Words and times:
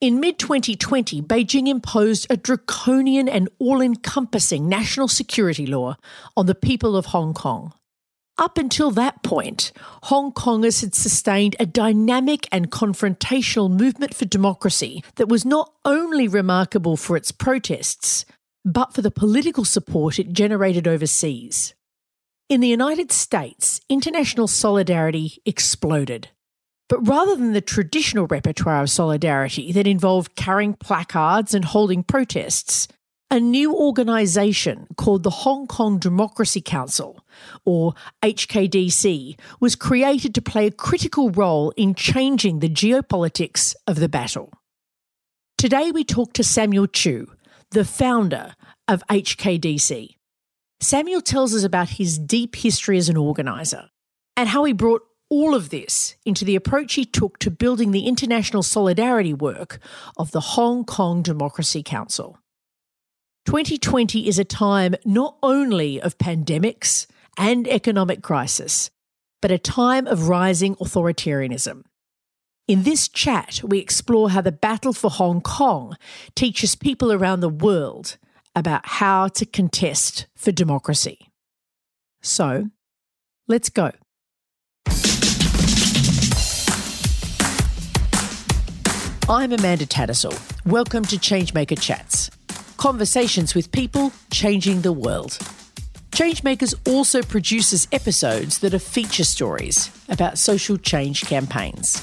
In 0.00 0.20
mid 0.20 0.38
2020, 0.38 1.22
Beijing 1.22 1.68
imposed 1.68 2.26
a 2.28 2.36
draconian 2.36 3.28
and 3.28 3.48
all 3.58 3.80
encompassing 3.80 4.68
national 4.68 5.08
security 5.08 5.66
law 5.66 5.96
on 6.36 6.46
the 6.46 6.54
people 6.54 6.96
of 6.96 7.06
Hong 7.06 7.32
Kong. 7.32 7.72
Up 8.36 8.58
until 8.58 8.90
that 8.90 9.22
point, 9.22 9.70
Hong 10.04 10.32
Kongers 10.32 10.80
had 10.80 10.94
sustained 10.94 11.54
a 11.60 11.66
dynamic 11.66 12.48
and 12.50 12.70
confrontational 12.70 13.70
movement 13.70 14.12
for 14.12 14.24
democracy 14.24 15.04
that 15.14 15.28
was 15.28 15.44
not 15.44 15.72
only 15.84 16.26
remarkable 16.26 16.96
for 16.96 17.16
its 17.16 17.30
protests, 17.30 18.24
but 18.64 18.92
for 18.92 19.02
the 19.02 19.12
political 19.12 19.64
support 19.64 20.18
it 20.18 20.32
generated 20.32 20.88
overseas. 20.88 21.74
In 22.48 22.60
the 22.60 22.68
United 22.68 23.12
States, 23.12 23.80
international 23.88 24.48
solidarity 24.48 25.40
exploded. 25.46 26.28
But 26.94 27.08
rather 27.08 27.34
than 27.34 27.54
the 27.54 27.60
traditional 27.60 28.28
repertoire 28.28 28.80
of 28.80 28.88
solidarity 28.88 29.72
that 29.72 29.84
involved 29.84 30.36
carrying 30.36 30.74
placards 30.74 31.52
and 31.52 31.64
holding 31.64 32.04
protests, 32.04 32.86
a 33.32 33.40
new 33.40 33.74
organisation 33.74 34.86
called 34.96 35.24
the 35.24 35.42
Hong 35.42 35.66
Kong 35.66 35.98
Democracy 35.98 36.60
Council, 36.60 37.26
or 37.64 37.94
HKDC, 38.22 39.36
was 39.58 39.74
created 39.74 40.36
to 40.36 40.40
play 40.40 40.68
a 40.68 40.70
critical 40.70 41.30
role 41.30 41.72
in 41.76 41.96
changing 41.96 42.60
the 42.60 42.70
geopolitics 42.70 43.74
of 43.88 43.98
the 43.98 44.08
battle. 44.08 44.52
Today 45.58 45.90
we 45.90 46.04
talk 46.04 46.32
to 46.34 46.44
Samuel 46.44 46.86
Chu, 46.86 47.26
the 47.72 47.84
founder 47.84 48.54
of 48.86 49.02
HKDC. 49.10 50.10
Samuel 50.80 51.22
tells 51.22 51.56
us 51.56 51.64
about 51.64 51.88
his 51.88 52.20
deep 52.20 52.54
history 52.54 52.98
as 52.98 53.08
an 53.08 53.16
organiser 53.16 53.88
and 54.36 54.48
how 54.48 54.62
he 54.62 54.72
brought 54.72 55.02
all 55.30 55.54
of 55.54 55.70
this 55.70 56.16
into 56.24 56.44
the 56.44 56.56
approach 56.56 56.94
he 56.94 57.04
took 57.04 57.38
to 57.38 57.50
building 57.50 57.90
the 57.90 58.06
international 58.06 58.62
solidarity 58.62 59.34
work 59.34 59.78
of 60.16 60.30
the 60.30 60.40
Hong 60.40 60.84
Kong 60.84 61.22
Democracy 61.22 61.82
Council. 61.82 62.38
2020 63.46 64.26
is 64.26 64.38
a 64.38 64.44
time 64.44 64.94
not 65.04 65.36
only 65.42 66.00
of 66.00 66.18
pandemics 66.18 67.06
and 67.36 67.68
economic 67.68 68.22
crisis, 68.22 68.90
but 69.42 69.50
a 69.50 69.58
time 69.58 70.06
of 70.06 70.28
rising 70.28 70.74
authoritarianism. 70.76 71.84
In 72.66 72.84
this 72.84 73.08
chat, 73.08 73.60
we 73.62 73.78
explore 73.78 74.30
how 74.30 74.40
the 74.40 74.52
battle 74.52 74.94
for 74.94 75.10
Hong 75.10 75.42
Kong 75.42 75.96
teaches 76.34 76.74
people 76.74 77.12
around 77.12 77.40
the 77.40 77.48
world 77.50 78.16
about 78.54 78.86
how 78.86 79.28
to 79.28 79.44
contest 79.44 80.26
for 80.34 80.50
democracy. 80.50 81.28
So, 82.22 82.70
let's 83.46 83.68
go. 83.68 83.92
I'm 89.26 89.54
Amanda 89.54 89.86
Tattersall. 89.86 90.38
Welcome 90.66 91.02
to 91.06 91.16
Changemaker 91.16 91.80
Chats 91.80 92.30
conversations 92.76 93.54
with 93.54 93.72
people 93.72 94.12
changing 94.30 94.82
the 94.82 94.92
world. 94.92 95.38
Changemakers 96.10 96.74
also 96.86 97.22
produces 97.22 97.88
episodes 97.90 98.58
that 98.58 98.74
are 98.74 98.78
feature 98.78 99.24
stories 99.24 99.90
about 100.10 100.36
social 100.36 100.76
change 100.76 101.22
campaigns. 101.22 101.96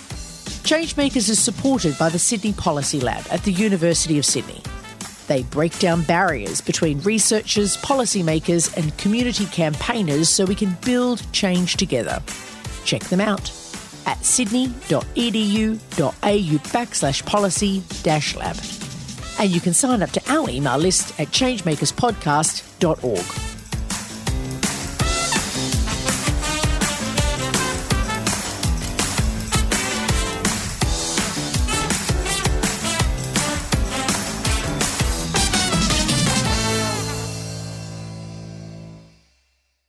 Changemakers 0.63 1.29
is 1.29 1.37
supported 1.37 1.95
by 1.99 2.09
the 2.09 2.17
Sydney 2.17 2.53
Policy 2.53 2.99
Lab 2.99 3.23
at 3.29 3.43
the 3.43 3.51
University 3.51 4.17
of 4.17 4.25
Sydney. 4.25 4.63
They 5.27 5.43
break 5.43 5.77
down 5.77 6.01
barriers 6.01 6.59
between 6.59 6.99
researchers, 7.01 7.77
policymakers, 7.77 8.75
and 8.75 8.97
community 8.97 9.45
campaigners 9.45 10.27
so 10.27 10.43
we 10.43 10.55
can 10.55 10.75
build 10.83 11.21
change 11.31 11.77
together. 11.77 12.19
Check 12.83 13.03
them 13.03 13.21
out 13.21 13.51
at 14.05 14.23
sydney.edu.au 14.23 16.57
backslash 16.71 17.25
policy 17.25 17.83
dash 18.03 18.35
lab. 18.35 18.57
And 19.39 19.49
you 19.49 19.61
can 19.61 19.73
sign 19.73 20.03
up 20.03 20.11
to 20.11 20.21
our 20.31 20.49
email 20.49 20.77
list 20.77 21.19
at 21.19 21.29
changemakerspodcast.org. 21.29 23.25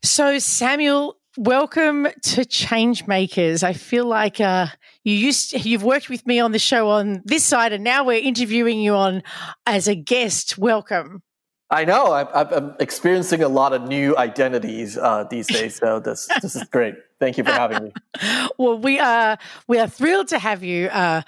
So, 0.04 0.38
Samuel, 0.38 1.16
welcome 1.37 2.04
to 2.04 2.43
Changemakers. 2.43 3.62
I 3.62 3.72
feel 3.72 4.06
like 4.06 4.41
uh, 4.41 4.66
you 5.04 5.15
used 5.15 5.50
to, 5.50 5.59
you've 5.59 5.82
worked 5.82 6.09
with 6.09 6.26
me 6.26 6.41
on 6.41 6.53
the 6.53 6.59
show 6.59 6.91
on 6.91 7.22
this 7.25 7.44
side, 7.44 7.72
and 7.72 7.84
now 7.84 8.04
we're 8.04 8.22
interviewing 8.22 8.81
you 8.81 8.94
on 8.94 9.22
as 9.66 9.88
a 9.88 9.94
guest. 9.94 10.59
Welcome. 10.59 11.22
I 11.71 11.87
know. 11.87 12.12
I'm, 12.12 12.28
I'm 12.34 12.75
experiencing 12.81 13.42
a 13.42 13.48
lot 13.48 13.72
of 13.72 13.88
new 13.88 14.16
identities 14.19 14.98
uh, 14.98 15.25
these 15.31 15.47
days, 15.53 15.76
so 15.76 16.00
this 16.00 16.28
this 16.42 16.54
is 16.54 16.65
great. 16.65 16.94
Thank 17.19 17.38
you 17.38 17.44
for 17.44 17.53
having 17.53 17.84
me. 17.84 17.92
well, 18.59 18.78
we 18.78 18.98
are 18.98 19.38
we 19.69 19.78
are 19.78 19.88
thrilled 19.88 20.28
to 20.28 20.38
have 20.38 20.62
you. 20.62 20.88
Uh, 20.88 21.22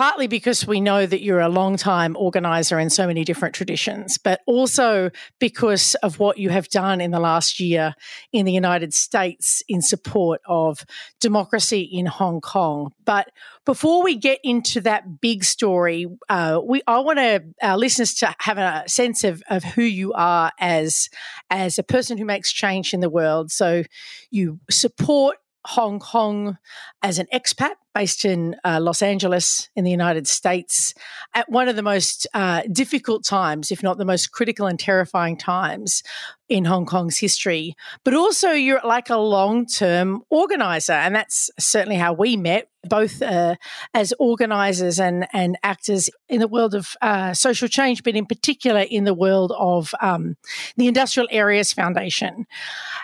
partly 0.00 0.26
because 0.26 0.66
we 0.66 0.80
know 0.80 1.04
that 1.04 1.20
you're 1.20 1.40
a 1.40 1.48
long 1.50 1.76
time 1.76 2.16
organizer 2.16 2.78
in 2.78 2.88
so 2.88 3.06
many 3.06 3.22
different 3.22 3.54
traditions, 3.54 4.16
but 4.16 4.40
also 4.46 5.10
because 5.38 5.94
of 5.96 6.18
what 6.18 6.38
you 6.38 6.48
have 6.48 6.66
done 6.70 7.02
in 7.02 7.10
the 7.10 7.20
last 7.20 7.60
year 7.60 7.94
in 8.32 8.46
the 8.46 8.52
United 8.52 8.94
States 8.94 9.62
in 9.68 9.82
support 9.82 10.40
of 10.46 10.86
democracy 11.20 11.82
in 11.82 12.06
Hong 12.06 12.40
Kong. 12.40 12.94
But 13.04 13.30
before 13.66 14.02
we 14.02 14.16
get 14.16 14.40
into 14.42 14.80
that 14.80 15.20
big 15.20 15.44
story, 15.44 16.06
uh, 16.30 16.62
we 16.64 16.80
I 16.86 17.00
want 17.00 17.18
our 17.60 17.76
listeners 17.76 18.14
to 18.14 18.34
have 18.38 18.56
a 18.56 18.84
sense 18.86 19.22
of, 19.22 19.42
of 19.50 19.62
who 19.62 19.82
you 19.82 20.14
are 20.14 20.50
as 20.58 21.10
as 21.50 21.78
a 21.78 21.82
person 21.82 22.16
who 22.16 22.24
makes 22.24 22.50
change 22.50 22.94
in 22.94 23.00
the 23.00 23.10
world. 23.10 23.50
So 23.50 23.82
you 24.30 24.60
support 24.70 25.36
Hong 25.66 25.98
Kong 25.98 26.58
as 27.02 27.18
an 27.18 27.26
expat 27.32 27.74
based 27.94 28.24
in 28.24 28.56
uh, 28.64 28.78
Los 28.80 29.02
Angeles 29.02 29.68
in 29.74 29.84
the 29.84 29.90
United 29.90 30.26
States 30.26 30.94
at 31.34 31.50
one 31.50 31.68
of 31.68 31.76
the 31.76 31.82
most 31.82 32.26
uh, 32.34 32.62
difficult 32.70 33.24
times, 33.24 33.70
if 33.70 33.82
not 33.82 33.98
the 33.98 34.04
most 34.04 34.32
critical 34.32 34.66
and 34.66 34.78
terrifying 34.78 35.36
times 35.36 36.02
in 36.48 36.64
Hong 36.64 36.86
Kong's 36.86 37.18
history. 37.18 37.74
But 38.04 38.14
also, 38.14 38.50
you're 38.50 38.80
like 38.84 39.10
a 39.10 39.16
long 39.16 39.66
term 39.66 40.22
organizer, 40.30 40.92
and 40.92 41.14
that's 41.14 41.50
certainly 41.58 41.96
how 41.96 42.12
we 42.12 42.36
met. 42.36 42.68
Both 42.88 43.20
uh, 43.20 43.56
as 43.92 44.14
organizers 44.18 44.98
and, 44.98 45.26
and 45.34 45.58
actors 45.62 46.08
in 46.30 46.40
the 46.40 46.48
world 46.48 46.74
of 46.74 46.96
uh, 47.02 47.34
social 47.34 47.68
change, 47.68 48.02
but 48.02 48.16
in 48.16 48.24
particular 48.24 48.80
in 48.80 49.04
the 49.04 49.12
world 49.12 49.52
of 49.58 49.94
um, 50.00 50.38
the 50.78 50.88
Industrial 50.88 51.28
Areas 51.30 51.74
Foundation. 51.74 52.46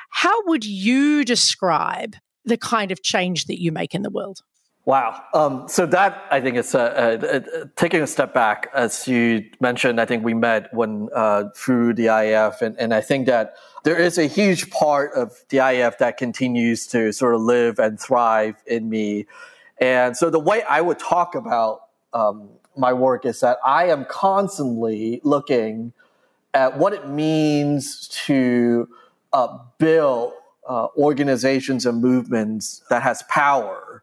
How 0.09 0.47
would 0.47 0.65
you 0.65 1.27
describe 1.27 2.17
the 2.47 2.57
kind 2.57 2.91
of 2.91 3.03
change 3.03 3.47
that 3.47 3.61
you 3.61 3.73
make 3.73 3.95
in 3.95 4.03
the 4.03 4.11
world? 4.11 4.43
Wow. 4.87 5.21
Um, 5.35 5.69
so 5.69 5.85
that 5.87 6.23
I 6.31 6.41
think 6.41 6.57
is 6.57 6.71
taking 7.75 8.03
a 8.03 8.07
step 8.07 8.33
back, 8.33 8.71
as 8.73 9.09
you 9.09 9.45
mentioned. 9.61 10.01
I 10.01 10.05
think 10.05 10.25
we 10.25 10.33
met 10.33 10.73
when 10.73 11.09
uh, 11.13 11.49
through 11.57 11.95
the 11.95 12.07
IAF, 12.07 12.63
and, 12.63 12.79
and 12.79 12.95
I 12.95 13.01
think 13.01 13.27
that 13.27 13.57
there 13.83 13.97
is 13.97 14.17
a 14.17 14.27
huge 14.27 14.71
part 14.71 15.13
of 15.15 15.33
the 15.49 15.57
IAF 15.57 15.99
that 15.99 16.19
continues 16.19 16.87
to 16.89 17.13
sort 17.13 17.35
of 17.35 17.41
live 17.41 17.81
and 17.81 17.99
thrive 17.99 18.63
in 18.65 18.89
me. 18.89 19.27
And 19.79 20.17
so 20.17 20.31
the 20.31 20.39
way 20.39 20.63
I 20.63 20.81
would 20.83 21.01
talk 21.01 21.35
about 21.35 21.81
um, 22.13 22.49
my 22.77 22.93
work 22.93 23.27
is 23.27 23.41
that 23.41 23.59
I 23.67 23.87
am 23.87 24.05
constantly 24.05 25.21
looking 25.25 25.95
at 26.55 26.79
what 26.79 26.93
it 26.93 27.09
means 27.09 28.07
to 28.27 28.89
uh, 29.33 29.59
build 29.79 30.33
uh, 30.69 30.89
organizations 30.97 31.87
and 31.87 32.01
movements 32.01 32.83
that 32.91 33.03
has 33.03 33.23
power 33.29 34.03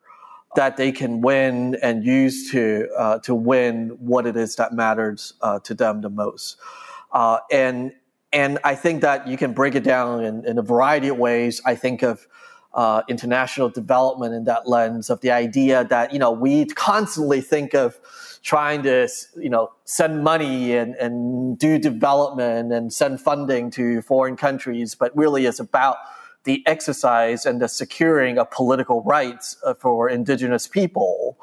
that 0.55 0.77
they 0.77 0.91
can 0.91 1.21
win 1.21 1.75
and 1.81 2.05
use 2.05 2.51
to 2.51 2.87
uh, 2.97 3.19
to 3.19 3.33
win 3.33 3.89
what 3.99 4.25
it 4.25 4.37
is 4.37 4.55
that 4.55 4.73
matters 4.73 5.33
uh, 5.41 5.59
to 5.59 5.73
them 5.73 6.01
the 6.01 6.09
most. 6.09 6.57
Uh, 7.11 7.39
and 7.51 7.91
and 8.31 8.59
I 8.63 8.75
think 8.75 9.01
that 9.01 9.27
you 9.27 9.37
can 9.37 9.53
break 9.53 9.75
it 9.75 9.83
down 9.83 10.23
in, 10.23 10.45
in 10.45 10.57
a 10.57 10.63
variety 10.63 11.07
of 11.07 11.17
ways. 11.17 11.61
I 11.65 11.75
think 11.75 12.01
of 12.01 12.27
uh, 12.73 13.03
international 13.07 13.69
development 13.69 14.33
in 14.33 14.45
that 14.45 14.67
lens 14.67 15.11
of 15.11 15.21
the 15.21 15.31
idea 15.31 15.83
that 15.85 16.13
you 16.13 16.19
know 16.19 16.31
we 16.31 16.65
constantly 16.65 17.41
think 17.41 17.73
of 17.73 17.99
trying 18.41 18.83
to 18.83 19.07
you 19.37 19.49
know 19.49 19.71
send 19.85 20.23
money 20.23 20.75
and, 20.75 20.95
and 20.95 21.57
do 21.57 21.77
development 21.79 22.71
and 22.71 22.93
send 22.93 23.21
funding 23.21 23.71
to 23.71 24.01
foreign 24.01 24.35
countries, 24.35 24.95
but 24.95 25.15
really 25.15 25.45
it's 25.45 25.59
about 25.59 25.97
the 26.43 26.63
exercise 26.65 27.45
and 27.45 27.61
the 27.61 27.67
securing 27.67 28.37
of 28.37 28.51
political 28.51 29.01
rights 29.03 29.57
uh, 29.63 29.73
for 29.73 30.09
indigenous 30.09 30.67
people. 30.67 31.37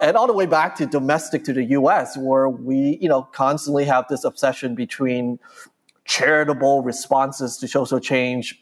And 0.00 0.16
all 0.16 0.26
the 0.26 0.32
way 0.32 0.46
back 0.46 0.76
to 0.76 0.86
domestic 0.86 1.44
to 1.44 1.52
the 1.52 1.64
US, 1.64 2.16
where 2.16 2.48
we, 2.48 2.98
you 3.00 3.08
know, 3.08 3.22
constantly 3.22 3.84
have 3.84 4.06
this 4.08 4.24
obsession 4.24 4.74
between 4.74 5.38
charitable 6.04 6.82
responses 6.82 7.56
to 7.58 7.68
social 7.68 8.00
change, 8.00 8.60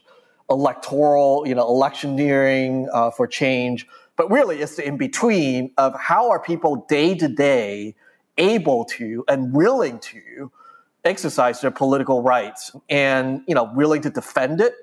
electoral, 0.48 1.46
you 1.46 1.54
know, 1.54 1.66
electioneering 1.66 2.88
uh, 2.92 3.10
for 3.10 3.26
change, 3.26 3.86
but 4.16 4.30
really 4.30 4.60
it's 4.60 4.76
the 4.76 4.86
in 4.86 4.96
between 4.96 5.72
of 5.78 5.98
how 5.98 6.30
are 6.30 6.40
people 6.40 6.86
day 6.88 7.14
to 7.14 7.28
day 7.28 7.94
able 8.38 8.84
to 8.84 9.24
and 9.28 9.52
willing 9.52 9.98
to 9.98 10.50
exercise 11.04 11.60
their 11.60 11.70
political 11.70 12.22
rights 12.22 12.70
and 12.88 13.42
you 13.46 13.54
know 13.54 13.70
willing 13.74 14.00
to 14.00 14.10
defend 14.10 14.60
it 14.60 14.74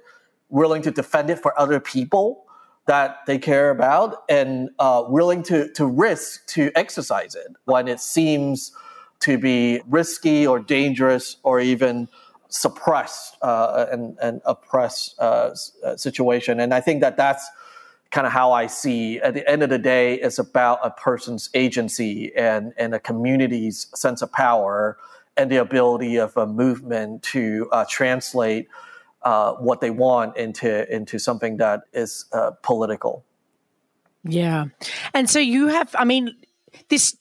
willing 0.49 0.81
to 0.81 0.91
defend 0.91 1.29
it 1.29 1.39
for 1.39 1.57
other 1.59 1.79
people 1.79 2.45
that 2.87 3.25
they 3.27 3.37
care 3.37 3.69
about 3.69 4.23
and 4.29 4.69
uh, 4.79 5.03
willing 5.07 5.43
to, 5.43 5.71
to 5.73 5.85
risk 5.85 6.45
to 6.47 6.71
exercise 6.75 7.35
it 7.35 7.47
when 7.65 7.87
it 7.87 7.99
seems 7.99 8.71
to 9.19 9.37
be 9.37 9.81
risky 9.87 10.47
or 10.47 10.59
dangerous 10.59 11.37
or 11.43 11.59
even 11.59 12.07
suppressed 12.47 13.37
uh, 13.43 13.85
and, 13.91 14.17
and 14.21 14.41
oppressed 14.45 15.15
uh, 15.19 15.51
uh, 15.83 15.95
situation. 15.95 16.59
And 16.59 16.73
I 16.73 16.81
think 16.81 17.01
that 17.01 17.15
that's 17.15 17.47
kind 18.09 18.25
of 18.25 18.33
how 18.33 18.51
I 18.51 18.65
see 18.65 19.19
at 19.19 19.35
the 19.35 19.47
end 19.47 19.61
of 19.61 19.69
the 19.69 19.77
day, 19.77 20.15
it's 20.15 20.39
about 20.39 20.79
a 20.83 20.89
person's 20.89 21.49
agency 21.53 22.35
and, 22.35 22.73
and 22.75 22.95
a 22.95 22.99
community's 22.99 23.87
sense 23.93 24.23
of 24.23 24.31
power 24.31 24.97
and 25.37 25.51
the 25.51 25.57
ability 25.57 26.17
of 26.17 26.35
a 26.35 26.47
movement 26.47 27.21
to 27.23 27.69
uh, 27.71 27.85
translate 27.87 28.67
uh, 29.21 29.53
what 29.53 29.81
they 29.81 29.91
want 29.91 30.37
into 30.37 30.91
into 30.93 31.19
something 31.19 31.57
that 31.57 31.81
is 31.93 32.25
uh, 32.31 32.51
political. 32.63 33.25
Yeah, 34.23 34.65
and 35.13 35.29
so 35.29 35.39
you 35.39 35.67
have. 35.67 35.95
I 35.97 36.05
mean, 36.05 36.35
this. 36.89 37.15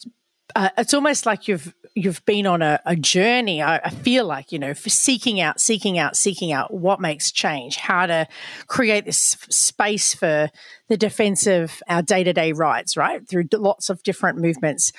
Uh, 0.56 0.71
it's 0.79 0.95
almost 0.95 1.27
like 1.27 1.47
you've 1.47 1.75
you've 1.95 2.25
been 2.25 2.47
on 2.47 2.62
a, 2.62 2.81
a 2.87 2.97
journey. 2.97 3.61
I, 3.61 3.77
I, 3.77 3.91
feel 3.91 4.25
like 4.25 4.50
you 4.50 4.59
know, 4.59 4.73
for 4.73 4.89
seeking 4.89 5.41
out, 5.41 5.61
seeking 5.61 5.99
out, 5.99 6.17
seeking 6.17 6.53
out 6.53 6.73
what 6.73 7.00
makes 7.00 7.31
change, 7.31 7.77
how 7.77 8.06
to 8.06 8.27
create 8.67 9.05
this 9.05 9.37
space 9.50 10.15
for 10.15 10.49
the 10.89 10.97
defense 10.97 11.47
of 11.47 11.83
our 11.89 12.03
day 12.03 12.25
to 12.25 12.33
day 12.33 12.53
rights, 12.53 12.97
right? 12.97 13.27
Through 13.29 13.49
lots 13.53 13.91
of 13.91 14.03
different 14.03 14.39
movements. 14.39 14.93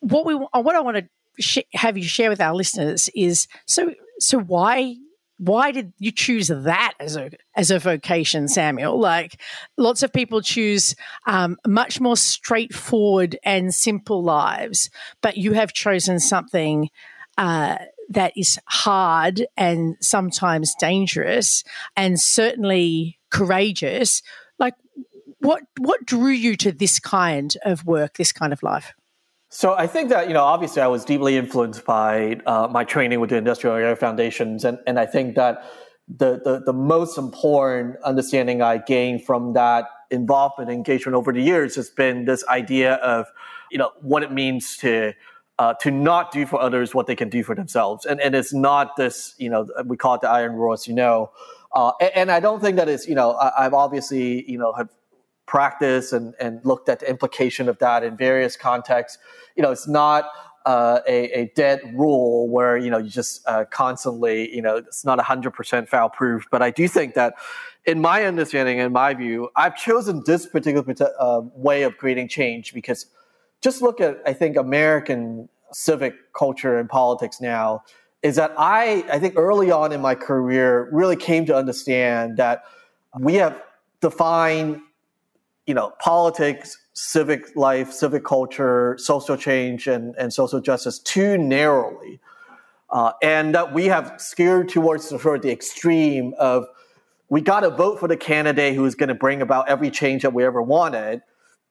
What 0.00 0.26
we 0.26 0.34
what 0.34 0.74
I 0.74 0.80
want 0.80 0.98
to 0.98 1.08
sh- 1.42 1.66
have 1.72 1.96
you 1.96 2.04
share 2.04 2.30
with 2.30 2.40
our 2.40 2.54
listeners 2.54 3.08
is 3.14 3.48
so 3.66 3.94
so 4.20 4.38
why 4.38 4.96
why 5.38 5.70
did 5.70 5.92
you 5.98 6.10
choose 6.10 6.48
that 6.48 6.94
as 7.00 7.16
a 7.16 7.30
as 7.56 7.70
a 7.70 7.78
vocation, 7.78 8.48
Samuel? 8.48 8.98
Like 8.98 9.40
lots 9.76 10.02
of 10.02 10.12
people 10.12 10.42
choose 10.42 10.94
um, 11.26 11.56
much 11.66 12.00
more 12.00 12.16
straightforward 12.16 13.38
and 13.44 13.72
simple 13.72 14.22
lives, 14.22 14.90
but 15.22 15.36
you 15.36 15.52
have 15.52 15.72
chosen 15.72 16.18
something 16.18 16.90
uh, 17.38 17.78
that 18.08 18.32
is 18.36 18.58
hard 18.66 19.46
and 19.56 19.96
sometimes 20.00 20.74
dangerous, 20.78 21.62
and 21.96 22.20
certainly 22.20 23.20
courageous. 23.30 24.22
Like 24.58 24.74
what 25.38 25.62
what 25.78 26.04
drew 26.04 26.30
you 26.30 26.56
to 26.56 26.72
this 26.72 26.98
kind 26.98 27.56
of 27.64 27.84
work, 27.86 28.16
this 28.16 28.32
kind 28.32 28.52
of 28.52 28.62
life? 28.64 28.92
So 29.50 29.74
I 29.74 29.86
think 29.86 30.10
that 30.10 30.28
you 30.28 30.34
know, 30.34 30.44
obviously, 30.44 30.82
I 30.82 30.88
was 30.88 31.04
deeply 31.04 31.36
influenced 31.36 31.84
by 31.84 32.40
uh, 32.44 32.68
my 32.70 32.84
training 32.84 33.20
with 33.20 33.30
the 33.30 33.36
Industrial 33.36 33.74
Area 33.74 33.96
Foundations, 33.96 34.64
and 34.64 34.78
and 34.86 34.98
I 34.98 35.06
think 35.06 35.36
that 35.36 35.64
the, 36.06 36.40
the 36.44 36.62
the 36.66 36.72
most 36.72 37.16
important 37.16 37.96
understanding 38.04 38.60
I 38.60 38.78
gained 38.78 39.24
from 39.24 39.54
that 39.54 39.86
involvement 40.10 40.70
and 40.70 40.76
engagement 40.76 41.16
over 41.16 41.32
the 41.32 41.42
years 41.42 41.76
has 41.76 41.88
been 41.88 42.26
this 42.26 42.46
idea 42.48 42.94
of 42.96 43.26
you 43.70 43.78
know 43.78 43.92
what 44.02 44.22
it 44.22 44.32
means 44.32 44.76
to 44.78 45.14
uh, 45.58 45.72
to 45.80 45.90
not 45.90 46.30
do 46.30 46.44
for 46.44 46.60
others 46.60 46.94
what 46.94 47.06
they 47.06 47.16
can 47.16 47.30
do 47.30 47.42
for 47.42 47.54
themselves, 47.54 48.04
and 48.04 48.20
and 48.20 48.34
it's 48.34 48.52
not 48.52 48.96
this 48.96 49.34
you 49.38 49.48
know 49.48 49.66
we 49.86 49.96
call 49.96 50.14
it 50.14 50.20
the 50.20 50.28
iron 50.28 50.56
rule, 50.56 50.74
as 50.74 50.86
you 50.86 50.94
know. 50.94 51.30
Uh, 51.74 51.92
and, 52.00 52.10
and, 52.14 52.30
I 52.30 52.40
don't 52.40 52.60
think 52.62 52.78
that 52.78 52.88
is, 52.88 53.06
you 53.06 53.14
know, 53.14 53.36
I, 53.36 53.64
have 53.64 53.74
obviously, 53.74 54.50
you 54.50 54.56
know, 54.56 54.72
have 54.72 54.88
practice 55.48 56.12
and, 56.12 56.34
and 56.38 56.60
looked 56.64 56.88
at 56.88 57.00
the 57.00 57.10
implication 57.10 57.68
of 57.68 57.78
that 57.78 58.04
in 58.04 58.16
various 58.16 58.56
contexts. 58.56 59.18
You 59.56 59.62
know, 59.64 59.72
it's 59.72 59.88
not 59.88 60.26
uh, 60.66 61.00
a, 61.08 61.40
a, 61.40 61.52
dead 61.56 61.80
rule 61.94 62.46
where 62.48 62.76
you 62.76 62.90
know 62.90 62.98
you 62.98 63.08
just 63.08 63.40
uh, 63.48 63.64
constantly 63.70 64.54
you 64.54 64.60
know 64.60 64.76
it's 64.76 65.02
not 65.02 65.18
100% 65.18 65.88
foul 65.88 66.10
proof 66.10 66.44
but 66.50 66.60
i 66.60 66.70
do 66.70 66.86
think 66.86 67.14
that 67.14 67.32
in 67.86 68.02
my 68.02 68.24
understanding 68.24 68.78
in 68.78 68.92
my 68.92 69.14
view 69.14 69.48
i've 69.56 69.74
chosen 69.76 70.22
this 70.26 70.46
particular 70.46 70.84
uh, 71.18 71.40
way 71.54 71.84
of 71.84 71.96
creating 71.96 72.28
change 72.28 72.74
because 72.74 73.06
just 73.62 73.80
look 73.80 73.98
at 73.98 74.18
i 74.26 74.32
think 74.32 74.58
american 74.58 75.48
civic 75.72 76.14
culture 76.34 76.78
and 76.78 76.90
politics 76.90 77.40
now 77.40 77.82
is 78.22 78.36
that 78.36 78.52
i 78.58 79.02
i 79.10 79.18
think 79.18 79.34
early 79.38 79.70
on 79.70 79.90
in 79.90 80.02
my 80.02 80.14
career 80.14 80.90
really 80.92 81.16
came 81.16 81.46
to 81.46 81.56
understand 81.56 82.36
that 82.36 82.64
we 83.18 83.36
have 83.36 83.62
defined 84.02 84.82
you 85.68 85.74
know, 85.74 85.92
politics, 86.00 86.78
civic 86.94 87.54
life, 87.54 87.92
civic 87.92 88.24
culture, 88.24 88.96
social 88.98 89.36
change, 89.36 89.86
and, 89.86 90.14
and 90.16 90.32
social 90.32 90.62
justice 90.62 90.98
too 90.98 91.36
narrowly. 91.36 92.18
Uh, 92.88 93.12
and 93.22 93.54
that 93.54 93.74
we 93.74 93.84
have 93.84 94.14
steered 94.16 94.70
towards 94.70 95.10
the, 95.10 95.18
sort 95.18 95.36
of 95.36 95.42
the 95.42 95.50
extreme 95.50 96.32
of 96.38 96.64
we 97.28 97.42
got 97.42 97.60
to 97.60 97.68
vote 97.68 98.00
for 98.00 98.08
the 98.08 98.16
candidate 98.16 98.74
who 98.74 98.86
is 98.86 98.94
going 98.94 99.10
to 99.10 99.14
bring 99.14 99.42
about 99.42 99.68
every 99.68 99.90
change 99.90 100.22
that 100.22 100.32
we 100.32 100.42
ever 100.42 100.62
wanted. 100.62 101.20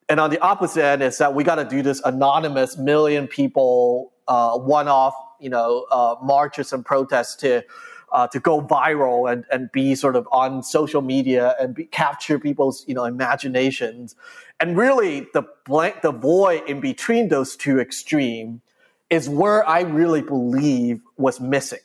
And 0.09 0.19
on 0.19 0.29
the 0.29 0.39
opposite 0.41 0.83
end 0.83 1.01
is 1.01 1.17
that 1.17 1.33
we 1.33 1.43
got 1.43 1.55
to 1.55 1.65
do 1.65 1.81
this 1.81 1.99
anonymous 2.05 2.77
million 2.77 3.27
people 3.27 4.13
uh, 4.27 4.59
one-off, 4.59 5.15
you 5.39 5.49
know, 5.49 5.87
uh, 5.89 6.17
marches 6.21 6.71
and 6.71 6.85
protests 6.85 7.35
to 7.37 7.63
uh, 8.11 8.27
to 8.27 8.39
go 8.39 8.61
viral 8.61 9.31
and, 9.31 9.45
and 9.51 9.71
be 9.71 9.95
sort 9.95 10.15
of 10.15 10.27
on 10.31 10.63
social 10.63 11.01
media 11.01 11.55
and 11.59 11.75
be, 11.75 11.85
capture 11.85 12.39
people's 12.39 12.85
you 12.87 12.93
know 12.93 13.05
imaginations. 13.05 14.15
And 14.59 14.77
really 14.77 15.27
the 15.33 15.43
blank 15.65 16.01
the 16.01 16.11
void 16.11 16.63
in 16.67 16.79
between 16.79 17.29
those 17.29 17.55
two 17.55 17.79
extreme 17.79 18.61
is 19.09 19.29
where 19.29 19.67
i 19.67 19.81
really 19.81 20.21
believe 20.21 21.01
was 21.17 21.39
missing. 21.39 21.79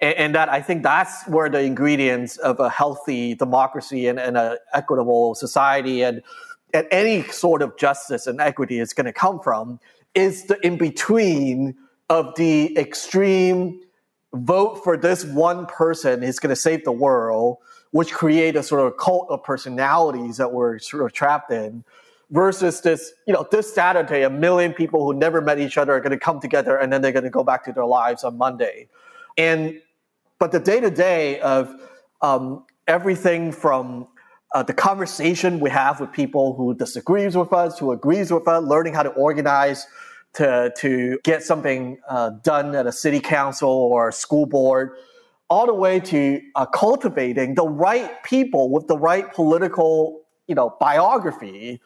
And, 0.00 0.14
and 0.16 0.34
that 0.34 0.48
i 0.48 0.60
think 0.60 0.82
that's 0.82 1.26
where 1.26 1.48
the 1.48 1.60
ingredients 1.60 2.36
of 2.36 2.60
a 2.60 2.68
healthy 2.68 3.34
democracy 3.34 4.06
and, 4.06 4.18
and 4.20 4.36
an 4.36 4.58
equitable 4.74 5.34
society 5.34 6.02
and, 6.02 6.22
and 6.74 6.86
any 6.90 7.22
sort 7.24 7.62
of 7.62 7.76
justice 7.76 8.26
and 8.26 8.40
equity 8.40 8.78
is 8.78 8.92
going 8.92 9.06
to 9.06 9.12
come 9.12 9.40
from 9.40 9.80
is 10.14 10.44
the 10.44 10.64
in 10.66 10.76
between 10.76 11.76
of 12.08 12.34
the 12.36 12.76
extreme 12.78 13.80
vote 14.36 14.82
for 14.84 14.96
this 14.96 15.24
one 15.24 15.66
person 15.66 16.22
is 16.22 16.38
going 16.38 16.50
to 16.50 16.56
save 16.56 16.84
the 16.84 16.92
world, 16.92 17.58
which 17.90 18.12
create 18.12 18.56
a 18.56 18.62
sort 18.62 18.86
of 18.86 18.96
cult 18.98 19.28
of 19.30 19.42
personalities 19.42 20.36
that 20.36 20.52
we're 20.52 20.78
sort 20.78 21.04
of 21.04 21.12
trapped 21.12 21.50
in, 21.50 21.84
versus 22.30 22.80
this, 22.80 23.12
you 23.26 23.32
know, 23.32 23.46
this 23.50 23.72
Saturday, 23.72 24.22
a 24.22 24.30
million 24.30 24.72
people 24.72 25.04
who 25.04 25.18
never 25.18 25.40
met 25.40 25.58
each 25.58 25.78
other 25.78 25.92
are 25.92 26.00
going 26.00 26.10
to 26.10 26.18
come 26.18 26.40
together 26.40 26.76
and 26.76 26.92
then 26.92 27.00
they're 27.00 27.12
going 27.12 27.24
to 27.24 27.30
go 27.30 27.44
back 27.44 27.64
to 27.64 27.72
their 27.72 27.86
lives 27.86 28.24
on 28.24 28.36
Monday. 28.36 28.88
And, 29.36 29.80
but 30.38 30.52
the 30.52 30.60
day 30.60 30.80
to 30.80 30.90
day 30.90 31.40
of 31.40 31.72
um, 32.22 32.64
everything 32.88 33.52
from 33.52 34.08
uh, 34.54 34.62
the 34.62 34.74
conversation 34.74 35.60
we 35.60 35.70
have 35.70 36.00
with 36.00 36.12
people 36.12 36.54
who 36.54 36.74
disagrees 36.74 37.36
with 37.36 37.52
us, 37.52 37.78
who 37.78 37.92
agrees 37.92 38.32
with 38.32 38.48
us, 38.48 38.62
learning 38.64 38.94
how 38.94 39.02
to 39.02 39.10
organize, 39.10 39.86
to, 40.36 40.72
to 40.76 41.18
get 41.24 41.42
something 41.42 41.98
uh, 42.08 42.30
done 42.42 42.74
at 42.74 42.86
a 42.86 42.92
city 42.92 43.20
council 43.20 43.68
or 43.68 44.12
school 44.12 44.46
board, 44.46 44.90
all 45.48 45.66
the 45.66 45.74
way 45.74 46.00
to 46.00 46.40
uh, 46.54 46.66
cultivating 46.66 47.54
the 47.54 47.66
right 47.66 48.22
people 48.22 48.70
with 48.70 48.86
the 48.86 48.98
right 48.98 49.32
political, 49.32 50.22
you 50.46 50.54
know, 50.54 50.76
biography 50.80 51.80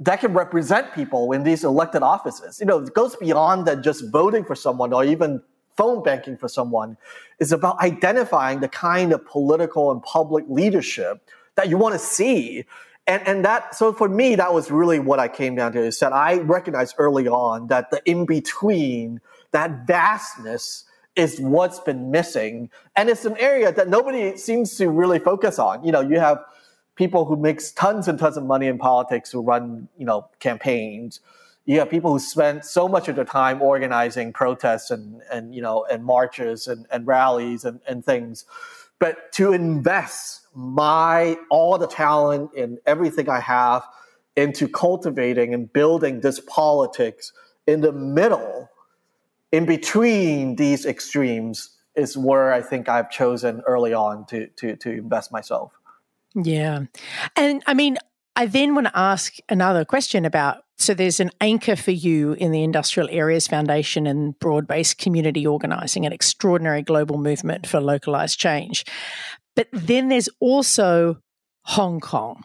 that 0.00 0.20
can 0.20 0.32
represent 0.32 0.92
people 0.94 1.32
in 1.32 1.42
these 1.42 1.64
elected 1.64 2.02
offices. 2.02 2.60
You 2.60 2.66
know, 2.66 2.78
it 2.78 2.94
goes 2.94 3.16
beyond 3.16 3.66
that 3.66 3.82
just 3.82 4.10
voting 4.10 4.44
for 4.44 4.54
someone 4.54 4.92
or 4.92 5.04
even 5.04 5.42
phone 5.76 6.02
banking 6.02 6.36
for 6.36 6.48
someone. 6.48 6.96
It's 7.38 7.52
about 7.52 7.80
identifying 7.80 8.60
the 8.60 8.68
kind 8.68 9.12
of 9.12 9.24
political 9.26 9.90
and 9.92 10.02
public 10.02 10.44
leadership 10.48 11.30
that 11.54 11.68
you 11.68 11.76
want 11.76 11.94
to 11.94 11.98
see 11.98 12.64
and 13.08 13.26
and 13.26 13.44
that 13.44 13.74
so 13.74 13.92
for 13.92 14.08
me 14.08 14.36
that 14.36 14.54
was 14.54 14.70
really 14.70 15.00
what 15.00 15.18
I 15.18 15.26
came 15.26 15.56
down 15.56 15.72
to 15.72 15.80
is 15.80 15.98
that 15.98 16.12
I 16.12 16.38
recognized 16.38 16.94
early 16.98 17.26
on 17.26 17.66
that 17.66 17.90
the 17.90 18.00
in 18.08 18.26
between 18.26 19.20
that 19.50 19.86
vastness 19.86 20.84
is 21.16 21.40
what's 21.40 21.80
been 21.80 22.12
missing 22.12 22.70
and 22.94 23.08
it's 23.08 23.24
an 23.24 23.36
area 23.38 23.72
that 23.72 23.88
nobody 23.88 24.36
seems 24.36 24.76
to 24.76 24.88
really 24.88 25.18
focus 25.18 25.58
on 25.58 25.82
you 25.84 25.90
know 25.90 26.00
you 26.00 26.20
have 26.20 26.38
people 26.98 27.24
who 27.24 27.36
makes 27.36 27.70
tons 27.70 28.08
and 28.08 28.18
tons 28.18 28.36
of 28.36 28.44
money 28.44 28.66
in 28.66 28.76
politics 28.76 29.30
who 29.30 29.40
run, 29.40 29.88
you 29.96 30.04
know, 30.04 30.28
campaigns. 30.40 31.20
You 31.64 31.78
have 31.78 31.88
people 31.88 32.10
who 32.12 32.18
spend 32.18 32.64
so 32.64 32.88
much 32.88 33.08
of 33.08 33.14
their 33.14 33.24
time 33.24 33.62
organizing 33.62 34.32
protests 34.32 34.90
and, 34.90 35.22
and 35.30 35.54
you 35.54 35.62
know, 35.62 35.86
and 35.88 36.04
marches 36.04 36.66
and, 36.66 36.86
and 36.90 37.06
rallies 37.06 37.64
and, 37.64 37.80
and 37.86 38.04
things. 38.04 38.44
But 38.98 39.30
to 39.34 39.52
invest 39.52 40.47
my 40.58 41.36
all 41.50 41.78
the 41.78 41.86
talent 41.86 42.50
and 42.56 42.78
everything 42.84 43.28
I 43.28 43.38
have 43.38 43.86
into 44.34 44.66
cultivating 44.66 45.54
and 45.54 45.72
building 45.72 46.20
this 46.20 46.40
politics 46.40 47.32
in 47.68 47.80
the 47.80 47.92
middle, 47.92 48.68
in 49.52 49.66
between 49.66 50.56
these 50.56 50.84
extremes, 50.84 51.76
is 51.94 52.16
where 52.16 52.52
I 52.52 52.60
think 52.60 52.88
I've 52.88 53.08
chosen 53.08 53.62
early 53.68 53.94
on 53.94 54.26
to 54.26 54.48
to 54.48 54.74
to 54.74 54.90
invest 54.90 55.30
myself. 55.30 55.72
Yeah. 56.34 56.86
And 57.36 57.62
I 57.68 57.74
mean, 57.74 57.96
I 58.34 58.46
then 58.46 58.74
want 58.74 58.88
to 58.88 58.98
ask 58.98 59.36
another 59.48 59.84
question 59.84 60.24
about 60.24 60.64
so 60.80 60.94
there's 60.94 61.18
an 61.18 61.32
anchor 61.40 61.74
for 61.74 61.90
you 61.90 62.34
in 62.34 62.52
the 62.52 62.62
Industrial 62.62 63.08
Areas 63.10 63.48
Foundation 63.48 64.06
and 64.06 64.38
broad 64.38 64.68
based 64.68 64.98
community 64.98 65.44
organizing, 65.44 66.06
an 66.06 66.12
extraordinary 66.12 66.82
global 66.82 67.18
movement 67.18 67.66
for 67.66 67.80
localized 67.80 68.38
change. 68.38 68.84
But 69.58 69.66
then 69.72 70.08
there's 70.08 70.28
also 70.38 71.18
Hong 71.64 71.98
Kong. 71.98 72.44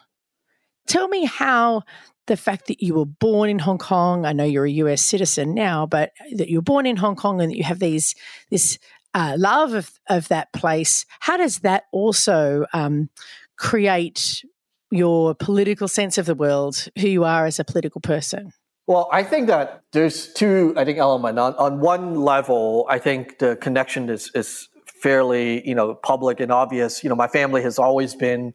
Tell 0.88 1.08
me 1.08 1.26
how 1.26 1.84
the 2.26 2.36
fact 2.36 2.66
that 2.66 2.82
you 2.82 2.96
were 2.96 3.06
born 3.06 3.52
in 3.52 3.60
Hong 3.60 3.78
Kong, 3.78 4.26
I 4.26 4.34
know 4.34 4.44
you're 4.44 4.66
a 4.66 4.72
US 4.72 5.04
citizen 5.04 5.54
now, 5.54 5.86
but 5.86 6.12
that 6.36 6.50
you 6.50 6.58
were 6.58 6.64
born 6.64 6.88
in 6.88 6.98
Hong 6.98 7.16
Kong 7.16 7.40
and 7.40 7.52
that 7.52 7.56
you 7.56 7.66
have 7.66 7.78
these 7.78 8.16
this 8.50 8.80
uh, 9.14 9.36
love 9.38 9.74
of, 9.74 9.92
of 10.10 10.28
that 10.30 10.52
place, 10.54 11.06
how 11.20 11.38
does 11.38 11.60
that 11.60 11.84
also 11.92 12.66
um, 12.74 13.12
create 13.60 14.44
your 14.90 15.36
political 15.36 15.88
sense 15.88 16.18
of 16.18 16.26
the 16.26 16.34
world, 16.34 16.88
who 16.98 17.08
you 17.08 17.26
are 17.26 17.46
as 17.46 17.60
a 17.60 17.64
political 17.64 18.02
person? 18.02 18.54
Well, 18.88 19.08
I 19.12 19.22
think 19.22 19.46
that 19.48 19.84
there's 19.92 20.34
two, 20.34 20.74
I 20.76 20.84
think, 20.84 20.98
elements. 20.98 21.40
On, 21.40 21.54
on 21.58 21.80
one 21.80 22.16
level, 22.16 22.88
I 22.90 22.98
think 22.98 23.38
the 23.38 23.56
connection 23.56 24.10
is, 24.10 24.32
is 24.34 24.68
fairly, 25.04 25.68
you 25.68 25.76
know, 25.76 25.94
public 25.96 26.40
and 26.40 26.52
obvious. 26.52 27.04
You 27.04 27.10
know, 27.10 27.16
my 27.16 27.28
family 27.28 27.62
has 27.62 27.78
always 27.78 28.16
been 28.16 28.54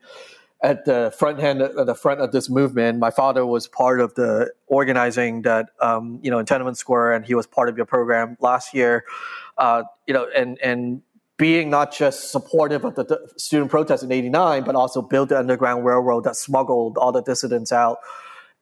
at 0.63 0.87
the 0.87 1.15
front 1.17 1.39
end, 1.39 1.61
at 1.61 1.87
the 1.87 1.95
front 1.95 2.21
of 2.21 2.33
this 2.33 2.49
movement. 2.49 2.99
My 2.99 3.11
father 3.11 3.45
was 3.45 3.69
part 3.69 4.01
of 4.01 4.15
the 4.15 4.51
organizing 4.67 5.43
that, 5.43 5.67
um, 5.81 6.19
you 6.23 6.31
know, 6.31 6.39
in 6.39 6.47
Tiananmen 6.47 6.77
Square, 6.77 7.13
and 7.13 7.25
he 7.25 7.35
was 7.35 7.47
part 7.47 7.69
of 7.69 7.77
your 7.77 7.87
program 7.87 8.39
last 8.41 8.73
year. 8.75 9.05
Uh, 9.59 9.83
you 10.07 10.15
know, 10.15 10.27
and 10.35 10.59
and 10.61 11.03
being 11.37 11.71
not 11.71 11.93
just 11.93 12.33
supportive 12.33 12.85
of 12.85 12.97
the, 12.97 13.05
the 13.05 13.21
student 13.37 13.71
protest 13.71 14.03
in 14.03 14.11
89, 14.11 14.65
but 14.65 14.75
also 14.75 15.01
built 15.01 15.29
the 15.29 15.39
Underground 15.39 15.85
Railroad 15.85 16.25
that 16.25 16.35
smuggled 16.35 16.99
all 16.99 17.13
the 17.13 17.23
dissidents 17.23 17.71
out. 17.71 17.99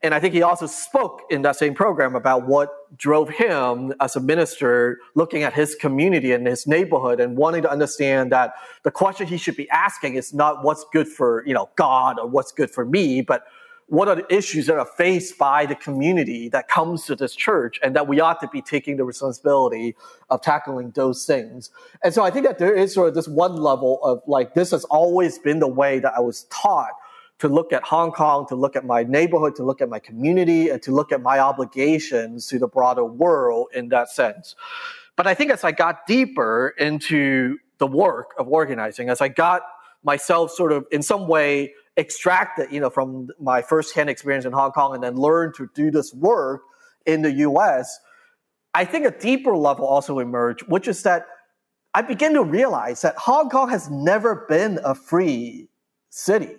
And 0.07 0.15
I 0.15 0.21
think 0.21 0.35
he 0.35 0.43
also 0.43 0.67
spoke 0.67 1.23
in 1.31 1.43
that 1.43 1.57
same 1.57 1.75
program 1.75 2.15
about 2.15 2.47
what 2.47 2.97
drove 2.97 3.29
him 3.29 3.93
as 4.01 4.15
a 4.15 4.21
minister 4.21 5.01
looking 5.17 5.43
at 5.43 5.53
his 5.53 5.75
community 5.75 6.31
and 6.31 6.47
his 6.47 6.65
neighborhood 6.65 7.19
and 7.19 7.37
wanting 7.37 7.63
to 7.63 7.71
understand 7.71 8.31
that 8.31 8.55
the 8.85 8.93
question 8.93 9.27
he 9.27 9.37
should 9.37 9.57
be 9.57 9.69
asking 9.71 10.15
is 10.15 10.33
not 10.33 10.63
what's 10.63 10.87
good 10.93 11.09
for, 11.09 11.45
you 11.45 11.53
know, 11.53 11.69
God 11.75 12.21
or 12.21 12.29
what's 12.29 12.53
good 12.53 12.71
for 12.71 12.85
me, 12.85 13.21
but 13.21 13.47
what 13.89 14.07
are 14.07 14.15
the 14.15 14.33
issues 14.33 14.67
that 14.67 14.79
are 14.79 14.87
faced 14.97 15.39
by 15.39 15.67
the 15.67 15.75
community 15.75 16.49
that 16.51 16.69
comes 16.69 17.05
to 17.07 17.17
this 17.17 17.35
church 17.35 17.81
and 17.83 17.97
that 17.97 18.07
we 18.07 18.21
ought 18.21 18.41
to 18.41 18.49
be 18.49 18.63
taking 18.63 18.97
the 18.99 19.05
responsibility 19.05 19.97
of 20.31 20.41
tackling 20.41 20.93
those 20.93 21.25
things. 21.25 21.71
And 22.05 22.15
so 22.15 22.23
I 22.23 22.31
think 22.31 22.47
that 22.47 22.59
there 22.59 22.75
is 22.75 22.95
sort 22.95 23.09
of 23.09 23.15
this 23.17 23.27
one 23.27 23.57
level 23.57 23.99
of 24.05 24.23
like, 24.29 24.55
this 24.55 24.71
has 24.71 24.85
always 24.85 25.39
been 25.39 25.59
the 25.59 25.69
way 25.69 25.99
that 25.99 26.13
I 26.17 26.21
was 26.21 26.45
taught 26.45 26.93
to 27.39 27.49
look 27.49 27.73
at 27.73 27.83
Hong 27.85 28.13
Kong, 28.13 28.47
to 28.49 28.55
look 28.55 28.77
at 28.77 28.85
my 28.85 29.03
neighborhood, 29.03 29.55
to 29.57 29.65
look 29.65 29.83
at 29.83 29.89
my 29.89 29.99
community, 29.99 30.71
and 30.71 30.81
to 30.83 30.93
look 30.93 31.13
at 31.13 31.21
my 31.21 31.39
obligations 31.39 32.47
to 32.49 32.59
the 32.59 32.69
broader 32.69 33.05
world 33.05 33.69
in 33.75 33.89
that 33.91 34.09
sense. 34.09 34.55
But 35.17 35.27
I 35.27 35.35
think 35.35 35.51
as 35.51 35.65
I 35.65 35.73
got 35.73 36.07
deeper 36.07 36.75
into 36.79 37.59
the 37.79 37.87
work 37.87 38.35
of 38.39 38.49
organizing, 38.49 39.09
as 39.11 39.21
I 39.21 39.29
got 39.29 39.63
myself 40.03 40.51
sort 40.51 40.73
of 40.73 40.87
in 40.91 41.03
some 41.03 41.27
way 41.27 41.75
extracted, 41.97 42.71
you 42.71 42.81
know, 42.81 42.91
from 42.91 43.29
my 43.41 43.63
firsthand 43.63 44.09
experience 44.09 44.45
in 44.45 44.53
Hong 44.53 44.73
Kong 44.73 44.95
and 44.95 45.03
then 45.03 45.17
learned 45.17 45.55
to 45.57 45.69
do 45.75 45.91
this 45.91 46.15
work 46.15 46.63
in 47.07 47.23
the 47.23 47.33
US, 47.33 47.99
I 48.75 48.85
think 48.85 49.07
a 49.07 49.11
deeper 49.11 49.57
level 49.57 49.87
also 49.87 50.19
emerged, 50.19 50.63
which 50.69 50.87
is 50.89 51.03
that 51.03 51.27
I 51.95 52.03
begin 52.03 52.35
to 52.35 52.43
realize 52.43 53.01
that 53.01 53.17
Hong 53.17 53.49
Kong 53.49 53.71
has 53.71 53.91
never 53.91 54.47
been 54.49 54.79
a 54.85 54.95
free 54.95 55.69
city. 56.11 56.57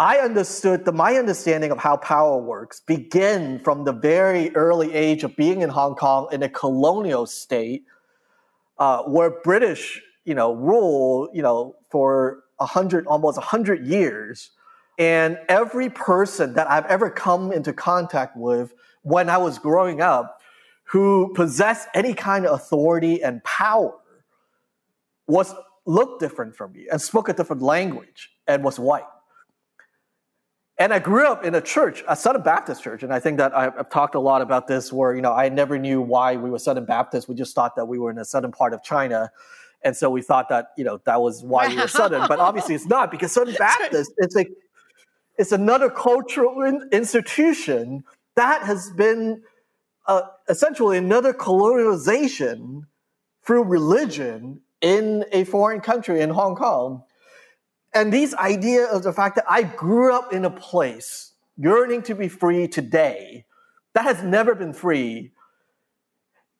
I 0.00 0.18
understood 0.18 0.84
the, 0.84 0.92
my 0.92 1.16
understanding 1.16 1.72
of 1.72 1.78
how 1.78 1.96
power 1.96 2.38
works 2.38 2.80
began 2.80 3.58
from 3.58 3.84
the 3.84 3.92
very 3.92 4.54
early 4.54 4.94
age 4.94 5.24
of 5.24 5.34
being 5.34 5.62
in 5.62 5.70
Hong 5.70 5.96
Kong 5.96 6.28
in 6.30 6.42
a 6.44 6.48
colonial 6.48 7.26
state, 7.26 7.84
uh, 8.78 9.02
where 9.02 9.40
British, 9.42 10.00
you 10.24 10.34
know, 10.34 10.52
rule, 10.52 11.28
you 11.32 11.42
know, 11.42 11.74
for 11.90 12.44
a 12.60 12.66
hundred, 12.66 13.06
almost 13.08 13.38
a 13.38 13.42
hundred 13.42 13.86
years. 13.86 14.50
And 14.98 15.36
every 15.48 15.90
person 15.90 16.54
that 16.54 16.70
I've 16.70 16.86
ever 16.86 17.10
come 17.10 17.50
into 17.52 17.72
contact 17.72 18.36
with 18.36 18.74
when 19.02 19.28
I 19.28 19.38
was 19.38 19.58
growing 19.58 20.00
up 20.00 20.40
who 20.84 21.32
possessed 21.34 21.88
any 21.94 22.14
kind 22.14 22.46
of 22.46 22.54
authority 22.54 23.22
and 23.22 23.42
power 23.44 23.94
was 25.26 25.54
looked 25.86 26.20
different 26.20 26.56
from 26.56 26.72
me 26.72 26.86
and 26.90 27.00
spoke 27.00 27.28
a 27.28 27.32
different 27.32 27.62
language 27.62 28.30
and 28.46 28.64
was 28.64 28.78
white. 28.78 29.04
And 30.80 30.94
I 30.94 31.00
grew 31.00 31.26
up 31.26 31.44
in 31.44 31.56
a 31.56 31.60
church, 31.60 32.04
a 32.06 32.14
Southern 32.14 32.42
Baptist 32.42 32.84
church, 32.84 33.02
and 33.02 33.12
I 33.12 33.18
think 33.18 33.38
that 33.38 33.56
I've 33.56 33.90
talked 33.90 34.14
a 34.14 34.20
lot 34.20 34.42
about 34.42 34.68
this. 34.68 34.92
Where 34.92 35.14
you 35.14 35.22
know, 35.22 35.32
I 35.32 35.48
never 35.48 35.78
knew 35.78 36.00
why 36.00 36.36
we 36.36 36.50
were 36.50 36.58
Southern 36.58 36.84
Baptist. 36.84 37.28
We 37.28 37.34
just 37.34 37.54
thought 37.54 37.74
that 37.76 37.86
we 37.86 37.98
were 37.98 38.10
in 38.10 38.18
a 38.18 38.24
southern 38.24 38.52
part 38.52 38.72
of 38.72 38.82
China, 38.84 39.30
and 39.82 39.96
so 39.96 40.10
we 40.10 40.22
thought 40.22 40.48
that, 40.48 40.72
you 40.76 40.84
know, 40.84 41.00
that 41.04 41.20
was 41.20 41.42
why 41.42 41.68
we 41.68 41.76
were 41.76 41.88
Southern, 41.88 42.26
but 42.28 42.38
obviously 42.38 42.74
it's 42.74 42.86
not 42.86 43.10
because 43.10 43.32
Southern 43.32 43.54
Baptist, 43.58 44.12
it's 44.18 44.34
like, 44.34 44.50
it's 45.36 45.52
another 45.52 45.88
cultural 45.88 46.62
in, 46.62 46.88
institution 46.92 48.04
that 48.34 48.62
has 48.62 48.90
been 48.90 49.42
uh, 50.06 50.22
essentially 50.48 50.98
another 50.98 51.32
colonialization 51.32 52.82
through 53.44 53.64
religion 53.64 54.60
in 54.80 55.24
a 55.32 55.44
foreign 55.44 55.80
country 55.80 56.20
in 56.20 56.30
Hong 56.30 56.56
Kong. 56.56 57.02
And 57.94 58.12
these 58.12 58.34
idea 58.34 58.86
of 58.86 59.02
the 59.02 59.12
fact 59.12 59.36
that 59.36 59.44
I 59.48 59.62
grew 59.62 60.14
up 60.14 60.32
in 60.32 60.44
a 60.44 60.50
place 60.50 61.32
yearning 61.56 62.02
to 62.02 62.14
be 62.14 62.28
free 62.28 62.68
today 62.68 63.44
that 63.94 64.04
has 64.04 64.22
never 64.22 64.54
been 64.54 64.72
free 64.72 65.32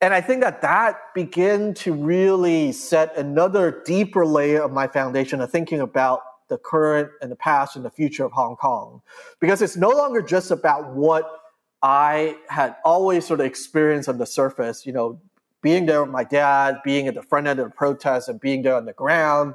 and 0.00 0.14
I 0.14 0.20
think 0.20 0.42
that 0.42 0.62
that 0.62 1.12
began 1.14 1.74
to 1.74 1.92
really 1.92 2.70
set 2.70 3.16
another 3.16 3.82
deeper 3.84 4.24
layer 4.24 4.62
of 4.62 4.72
my 4.72 4.86
foundation 4.86 5.40
of 5.40 5.50
thinking 5.50 5.80
about 5.80 6.20
the 6.48 6.56
current 6.56 7.10
and 7.20 7.32
the 7.32 7.36
past 7.36 7.74
and 7.74 7.84
the 7.84 7.90
future 7.90 8.24
of 8.24 8.32
Hong 8.32 8.54
Kong. 8.56 9.02
Because 9.40 9.60
it's 9.60 9.76
no 9.76 9.90
longer 9.90 10.22
just 10.22 10.52
about 10.52 10.94
what 10.94 11.28
I 11.82 12.36
had 12.48 12.76
always 12.84 13.26
sort 13.26 13.40
of 13.40 13.46
experienced 13.46 14.08
on 14.08 14.18
the 14.18 14.26
surface, 14.26 14.86
you 14.86 14.92
know, 14.92 15.20
being 15.62 15.86
there 15.86 16.02
with 16.04 16.12
my 16.12 16.24
dad, 16.24 16.78
being 16.84 17.08
at 17.08 17.14
the 17.14 17.22
front 17.22 17.48
end 17.48 17.58
of 17.58 17.66
the 17.66 17.74
protest 17.74 18.28
and 18.28 18.40
being 18.40 18.62
there 18.62 18.76
on 18.76 18.84
the 18.84 18.92
ground, 18.92 19.54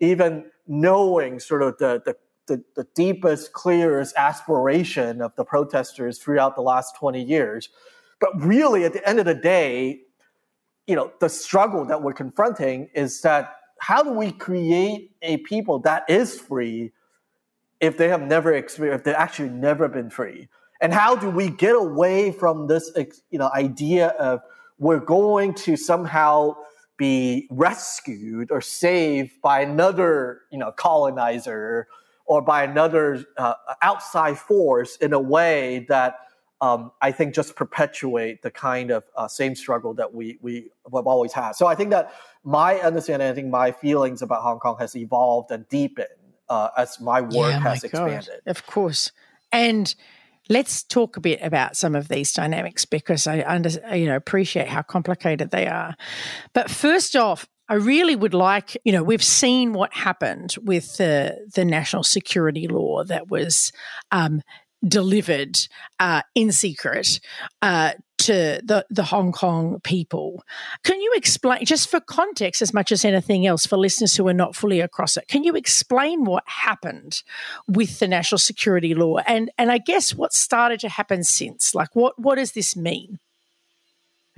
even 0.00 0.50
knowing 0.66 1.40
sort 1.40 1.62
of 1.62 1.78
the, 1.78 2.02
the 2.04 2.16
the, 2.46 2.62
the, 2.76 2.86
deepest, 2.94 3.52
clearest 3.52 4.14
aspiration 4.16 5.20
of 5.20 5.34
the 5.34 5.44
protesters 5.44 6.18
throughout 6.18 6.54
the 6.54 6.62
last 6.62 6.94
20 6.94 7.20
years. 7.20 7.70
But 8.20 8.30
really, 8.40 8.84
at 8.84 8.92
the 8.92 9.06
end 9.08 9.18
of 9.18 9.26
the 9.26 9.34
day, 9.34 10.02
you 10.86 10.94
know, 10.94 11.12
the 11.20 11.28
struggle 11.28 11.84
that 11.86 12.02
we're 12.02 12.12
confronting 12.12 12.88
is 12.94 13.20
that 13.22 13.56
how 13.80 14.02
do 14.02 14.10
we 14.10 14.32
create 14.32 15.10
a 15.22 15.38
people 15.38 15.80
that 15.80 16.04
is 16.08 16.38
free 16.38 16.92
if 17.80 17.98
they 17.98 18.08
have 18.08 18.22
never 18.22 18.52
experienced, 18.52 19.00
if 19.00 19.04
they've 19.04 19.14
actually 19.14 19.50
never 19.50 19.88
been 19.88 20.08
free? 20.08 20.48
And 20.80 20.92
how 20.94 21.16
do 21.16 21.28
we 21.30 21.48
get 21.48 21.74
away 21.74 22.30
from 22.30 22.66
this, 22.68 22.90
you 23.30 23.38
know, 23.38 23.50
idea 23.54 24.08
of 24.08 24.40
we're 24.78 25.00
going 25.00 25.54
to 25.54 25.76
somehow 25.76 26.54
be 26.96 27.46
rescued 27.50 28.50
or 28.50 28.60
saved 28.60 29.40
by 29.42 29.60
another, 29.60 30.42
you 30.50 30.58
know, 30.58 30.72
colonizer 30.72 31.88
or 32.26 32.42
by 32.42 32.64
another 32.64 33.24
uh, 33.36 33.54
outside 33.82 34.38
force 34.38 34.96
in 34.96 35.12
a 35.12 35.20
way 35.20 35.86
that 35.88 36.18
um, 36.60 36.90
I 37.02 37.12
think 37.12 37.34
just 37.34 37.54
perpetuate 37.54 38.42
the 38.42 38.50
kind 38.50 38.90
of 38.90 39.04
uh, 39.16 39.28
same 39.28 39.54
struggle 39.54 39.92
that 39.94 40.14
we 40.14 40.38
we 40.40 40.70
have 40.92 41.06
always 41.06 41.32
had. 41.32 41.52
So 41.52 41.66
I 41.66 41.74
think 41.74 41.90
that 41.90 42.14
my 42.44 42.76
understanding, 42.76 43.28
I 43.28 43.34
think 43.34 43.48
my 43.48 43.72
feelings 43.72 44.22
about 44.22 44.42
Hong 44.42 44.58
Kong 44.58 44.76
has 44.78 44.96
evolved 44.96 45.50
and 45.50 45.68
deepened 45.68 46.08
uh, 46.48 46.70
as 46.76 46.98
my 47.00 47.20
work 47.20 47.32
yeah, 47.52 47.60
has 47.60 47.82
my 47.82 47.88
expanded. 47.88 48.40
Of 48.46 48.66
course, 48.66 49.12
and 49.52 49.94
let's 50.48 50.82
talk 50.82 51.16
a 51.16 51.20
bit 51.20 51.40
about 51.42 51.76
some 51.76 51.94
of 51.94 52.08
these 52.08 52.32
dynamics 52.32 52.84
because 52.84 53.26
I 53.26 53.42
under, 53.42 53.70
you 53.96 54.06
know 54.06 54.16
appreciate 54.16 54.68
how 54.68 54.82
complicated 54.82 55.50
they 55.50 55.66
are. 55.66 55.94
But 56.52 56.70
first 56.70 57.16
off, 57.16 57.46
I 57.68 57.74
really 57.74 58.14
would 58.14 58.34
like, 58.34 58.76
you 58.84 58.92
know, 58.92 59.02
we've 59.02 59.24
seen 59.24 59.72
what 59.72 59.92
happened 59.92 60.54
with 60.62 60.96
the 60.96 61.48
the 61.54 61.64
national 61.64 62.04
security 62.04 62.68
law 62.68 63.04
that 63.04 63.28
was 63.28 63.72
um, 64.12 64.42
delivered 64.86 65.58
uh, 66.00 66.22
in 66.34 66.52
secret 66.52 67.20
uh, 67.62 67.92
to 68.18 68.60
the, 68.64 68.86
the 68.90 69.04
Hong 69.04 69.32
Kong 69.32 69.80
people. 69.84 70.42
Can 70.82 71.00
you 71.00 71.12
explain, 71.14 71.64
just 71.64 71.88
for 71.88 72.00
context 72.00 72.62
as 72.62 72.72
much 72.72 72.90
as 72.90 73.04
anything 73.04 73.46
else, 73.46 73.66
for 73.66 73.76
listeners 73.76 74.16
who 74.16 74.26
are 74.28 74.34
not 74.34 74.56
fully 74.56 74.80
across 74.80 75.16
it, 75.16 75.28
can 75.28 75.44
you 75.44 75.54
explain 75.54 76.24
what 76.24 76.44
happened 76.46 77.22
with 77.68 77.98
the 77.98 78.08
national 78.08 78.38
security 78.38 78.94
law 78.94 79.18
and, 79.26 79.50
and 79.58 79.70
I 79.70 79.78
guess 79.78 80.14
what 80.14 80.32
started 80.32 80.80
to 80.80 80.88
happen 80.88 81.24
since? 81.24 81.74
Like, 81.74 81.94
what, 81.94 82.18
what 82.18 82.36
does 82.36 82.52
this 82.52 82.76
mean? 82.76 83.18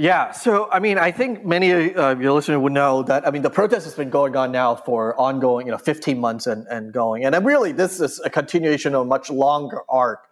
Yeah, 0.00 0.30
so 0.30 0.70
I 0.70 0.78
mean, 0.78 0.96
I 0.96 1.10
think 1.10 1.44
many 1.44 1.72
of 1.90 2.22
your 2.22 2.32
listeners 2.32 2.60
would 2.60 2.72
know 2.72 3.02
that 3.02 3.26
I 3.26 3.32
mean 3.32 3.42
the 3.42 3.50
protest 3.50 3.84
has 3.84 3.94
been 3.94 4.10
going 4.10 4.36
on 4.36 4.52
now 4.52 4.76
for 4.76 5.18
ongoing, 5.18 5.66
you 5.66 5.72
know, 5.72 5.78
15 5.78 6.20
months 6.20 6.46
and, 6.46 6.68
and 6.68 6.92
going, 6.92 7.24
and 7.24 7.44
really 7.44 7.72
this 7.72 8.00
is 8.00 8.20
a 8.20 8.30
continuation 8.30 8.94
of 8.94 9.00
a 9.00 9.04
much 9.04 9.28
longer 9.28 9.80
arc 9.88 10.27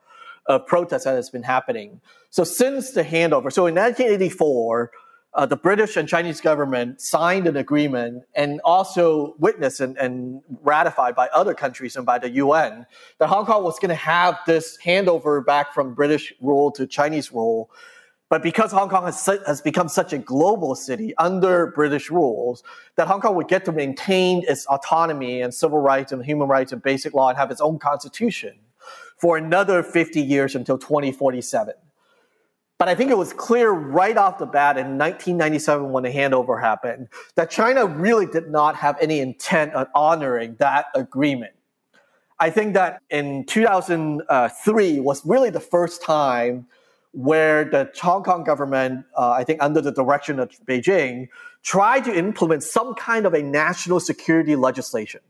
of 0.48 0.66
protests 0.66 1.04
that 1.04 1.14
has 1.14 1.30
been 1.30 1.42
happening. 1.42 2.00
So 2.30 2.44
since 2.44 2.90
the 2.90 3.02
handover, 3.02 3.52
so 3.52 3.66
in 3.66 3.74
1984, 3.74 4.90
uh, 5.34 5.44
the 5.44 5.56
British 5.56 5.96
and 5.96 6.08
Chinese 6.08 6.40
government 6.40 7.00
signed 7.00 7.46
an 7.46 7.56
agreement 7.58 8.22
and 8.34 8.58
also 8.64 9.34
witnessed 9.38 9.80
and, 9.80 9.96
and, 9.98 10.40
ratified 10.62 11.14
by 11.14 11.28
other 11.28 11.52
countries 11.52 11.94
and 11.94 12.06
by 12.06 12.18
the 12.18 12.30
UN 12.30 12.86
that 13.18 13.28
Hong 13.28 13.44
Kong 13.44 13.62
was 13.62 13.78
going 13.78 13.90
to 13.90 13.94
have 13.94 14.38
this 14.46 14.78
handover 14.82 15.44
back 15.44 15.74
from 15.74 15.92
British 15.92 16.32
rule 16.40 16.70
to 16.72 16.86
Chinese 16.86 17.32
rule 17.32 17.70
but 18.28 18.42
because 18.42 18.72
Hong 18.72 18.88
Kong 18.88 19.04
has, 19.04 19.24
has 19.46 19.60
become 19.60 19.88
such 19.88 20.12
a 20.12 20.18
global 20.18 20.74
city 20.74 21.16
under 21.16 21.68
British 21.68 22.10
rules, 22.10 22.64
that 22.96 23.06
Hong 23.06 23.20
Kong 23.20 23.36
would 23.36 23.46
get 23.46 23.64
to 23.66 23.72
maintain 23.72 24.42
its 24.48 24.66
autonomy 24.66 25.42
and 25.42 25.54
civil 25.54 25.78
rights 25.78 26.10
and 26.10 26.24
human 26.24 26.48
rights 26.48 26.72
and 26.72 26.82
basic 26.82 27.14
law 27.14 27.28
and 27.28 27.38
have 27.38 27.52
its 27.52 27.60
own 27.60 27.78
constitution 27.78 28.58
for 29.16 29.36
another 29.36 29.82
50 29.82 30.20
years 30.20 30.54
until 30.54 30.78
2047. 30.78 31.74
But 32.78 32.88
I 32.88 32.94
think 32.94 33.10
it 33.10 33.16
was 33.16 33.32
clear 33.32 33.70
right 33.70 34.16
off 34.16 34.38
the 34.38 34.46
bat 34.46 34.76
in 34.76 34.98
1997 34.98 35.92
when 35.92 36.04
the 36.04 36.10
handover 36.10 36.60
happened 36.60 37.08
that 37.34 37.50
China 37.50 37.86
really 37.86 38.26
did 38.26 38.50
not 38.50 38.76
have 38.76 38.98
any 39.00 39.20
intent 39.20 39.74
on 39.74 39.86
honoring 39.94 40.56
that 40.58 40.86
agreement. 40.94 41.52
I 42.38 42.50
think 42.50 42.74
that 42.74 43.00
in 43.08 43.46
2003 43.46 45.00
was 45.00 45.24
really 45.24 45.48
the 45.48 45.60
first 45.60 46.02
time 46.02 46.66
where 47.12 47.64
the 47.64 47.90
Hong 47.98 48.22
Kong 48.22 48.44
government, 48.44 49.06
uh, 49.16 49.30
I 49.30 49.42
think 49.42 49.62
under 49.62 49.80
the 49.80 49.90
direction 49.90 50.38
of 50.38 50.50
Beijing, 50.66 51.28
tried 51.62 52.04
to 52.04 52.14
implement 52.14 52.62
some 52.62 52.94
kind 52.94 53.24
of 53.24 53.32
a 53.32 53.42
national 53.42 54.00
security 54.00 54.54
legislation. 54.54 55.20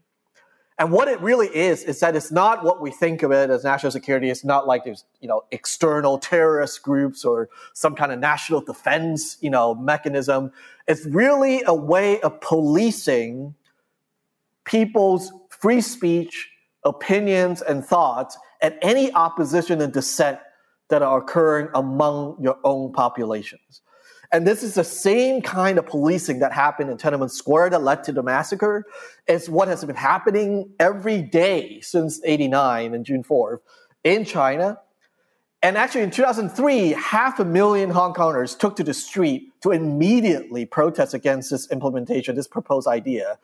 And 0.78 0.92
what 0.92 1.08
it 1.08 1.18
really 1.20 1.48
is 1.48 1.84
is 1.84 2.00
that 2.00 2.14
it's 2.14 2.30
not 2.30 2.62
what 2.62 2.82
we 2.82 2.90
think 2.90 3.22
of 3.22 3.32
it 3.32 3.48
as 3.48 3.64
national 3.64 3.92
security. 3.92 4.28
It's 4.28 4.44
not 4.44 4.66
like 4.66 4.84
there's 4.84 5.04
you 5.20 5.28
know 5.28 5.42
external 5.50 6.18
terrorist 6.18 6.82
groups 6.82 7.24
or 7.24 7.48
some 7.72 7.94
kind 7.94 8.12
of 8.12 8.18
national 8.18 8.60
defense 8.60 9.38
you 9.40 9.48
know 9.50 9.74
mechanism. 9.74 10.52
It's 10.86 11.06
really 11.06 11.62
a 11.66 11.74
way 11.74 12.20
of 12.20 12.40
policing 12.40 13.54
people's 14.64 15.32
free 15.48 15.80
speech, 15.80 16.50
opinions, 16.84 17.62
and 17.62 17.84
thoughts, 17.84 18.36
and 18.60 18.74
any 18.82 19.12
opposition 19.12 19.80
and 19.80 19.92
dissent 19.92 20.38
that 20.88 21.02
are 21.02 21.18
occurring 21.18 21.68
among 21.74 22.36
your 22.40 22.58
own 22.64 22.92
populations. 22.92 23.80
And 24.32 24.46
this 24.46 24.62
is 24.62 24.74
the 24.74 24.84
same 24.84 25.40
kind 25.40 25.78
of 25.78 25.86
policing 25.86 26.40
that 26.40 26.52
happened 26.52 26.90
in 26.90 26.96
Tiananmen 26.96 27.30
Square 27.30 27.70
that 27.70 27.82
led 27.82 28.04
to 28.04 28.12
the 28.12 28.22
massacre. 28.22 28.84
It's 29.26 29.48
what 29.48 29.68
has 29.68 29.84
been 29.84 29.96
happening 29.96 30.70
every 30.78 31.22
day 31.22 31.80
since 31.80 32.20
89 32.24 32.94
and 32.94 33.04
June 33.04 33.22
4th 33.22 33.58
in 34.04 34.24
China. 34.24 34.78
And 35.62 35.76
actually, 35.76 36.02
in 36.02 36.10
2003, 36.10 36.90
half 36.90 37.40
a 37.40 37.44
million 37.44 37.90
Hong 37.90 38.14
Kongers 38.14 38.58
took 38.58 38.76
to 38.76 38.84
the 38.84 38.94
street 38.94 39.50
to 39.62 39.72
immediately 39.72 40.66
protest 40.66 41.14
against 41.14 41.50
this 41.50 41.70
implementation, 41.70 42.36
this 42.36 42.46
proposed 42.46 42.86
idea. 42.86 43.38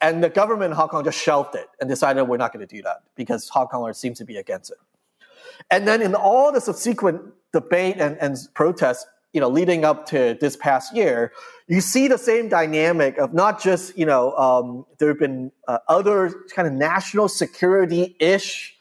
And 0.00 0.22
the 0.22 0.28
government 0.28 0.72
in 0.72 0.76
Hong 0.76 0.88
Kong 0.88 1.04
just 1.04 1.20
shelved 1.20 1.54
it 1.54 1.68
and 1.80 1.88
decided 1.88 2.22
we're 2.24 2.36
not 2.36 2.52
going 2.52 2.66
to 2.66 2.74
do 2.74 2.82
that 2.82 3.02
because 3.14 3.48
Hong 3.48 3.66
Kongers 3.66 3.96
seem 3.96 4.14
to 4.14 4.24
be 4.24 4.36
against 4.36 4.70
it. 4.70 4.78
And 5.70 5.88
then 5.88 6.02
in 6.02 6.14
all 6.14 6.52
the 6.52 6.60
subsequent 6.60 7.22
debate 7.52 7.96
and, 7.98 8.16
and 8.20 8.36
protests, 8.54 9.06
you 9.36 9.40
know, 9.40 9.50
leading 9.50 9.84
up 9.84 10.06
to 10.06 10.34
this 10.40 10.56
past 10.56 10.96
year, 10.96 11.30
you 11.68 11.82
see 11.82 12.08
the 12.08 12.16
same 12.16 12.48
dynamic 12.48 13.18
of 13.18 13.34
not 13.34 13.60
just, 13.62 13.94
you 13.98 14.06
know, 14.06 14.34
um, 14.38 14.86
there 14.96 15.08
have 15.08 15.18
been 15.18 15.52
uh, 15.68 15.76
other 15.88 16.30
kind 16.54 16.66
of 16.66 16.72
national 16.72 17.28
security-ish 17.28 18.74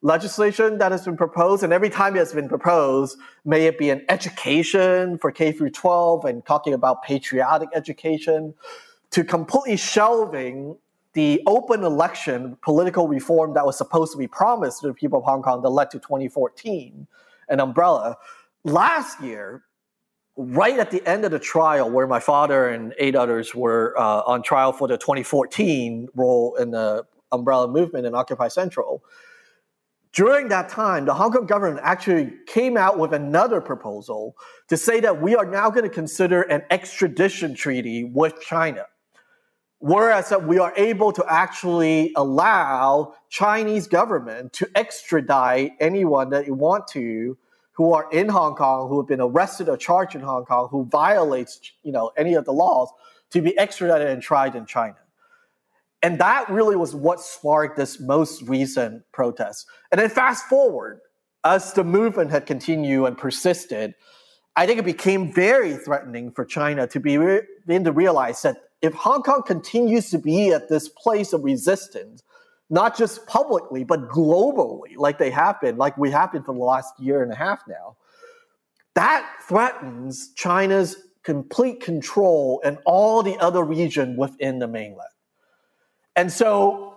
legislation 0.00 0.78
that 0.78 0.90
has 0.90 1.04
been 1.04 1.16
proposed, 1.16 1.62
and 1.62 1.72
every 1.72 1.88
time 1.88 2.16
it 2.16 2.18
has 2.18 2.32
been 2.32 2.48
proposed, 2.48 3.16
may 3.44 3.66
it 3.66 3.78
be 3.78 3.90
an 3.90 4.04
education 4.08 5.18
for 5.18 5.30
K 5.30 5.52
through 5.52 5.70
12 5.70 6.24
and 6.24 6.44
talking 6.44 6.74
about 6.74 7.04
patriotic 7.04 7.68
education, 7.72 8.54
to 9.12 9.22
completely 9.22 9.76
shelving 9.76 10.76
the 11.12 11.40
open 11.46 11.84
election 11.84 12.56
political 12.60 13.06
reform 13.06 13.54
that 13.54 13.64
was 13.64 13.78
supposed 13.78 14.10
to 14.10 14.18
be 14.18 14.26
promised 14.26 14.80
to 14.80 14.88
the 14.88 14.94
people 14.94 15.20
of 15.20 15.24
Hong 15.26 15.42
Kong 15.42 15.62
that 15.62 15.68
led 15.68 15.92
to 15.92 16.00
2014, 16.00 17.06
an 17.50 17.60
umbrella. 17.60 18.16
Last 18.64 19.20
year, 19.20 19.62
right 20.36 20.78
at 20.78 20.90
the 20.90 21.06
end 21.06 21.24
of 21.24 21.30
the 21.30 21.38
trial, 21.38 21.90
where 21.90 22.06
my 22.06 22.20
father 22.20 22.68
and 22.68 22.94
eight 22.98 23.14
others 23.14 23.54
were 23.54 23.94
uh, 23.98 24.22
on 24.22 24.42
trial 24.42 24.72
for 24.72 24.88
the 24.88 24.96
2014 24.96 26.08
role 26.14 26.54
in 26.56 26.70
the 26.70 27.04
umbrella 27.32 27.68
movement 27.68 28.06
in 28.06 28.14
Occupy 28.14 28.48
Central, 28.48 29.02
during 30.12 30.48
that 30.48 30.68
time, 30.68 31.06
the 31.06 31.14
Hong 31.14 31.32
Kong 31.32 31.46
government 31.46 31.80
actually 31.82 32.34
came 32.46 32.76
out 32.76 32.98
with 32.98 33.14
another 33.14 33.62
proposal 33.62 34.36
to 34.68 34.76
say 34.76 35.00
that 35.00 35.22
we 35.22 35.34
are 35.34 35.46
now 35.46 35.70
going 35.70 35.84
to 35.84 35.94
consider 35.94 36.42
an 36.42 36.62
extradition 36.70 37.54
treaty 37.54 38.04
with 38.04 38.38
China. 38.42 38.84
Whereas 39.78 40.28
that 40.28 40.46
we 40.46 40.58
are 40.58 40.72
able 40.76 41.12
to 41.12 41.24
actually 41.28 42.12
allow 42.14 43.14
Chinese 43.30 43.88
government 43.88 44.52
to 44.54 44.68
extradite 44.74 45.72
anyone 45.80 46.28
that 46.30 46.46
you 46.46 46.54
want 46.54 46.86
to 46.88 47.36
who 47.82 47.94
are 47.94 48.08
in 48.12 48.28
Hong 48.28 48.54
Kong, 48.54 48.88
who 48.88 49.00
have 49.00 49.08
been 49.08 49.20
arrested 49.20 49.68
or 49.68 49.76
charged 49.76 50.14
in 50.14 50.20
Hong 50.20 50.44
Kong, 50.44 50.68
who 50.70 50.84
violates, 50.84 51.60
you 51.82 51.90
know, 51.90 52.12
any 52.16 52.34
of 52.34 52.44
the 52.44 52.52
laws 52.52 52.88
to 53.30 53.42
be 53.42 53.58
extradited 53.58 54.06
and 54.06 54.22
tried 54.22 54.54
in 54.54 54.66
China. 54.66 54.94
And 56.00 56.20
that 56.20 56.48
really 56.48 56.76
was 56.76 56.94
what 56.94 57.20
sparked 57.20 57.76
this 57.76 57.98
most 57.98 58.42
recent 58.42 59.02
protest. 59.12 59.66
And 59.90 60.00
then 60.00 60.10
fast 60.10 60.46
forward, 60.46 61.00
as 61.42 61.72
the 61.72 61.82
movement 61.82 62.30
had 62.30 62.46
continued 62.46 63.04
and 63.04 63.18
persisted, 63.18 63.94
I 64.54 64.64
think 64.64 64.78
it 64.78 64.84
became 64.84 65.32
very 65.32 65.74
threatening 65.74 66.30
for 66.30 66.44
China 66.44 66.86
to 66.86 67.00
be 67.00 67.16
begin 67.66 67.82
to 67.82 67.90
realize 67.90 68.42
that 68.42 68.58
if 68.80 68.94
Hong 68.94 69.24
Kong 69.24 69.42
continues 69.44 70.08
to 70.10 70.18
be 70.18 70.52
at 70.52 70.68
this 70.68 70.88
place 70.88 71.32
of 71.32 71.42
resistance, 71.42 72.22
not 72.70 72.96
just 72.96 73.26
publicly, 73.26 73.84
but 73.84 74.08
globally, 74.08 74.96
like 74.96 75.18
they 75.18 75.30
have 75.30 75.60
been, 75.60 75.76
like 75.76 75.96
we 75.98 76.10
have 76.10 76.32
been 76.32 76.42
for 76.42 76.54
the 76.54 76.60
last 76.60 76.94
year 76.98 77.22
and 77.22 77.32
a 77.32 77.36
half 77.36 77.62
now, 77.68 77.96
that 78.94 79.26
threatens 79.46 80.32
China's 80.34 80.96
complete 81.22 81.80
control 81.80 82.60
in 82.64 82.78
all 82.84 83.22
the 83.22 83.36
other 83.38 83.62
region 83.62 84.16
within 84.16 84.58
the 84.58 84.66
mainland. 84.66 85.08
And 86.16 86.32
so 86.32 86.96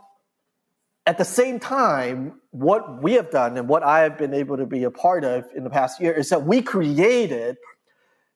at 1.05 1.17
the 1.17 1.25
same 1.25 1.59
time, 1.59 2.41
what 2.51 3.03
we 3.03 3.13
have 3.13 3.29
done 3.29 3.57
and 3.57 3.67
what 3.67 3.83
I 3.83 3.99
have 3.99 4.17
been 4.17 4.33
able 4.33 4.57
to 4.57 4.65
be 4.65 4.83
a 4.83 4.91
part 4.91 5.23
of 5.23 5.45
in 5.55 5.63
the 5.63 5.69
past 5.69 6.01
year 6.01 6.13
is 6.13 6.29
that 6.29 6.45
we 6.45 6.61
created 6.61 7.57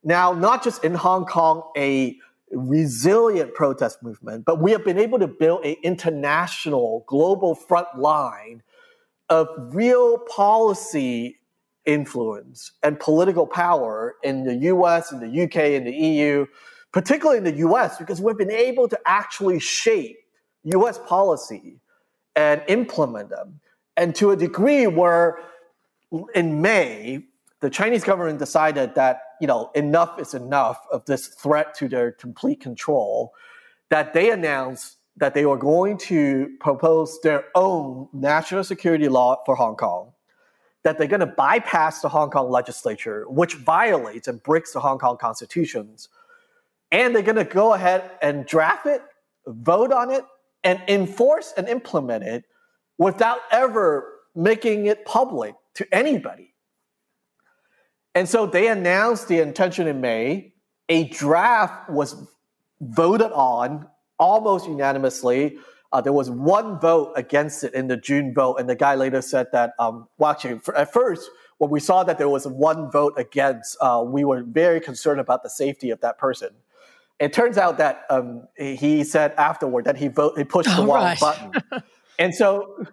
now, 0.04 0.32
not 0.34 0.64
just 0.64 0.84
in 0.84 0.94
Hong 0.94 1.26
Kong, 1.26 1.64
a 1.76 2.18
resilient 2.52 3.54
protest 3.54 4.02
movement, 4.02 4.46
but 4.46 4.60
we 4.62 4.72
have 4.72 4.84
been 4.84 4.98
able 4.98 5.20
to 5.20 5.28
build 5.28 5.66
an 5.66 5.76
international, 5.84 7.04
global 7.08 7.56
front 7.56 7.88
line 7.98 8.64
of 9.30 9.48
real 9.74 10.18
policy 10.18 11.40
influence 11.86 12.72
and 12.84 13.00
political 13.00 13.48
power 13.48 14.16
in 14.24 14.44
the 14.44 14.56
US, 14.56 15.12
in 15.12 15.20
the 15.20 15.44
UK, 15.44 15.56
in 15.72 15.84
the 15.84 15.94
EU, 15.94 16.46
particularly 16.92 17.38
in 17.38 17.44
the 17.44 17.58
US, 17.68 17.98
because 17.98 18.22
we've 18.22 18.38
been 18.38 18.52
able 18.52 18.88
to 18.88 19.00
actually 19.06 19.60
shape 19.60 20.18
US 20.64 21.00
policy 21.00 21.80
and 22.36 22.62
implement 22.68 23.30
them. 23.30 23.60
And 23.98 24.16
to 24.16 24.32
a 24.32 24.36
degree 24.36 24.88
where 24.88 25.40
in 26.34 26.62
May, 26.62 27.26
the 27.62 27.70
Chinese 27.70 28.04
government 28.04 28.40
decided 28.40 28.96
that 28.96 29.22
you 29.42 29.48
know 29.48 29.72
enough 29.76 30.20
is 30.20 30.34
enough 30.34 30.86
of 30.92 31.06
this 31.06 31.28
threat 31.28 31.74
to 31.76 31.88
their 31.88 32.12
complete 32.12 32.62
control, 32.62 33.34
that 33.90 34.14
they 34.14 34.32
announced 34.32 34.98
that 35.18 35.34
they 35.34 35.46
were 35.46 35.58
going 35.58 35.98
to 35.98 36.50
propose 36.62 37.20
their 37.22 37.46
own 37.56 38.08
national 38.14 38.64
security 38.64 39.10
law 39.10 39.38
for 39.46 39.56
Hong 39.56 39.76
Kong, 39.76 40.14
that 40.84 40.98
they're 40.98 41.08
going 41.08 41.20
to 41.20 41.26
bypass 41.26 42.02
the 42.02 42.10
Hong 42.10 42.30
Kong 42.30 42.50
legislature, 42.50 43.26
which 43.28 43.56
violates 43.56 44.28
and 44.28 44.42
breaks 44.44 44.72
the 44.72 44.80
Hong 44.80 44.98
Kong 44.98 45.18
constitutions, 45.18 46.08
and 46.92 47.14
they're 47.14 47.22
going 47.22 47.36
to 47.36 47.44
go 47.44 47.74
ahead 47.74 48.10
and 48.22 48.46
draft 48.46 48.86
it, 48.86 49.02
vote 49.46 49.92
on 49.92 50.10
it, 50.10 50.24
and 50.64 50.82
enforce 50.88 51.54
and 51.58 51.68
implement 51.68 52.24
it 52.24 52.46
without 52.98 53.40
ever 53.52 54.14
making 54.36 54.86
it 54.86 55.06
public 55.06 55.56
to 55.74 55.88
anybody. 55.94 56.49
And 58.20 58.28
so 58.28 58.46
they 58.46 58.68
announced 58.68 59.30
the 59.30 59.40
intention 59.40 59.88
in 59.88 60.02
May. 60.02 60.52
A 60.90 61.06
draft 61.06 61.90
was 61.90 62.28
voted 62.82 63.32
on 63.32 63.88
almost 64.20 64.68
unanimously. 64.68 65.58
Uh, 65.94 66.02
there 66.02 66.12
was 66.12 66.30
one 66.30 66.82
vote 66.82 67.14
against 67.16 67.64
it 67.64 67.74
in 67.74 67.88
the 67.88 67.96
June 67.96 68.34
vote, 68.34 68.58
and 68.58 68.70
the 68.70 68.76
guy 68.76 68.96
later 68.96 69.22
said 69.22 69.48
that. 69.54 69.72
Um, 69.80 70.10
well, 70.18 70.32
actually, 70.32 70.60
for, 70.60 70.76
at 70.76 70.92
first, 70.92 71.32
when 71.60 71.70
we 71.70 71.80
saw 71.80 72.04
that 72.04 72.18
there 72.18 72.28
was 72.28 72.46
one 72.46 72.92
vote 72.92 73.14
against, 73.16 73.78
uh, 73.80 74.04
we 74.06 74.26
were 74.26 74.44
very 74.44 74.82
concerned 74.82 75.22
about 75.22 75.42
the 75.42 75.50
safety 75.50 75.90
of 75.90 76.02
that 76.02 76.18
person. 76.18 76.50
It 77.22 77.32
turns 77.32 77.58
out 77.58 77.78
that 77.78 78.04
um, 78.10 78.50
he 78.58 79.06
said 79.06 79.32
afterward 79.38 79.86
that 79.86 79.96
he 79.96 80.10
vote 80.10 80.38
he 80.38 80.44
pushed 80.44 80.76
the 80.76 80.82
oh, 80.82 80.88
wrong 80.88 81.04
right. 81.06 81.20
button, 81.22 81.54
and 82.20 82.36
so 82.36 82.86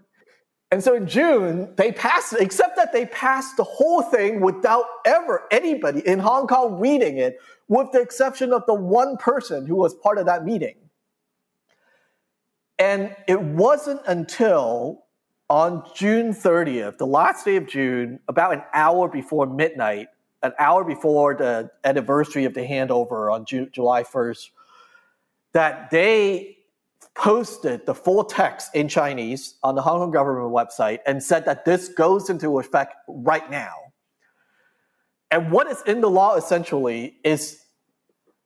and 0.77 0.85
so 0.85 0.93
in 0.93 1.07
June 1.07 1.73
they 1.77 1.91
passed, 1.91 2.35
except 2.39 2.77
that 2.77 2.93
they 2.93 3.07
passed 3.07 3.57
the 3.57 3.65
whole 3.65 4.03
thing 4.03 4.43
without 4.43 4.85
ever 5.07 5.49
anybody 5.51 6.07
in 6.07 6.19
Hong 6.19 6.47
Kong 6.47 6.79
reading 6.79 7.17
it, 7.17 7.41
with 7.67 7.93
the 7.93 8.01
exception 8.03 8.53
of 8.53 8.67
the 8.67 8.75
one 8.75 9.17
person 9.17 9.65
who 9.65 9.75
was 9.75 9.95
part 9.95 10.19
of 10.19 10.27
that 10.27 10.45
meeting. 10.45 10.75
And 12.79 13.17
it 13.27 13.41
wasn't 13.41 14.03
until 14.07 15.07
on 15.49 15.83
June 15.95 16.35
30th, 16.35 16.99
the 16.99 17.07
last 17.07 17.47
day 17.47 17.57
of 17.57 17.67
June, 17.67 18.21
about 18.29 18.53
an 18.53 18.63
hour 18.75 19.09
before 19.09 19.47
midnight, 19.47 20.09
an 20.43 20.53
hour 20.59 20.85
before 20.85 21.35
the 21.35 21.71
anniversary 21.85 22.45
of 22.45 22.53
the 22.53 22.67
handover 22.67 23.33
on 23.33 23.47
Ju- 23.47 23.71
July 23.71 24.03
1st, 24.03 24.51
that 25.55 25.91
they 25.91 26.56
posted 27.17 27.87
the 27.87 27.95
full 27.95 28.25
text 28.25 28.75
in 28.75 28.89
Chinese 28.89 29.57
on 29.63 29.75
the 29.75 29.83
Hong 29.83 29.99
Kong 29.99 30.11
government 30.11 30.53
website 30.53 30.99
and 31.07 31.23
said 31.23 31.45
that 31.47 31.65
this 31.65 31.89
goes 31.89 32.31
into 32.31 32.59
effect 32.59 32.95
right 33.09 33.51
now. 33.51 33.75
And 35.31 35.51
what 35.51 35.67
is 35.67 35.83
in 35.87 36.01
the 36.01 36.11
law 36.11 36.37
essentially 36.37 37.17
is 37.25 37.61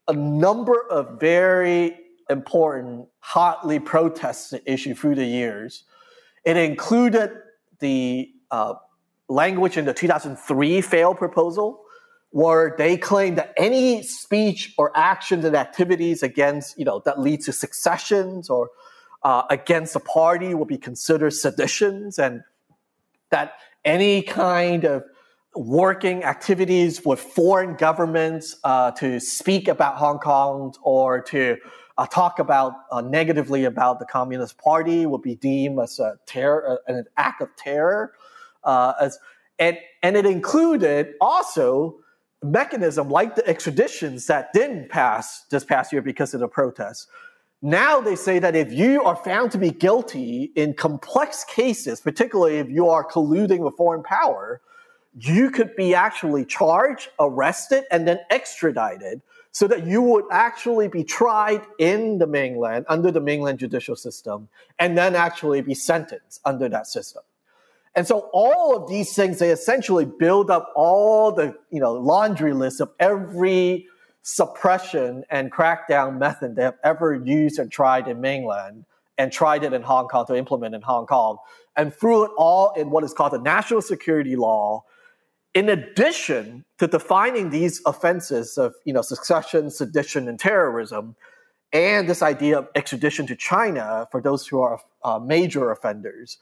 a 0.09 0.13
number 0.13 0.87
of 0.91 1.21
very 1.21 1.99
important, 2.31 3.09
hotly 3.19 3.79
protested 3.79 4.63
issues 4.65 4.99
through 4.99 5.17
the 5.17 5.27
years 5.27 5.85
it 6.45 6.57
included 6.57 7.31
the 7.81 8.31
uh, 8.51 8.75
language 9.29 9.77
in 9.77 9.85
the 9.85 9.95
2003 9.95 10.81
failed 10.81 11.19
proposal, 11.19 11.83
where 12.31 12.75
they 12.79 12.97
claim 12.97 13.35
that 13.35 13.53
any 13.57 14.03
speech 14.03 14.73
or 14.79 14.93
actions 14.97 15.45
and 15.45 15.57
activities 15.57 16.23
against, 16.23 16.79
you 16.79 16.85
know, 16.85 17.03
that 17.05 17.19
lead 17.19 17.41
to 17.43 17.53
secessions 17.53 18.49
or 18.49 18.71
uh, 19.23 19.43
against 19.51 19.97
a 19.97 20.01
party 20.01 20.55
will 20.55 20.65
be 20.65 20.79
considered 20.79 21.33
seditions, 21.33 22.19
and 22.19 22.43
that 23.31 23.55
any 23.85 24.23
kind 24.23 24.85
of 24.85 25.05
working 25.55 26.25
activities 26.25 27.05
with 27.05 27.21
foreign 27.21 27.75
governments 27.75 28.57
uh, 28.65 28.91
to 28.93 29.19
speak 29.19 29.69
about 29.69 29.97
Hong 29.97 30.19
Kong 30.19 30.73
or 30.83 31.21
to 31.23 31.57
uh, 31.99 32.07
talk 32.07 32.39
about 32.39 32.73
uh, 32.93 33.01
negatively 33.01 33.65
about 33.65 33.99
the 33.99 34.07
Communist 34.07 34.57
Party 34.57 35.05
would 35.05 35.23
be 35.23 35.35
deemed 35.35 35.79
as 35.81 35.99
a 35.99 36.17
terror, 36.27 36.79
uh, 36.89 36.93
an 36.93 37.05
act 37.17 37.43
of 37.43 37.49
terror. 37.57 38.13
Uh, 38.63 38.93
as 39.01 39.19
and 39.59 39.77
and 40.03 40.17
it 40.17 40.25
included 40.25 41.15
also 41.21 41.99
mechanism 42.43 43.11
like 43.11 43.37
the 43.37 43.43
extraditions 43.43 44.27
that 44.27 44.53
didn't 44.53 44.89
pass 44.89 45.43
this 45.51 45.65
past 45.65 45.93
year 45.93 46.03
because 46.03 46.35
of 46.35 46.41
the 46.41 46.49
protests. 46.49 47.07
Now 47.63 48.01
they 48.01 48.17
say 48.17 48.39
that 48.39 48.57
if 48.57 48.73
you 48.73 49.03
are 49.03 49.17
found 49.17 49.53
to 49.53 49.59
be 49.59 49.71
guilty 49.71 50.51
in 50.57 50.73
complex 50.73 51.45
cases, 51.45 52.01
particularly 52.01 52.57
if 52.57 52.71
you 52.71 52.89
are 52.89 53.07
colluding 53.07 53.59
with 53.59 53.77
foreign 53.77 54.03
power, 54.03 54.63
you 55.19 55.51
could 55.51 55.77
be 55.77 55.95
actually 55.95 56.45
charged, 56.47 57.11
arrested, 57.19 57.85
and 57.91 58.09
then 58.09 58.19
extradited 58.31 59.21
so 59.53 59.67
that 59.67 59.85
you 59.85 60.01
would 60.01 60.25
actually 60.31 60.89
be 60.89 61.05
tried 61.05 61.61
in 61.79 62.19
the 62.19 62.27
mainland 62.27 62.87
under 62.89 63.11
the 63.11 63.21
mainland 63.21 63.59
judicial 63.59 63.97
system 63.97 64.49
and 64.79 64.97
then 64.97 65.15
actually 65.15 65.61
be 65.61 65.75
sentenced 65.75 66.41
under 66.45 66.69
that 66.69 66.87
system. 66.87 67.23
And 67.95 68.07
so 68.07 68.31
all 68.33 68.77
of 68.77 68.89
these 68.89 69.15
things, 69.15 69.39
they 69.39 69.51
essentially 69.51 70.05
build 70.05 70.51
up 70.51 70.73
all 70.77 71.33
the, 71.33 71.57
you 71.71 71.81
know, 71.81 71.93
laundry 71.93 72.53
list 72.53 72.81
of 72.81 72.91
every 73.01 73.87
suppression 74.23 75.25
and 75.31 75.51
crackdown 75.51 76.19
method 76.19 76.57
they 76.57 76.63
have 76.63 76.79
ever 76.85 77.15
used 77.15 77.59
and 77.59 77.71
tried 77.71 78.07
in 78.07 78.21
mainland 78.21 78.85
and 79.19 79.33
tried 79.33 79.65
it 79.65 79.73
in 79.73 79.83
Hong 79.83 80.09
Kong 80.09 80.27
to 80.27 80.37
implement 80.37 80.75
in 80.75 80.83
Hong 80.83 81.07
Kong. 81.07 81.39
And 81.77 81.93
threw 81.95 82.25
it 82.25 82.31
all 82.37 82.73
in 82.75 82.91
what 82.91 83.05
is 83.05 83.13
called 83.13 83.33
the 83.33 83.39
national 83.39 83.83
security 83.83 84.37
law 84.37 84.85
in 85.55 85.69
addition 85.69 86.65
to 86.79 86.87
defining 86.87 87.51
these 87.51 87.83
offenses 87.87 88.57
of 88.57 88.75
you 88.85 88.93
know 88.93 89.03
succession, 89.03 89.71
sedition, 89.71 90.29
and 90.29 90.39
terrorism, 90.39 91.17
and 91.73 92.09
this 92.09 92.23
idea 92.23 92.59
of 92.59 92.69
extradition 92.75 93.27
to 93.27 93.37
China 93.37 94.07
for 94.11 94.21
those 94.21 94.47
who 94.47 94.61
are 94.61 94.81
uh, 95.05 95.19
major 95.19 95.71
offenders, 95.71 96.39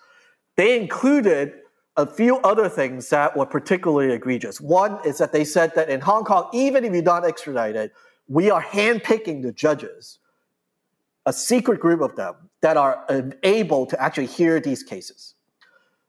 they 0.58 0.76
included 0.76 1.52
a 1.96 2.04
few 2.04 2.38
other 2.38 2.68
things 2.68 3.08
that 3.10 3.36
were 3.36 3.46
particularly 3.46 4.12
egregious. 4.12 4.60
One 4.60 4.98
is 5.04 5.18
that 5.18 5.32
they 5.32 5.44
said 5.44 5.72
that 5.76 5.88
in 5.88 6.00
Hong 6.00 6.24
Kong, 6.24 6.50
even 6.52 6.84
if 6.84 6.92
you're 6.92 7.00
not 7.00 7.24
extradited, 7.24 7.92
we 8.26 8.50
are 8.50 8.60
handpicking 8.62 9.42
the 9.42 9.52
judges, 9.52 10.18
a 11.26 11.32
secret 11.32 11.78
group 11.78 12.00
of 12.00 12.16
them 12.16 12.34
that 12.60 12.76
are 12.76 13.06
able 13.44 13.86
to 13.86 14.02
actually 14.02 14.26
hear 14.26 14.58
these 14.58 14.82
cases. 14.82 15.34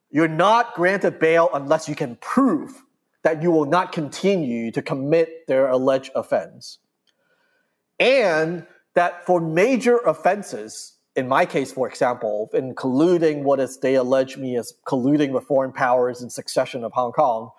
You're 0.10 0.28
not 0.28 0.74
granted 0.74 1.20
bail 1.20 1.52
unless 1.54 1.88
you 1.88 1.94
can 1.94 2.16
prove 2.16 2.84
that 3.22 3.44
you 3.44 3.52
will 3.52 3.66
not 3.66 3.92
continue 3.92 4.72
to 4.72 4.82
commit 4.82 5.46
their 5.46 5.68
alleged 5.68 6.10
offense. 6.16 6.80
And 8.00 8.66
that 8.96 9.28
for 9.28 9.40
major 9.40 9.98
offenses, 9.98 10.94
in 11.20 11.28
my 11.28 11.46
case, 11.46 11.72
for 11.72 11.88
example, 11.88 12.50
in 12.54 12.74
colluding 12.74 13.44
what 13.44 13.60
is 13.60 13.78
they 13.78 13.96
allege 13.96 14.38
me 14.38 14.58
as 14.58 14.74
colluding 14.88 15.32
with 15.32 15.44
foreign 15.44 15.72
powers 15.72 16.22
in 16.22 16.30
succession 16.30 16.84
of 16.84 16.94
Hong 16.94 17.12
Kong, 17.12 17.52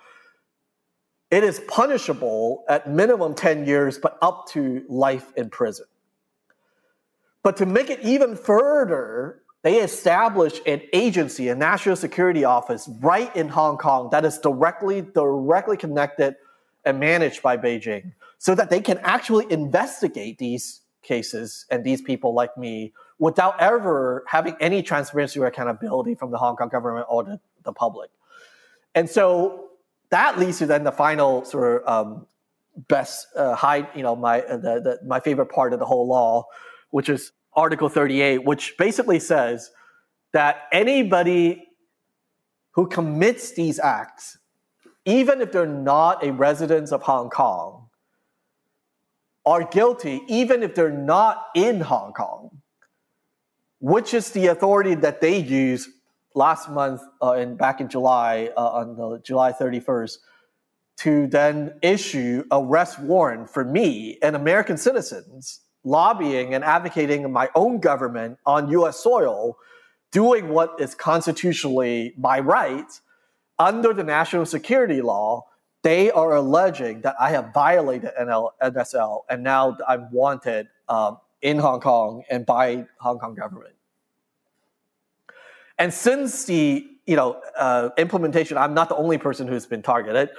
it 1.31 1.45
is 1.45 1.61
punishable 1.69 2.65
at 2.69 2.89
minimum 2.89 3.35
10 3.35 3.67
years, 3.67 3.99
but 3.99 4.19
up 4.23 4.49
to 4.49 4.85
life 4.89 5.33
in 5.37 5.51
prison. 5.51 5.87
But 7.43 7.59
to 7.59 7.67
make 7.67 7.91
it 7.91 8.01
even 8.01 8.35
further 8.35 9.43
they 9.63 9.81
established 9.83 10.63
an 10.67 10.81
agency, 10.95 11.49
a 11.49 11.55
national 11.55 11.97
security 11.97 12.45
office 12.45 12.89
right 13.01 13.35
in 13.37 13.51
Hong 13.51 13.77
Kong 13.77 14.09
that 14.11 14.25
is 14.25 14.39
directly 14.39 15.03
directly 15.03 15.77
connected 15.77 16.37
and 16.87 16.99
managed 16.99 17.43
by 17.43 17.59
Beijing 17.59 18.13
so 18.39 18.55
that 18.55 18.71
they 18.71 18.81
can 18.81 18.97
actually 19.03 19.45
investigate 19.53 20.39
these 20.39 20.81
cases 21.03 21.67
and 21.71 21.85
these 21.85 22.01
people 22.01 22.33
like 22.33 22.57
me 22.57 22.95
without 23.21 23.61
ever 23.61 24.25
having 24.27 24.57
any 24.61 24.83
transparency 24.83 25.39
or 25.39 25.47
accountability 25.47 26.15
from 26.15 26.33
the 26.33 26.39
Hong 26.39 26.57
Kong 26.57 26.71
government 26.71 27.07
or 27.09 27.23
the, 27.23 27.39
the 27.65 27.73
public. 27.73 28.11
And 28.95 29.09
so 29.09 29.69
that 30.09 30.39
leads 30.39 30.59
to 30.59 30.67
then 30.67 30.83
the 30.83 30.91
final 30.91 31.45
sort 31.45 31.85
of 31.85 31.89
um, 31.89 32.27
best 32.89 33.29
uh, 33.37 33.55
high, 33.55 33.87
you 33.95 34.03
know, 34.03 34.17
my 34.17 34.41
uh, 34.41 34.57
the, 34.57 34.81
the, 34.81 34.99
my 35.07 35.21
favorite 35.21 35.51
part 35.51 35.75
of 35.75 35.79
the 35.79 35.85
whole 35.85 36.09
law, 36.09 36.47
which 36.91 37.11
is 37.11 37.33
Article 37.53 37.91
38, 37.91 38.39
which 38.45 38.75
basically 38.79 39.21
says 39.21 39.71
that 40.33 40.63
anybody 40.73 41.69
who 42.73 42.89
commits 42.89 43.53
these 43.53 43.79
acts, 43.79 44.39
even 45.05 45.43
if 45.43 45.53
they're 45.53 45.67
not 45.67 46.25
a 46.25 46.33
resident 46.33 46.91
of 46.91 47.03
Hong 47.03 47.29
Kong, 47.29 47.89
are 49.45 49.65
guilty 49.65 50.23
even 50.27 50.63
if 50.63 50.75
they're 50.75 50.91
not 50.91 51.47
in 51.55 51.81
Hong 51.81 52.13
Kong, 52.13 52.60
which 53.81 54.15
is 54.15 54.31
the 54.31 54.47
authority 54.47 54.95
that 54.95 55.21
they 55.21 55.39
used 55.39 55.91
last 56.35 56.71
month 56.71 57.03
uh, 57.21 57.33
and 57.33 57.59
back 57.59 57.81
in 57.81 57.89
July, 57.89 58.51
uh, 58.57 58.69
on 58.69 58.97
the 58.97 59.19
July 59.25 59.53
31st, 59.53 60.19
to 60.99 61.27
then 61.27 61.75
issue 61.83 62.45
arrest 62.53 62.99
warrant 63.01 63.49
for 63.51 63.65
me 63.65 64.19
and 64.23 64.37
American 64.37 64.77
citizens 64.77 65.61
lobbying 65.83 66.55
and 66.55 66.63
advocating 66.63 67.31
my 67.33 67.49
own 67.55 67.81
government 67.81 68.39
on 68.45 68.69
US 68.69 68.99
soil, 68.99 69.57
doing 70.13 70.51
what 70.51 70.75
is 70.79 70.95
constitutionally 70.95 72.13
my 72.19 72.39
right 72.39 73.01
under 73.59 73.93
the 73.93 74.05
national 74.05 74.47
security 74.47 75.01
law, 75.01 75.47
they 75.83 76.11
are 76.11 76.35
alleging 76.35 77.01
that 77.03 77.15
I 77.19 77.31
have 77.31 77.53
violated 77.55 78.11
NL, 78.21 78.51
NSL 78.63 79.23
and 79.31 79.43
now 79.43 79.77
I'm 79.89 80.11
wanted 80.13 80.69
um, 80.89 81.19
in 81.43 81.59
Hong 81.59 81.81
Kong 81.81 82.23
and 82.31 82.45
by 82.45 82.87
Hong 82.99 83.19
Kong 83.19 83.35
government. 83.35 83.75
And 85.79 85.93
since 85.93 86.45
the 86.45 86.87
you 87.07 87.17
know 87.17 87.41
uh, 87.59 87.91
implementation, 87.97 88.57
I'm 88.59 88.75
not 88.75 88.89
the 88.89 88.97
only 88.97 89.19
person 89.19 89.49
who's 89.49 89.67
been 89.67 89.83
targeted 89.83 90.31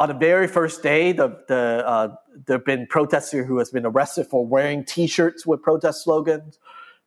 on 0.00 0.08
the 0.08 0.14
very 0.14 0.48
first 0.48 0.82
day, 0.82 1.12
the, 1.12 1.28
the, 1.46 1.86
uh, 1.86 2.14
there 2.46 2.56
have 2.56 2.64
been 2.64 2.86
protesters 2.86 3.46
who 3.46 3.58
has 3.58 3.70
been 3.70 3.84
arrested 3.84 4.26
for 4.26 4.46
wearing 4.46 4.82
T-shirts 4.82 5.44
with 5.44 5.62
protest 5.62 6.04
slogans. 6.04 6.58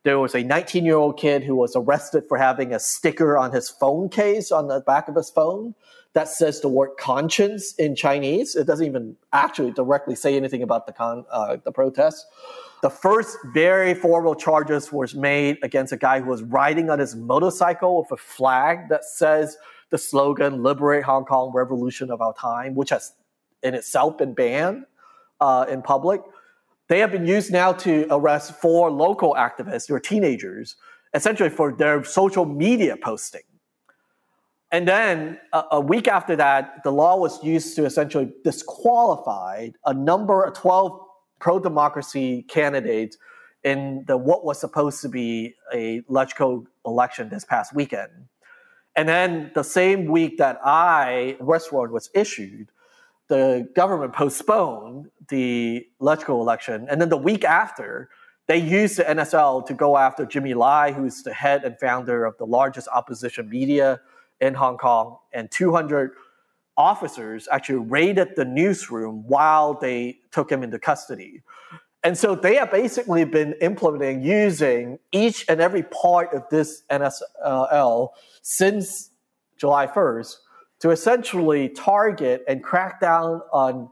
There 0.04 0.20
was 0.20 0.32
a 0.36 0.44
19 0.44 0.84
year 0.84 0.94
old 0.94 1.18
kid 1.18 1.42
who 1.42 1.56
was 1.56 1.74
arrested 1.74 2.22
for 2.28 2.38
having 2.38 2.72
a 2.72 2.78
sticker 2.78 3.36
on 3.36 3.50
his 3.50 3.68
phone 3.68 4.08
case 4.08 4.52
on 4.52 4.68
the 4.68 4.78
back 4.78 5.08
of 5.08 5.16
his 5.16 5.28
phone 5.28 5.74
that 6.14 6.28
says 6.28 6.60
the 6.60 6.68
word 6.68 6.90
conscience 6.98 7.74
in 7.74 7.94
Chinese. 7.94 8.54
It 8.54 8.66
doesn't 8.66 8.86
even 8.86 9.16
actually 9.32 9.72
directly 9.72 10.14
say 10.14 10.36
anything 10.36 10.62
about 10.62 10.86
the 10.86 10.92
con, 10.92 11.24
uh, 11.30 11.56
the 11.62 11.72
protest. 11.72 12.26
The 12.82 12.90
first 12.90 13.36
very 13.52 13.94
formal 13.94 14.34
charges 14.34 14.92
was 14.92 15.14
made 15.14 15.58
against 15.62 15.92
a 15.92 15.96
guy 15.96 16.20
who 16.20 16.30
was 16.30 16.42
riding 16.42 16.88
on 16.88 16.98
his 16.98 17.16
motorcycle 17.16 17.98
with 18.00 18.12
a 18.12 18.16
flag 18.16 18.88
that 18.90 19.04
says 19.04 19.56
the 19.90 19.98
slogan 19.98 20.62
"Liberate 20.62 21.04
Hong 21.04 21.24
Kong, 21.24 21.50
Revolution 21.52 22.10
of 22.10 22.20
Our 22.20 22.34
Time," 22.34 22.74
which 22.74 22.90
has 22.90 23.12
in 23.62 23.74
itself 23.74 24.18
been 24.18 24.34
banned 24.34 24.84
uh, 25.40 25.66
in 25.68 25.82
public. 25.82 26.20
They 26.88 27.00
have 27.00 27.10
been 27.10 27.26
used 27.26 27.50
now 27.50 27.72
to 27.72 28.06
arrest 28.10 28.60
four 28.60 28.90
local 28.90 29.34
activists 29.34 29.88
who 29.88 29.94
are 29.94 30.00
teenagers, 30.00 30.76
essentially 31.14 31.48
for 31.48 31.72
their 31.72 32.04
social 32.04 32.44
media 32.44 32.96
posting. 32.96 33.42
And 34.74 34.88
then 34.88 35.38
a, 35.52 35.62
a, 35.70 35.80
week 35.80 36.08
after 36.08 36.34
that, 36.34 36.82
the 36.82 36.90
law 36.90 37.16
was 37.16 37.40
used 37.44 37.76
to 37.76 37.84
essentially 37.84 38.32
disqualify 38.42 39.68
a 39.86 39.94
number 39.94 40.42
of 40.42 40.54
12 40.54 41.00
pro 41.38 41.60
democracy 41.60 42.42
candidates 42.48 43.16
in 43.62 44.02
the 44.08 44.16
what 44.16 44.44
was 44.44 44.58
supposed 44.58 45.00
to 45.02 45.08
be 45.08 45.54
a 45.72 46.00
LegCo 46.10 46.66
election 46.84 47.28
this 47.28 47.44
past 47.44 47.72
weekend. 47.72 48.10
And 48.96 49.08
then 49.08 49.52
the 49.54 49.62
same 49.62 50.06
week 50.06 50.38
that 50.38 50.58
I, 50.64 51.36
warrant 51.38 51.92
was 51.92 52.10
issued, 52.12 52.70
the 53.28 53.68
government 53.76 54.12
postponed 54.12 55.08
the 55.28 55.86
LegCo 56.00 56.30
election. 56.30 56.88
And 56.90 57.00
then 57.00 57.10
the 57.10 57.16
week 57.16 57.44
after, 57.44 58.08
they 58.48 58.58
used 58.58 58.96
the 58.96 59.04
NSL 59.04 59.64
to 59.66 59.72
go 59.72 59.96
after 59.96 60.26
Jimmy 60.26 60.52
Lai, 60.52 60.90
who's 60.90 61.22
the 61.22 61.32
head 61.32 61.62
and 61.62 61.78
founder 61.78 62.24
of 62.24 62.36
the 62.38 62.44
largest 62.44 62.88
opposition 62.88 63.48
media 63.48 64.00
in 64.44 64.54
Hong 64.54 64.76
Kong. 64.76 65.18
And 65.32 65.50
200 65.50 66.12
officers 66.76 67.48
actually 67.50 67.78
raided 67.78 68.36
the 68.36 68.44
newsroom 68.44 69.24
while 69.26 69.74
they 69.74 70.18
took 70.30 70.50
him 70.50 70.62
into 70.62 70.78
custody. 70.78 71.42
And 72.02 72.18
so 72.18 72.34
they 72.34 72.56
have 72.56 72.70
basically 72.70 73.24
been 73.24 73.54
implementing 73.62 74.22
using 74.22 74.98
each 75.10 75.46
and 75.48 75.60
every 75.60 75.84
part 75.84 76.34
of 76.34 76.42
this 76.50 76.82
NSL 76.90 78.10
since 78.42 79.10
July 79.56 79.86
1st 79.86 80.34
to 80.80 80.90
essentially 80.90 81.70
target 81.70 82.44
and 82.46 82.62
crack 82.62 83.00
down 83.00 83.40
on 83.52 83.88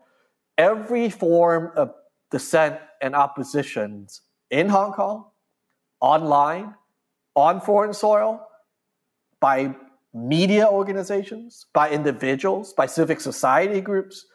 every 0.58 1.08
form 1.08 1.72
of 1.74 1.94
dissent 2.30 2.78
and 3.00 3.14
oppositions 3.14 4.20
in 4.50 4.68
Hong 4.68 4.92
Kong, 4.92 5.24
online, 6.00 6.74
on 7.34 7.62
foreign 7.62 7.94
soil, 7.94 8.46
by 9.40 9.74
media 10.14 10.66
organizations, 10.66 11.66
by 11.72 11.90
individuals, 11.90 12.72
by 12.72 12.86
civic 12.86 13.20
society 13.20 13.80
groups, 13.80 14.26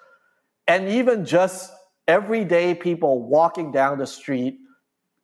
and 0.68 0.90
even 0.90 1.26
just 1.26 1.72
everyday 2.08 2.74
people 2.74 3.22
walking 3.28 3.72
down 3.72 4.00
the 4.00 4.08
street 4.08 4.58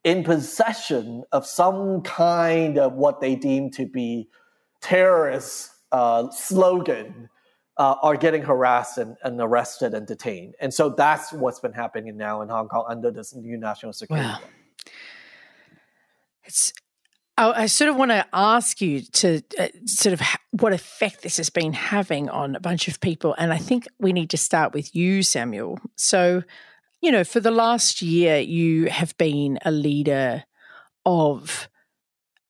in 0.04 0.24
possession 0.24 1.24
of 1.32 1.46
some 1.46 2.02
kind 2.02 2.78
of 2.78 2.94
what 2.94 3.22
they 3.22 3.36
deem 3.36 3.72
to 3.72 3.86
be 3.86 4.28
terrorist 4.82 5.72
uh, 5.92 6.30
slogan 6.30 7.30
uh, 7.78 7.96
are 8.04 8.16
getting 8.16 8.42
harassed 8.42 8.98
and, 8.98 9.16
and, 9.24 9.40
arrested 9.40 9.94
and 9.94 10.06
detained. 10.06 10.54
And 10.60 10.74
so 10.74 10.90
that's 10.90 11.32
what's 11.32 11.60
been 11.60 11.74
happening 11.74 12.16
now 12.18 12.42
in 12.42 12.50
Hong 12.50 12.68
Kong 12.68 12.86
under 12.88 13.10
this 13.10 13.34
new 13.34 13.58
national 13.58 13.94
security 13.94 14.28
wow. 14.28 14.40
law. 14.42 14.92
It's 16.44 16.74
I, 17.38 17.66
sort 17.66 17.90
of 17.90 17.96
want 17.96 18.12
to 18.12 18.26
ask 18.32 18.80
you 18.80 19.02
to 19.02 19.42
uh, 19.58 19.68
sort 19.86 20.14
of 20.14 20.20
ha- 20.20 20.38
what 20.52 20.74
effect 20.74 21.24
this 21.24 21.38
has 21.38 21.50
been 21.50 21.74
having 21.74 22.30
on 22.30 22.56
a 22.56 22.60
bunch 22.60 22.88
of 22.88 23.00
people. 23.00 23.34
And 23.38 23.52
I 23.52 23.58
think 23.58 23.88
we 24.00 24.14
need 24.14 24.30
to 24.32 24.38
start 24.38 24.74
with 24.74 24.96
you, 24.96 25.24
Samuel. 25.24 25.80
So, 25.96 26.44
you 27.02 27.12
know, 27.12 27.24
for 27.24 27.40
the 27.40 27.52
last 27.52 28.02
year, 28.02 28.38
you 28.38 28.86
have 28.90 29.18
been 29.18 29.58
a 29.66 29.72
leader 29.72 30.44
of 31.06 31.70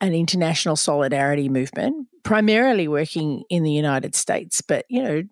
an 0.02 0.14
international 0.14 0.76
solidarity 0.76 1.48
movement, 1.48 2.08
primarily 2.24 2.90
working 2.90 3.44
in 3.50 3.64
the 3.64 3.72
United 3.72 4.16
States, 4.16 4.62
but, 4.62 4.86
you 4.90 5.02
know, 5.02 5.24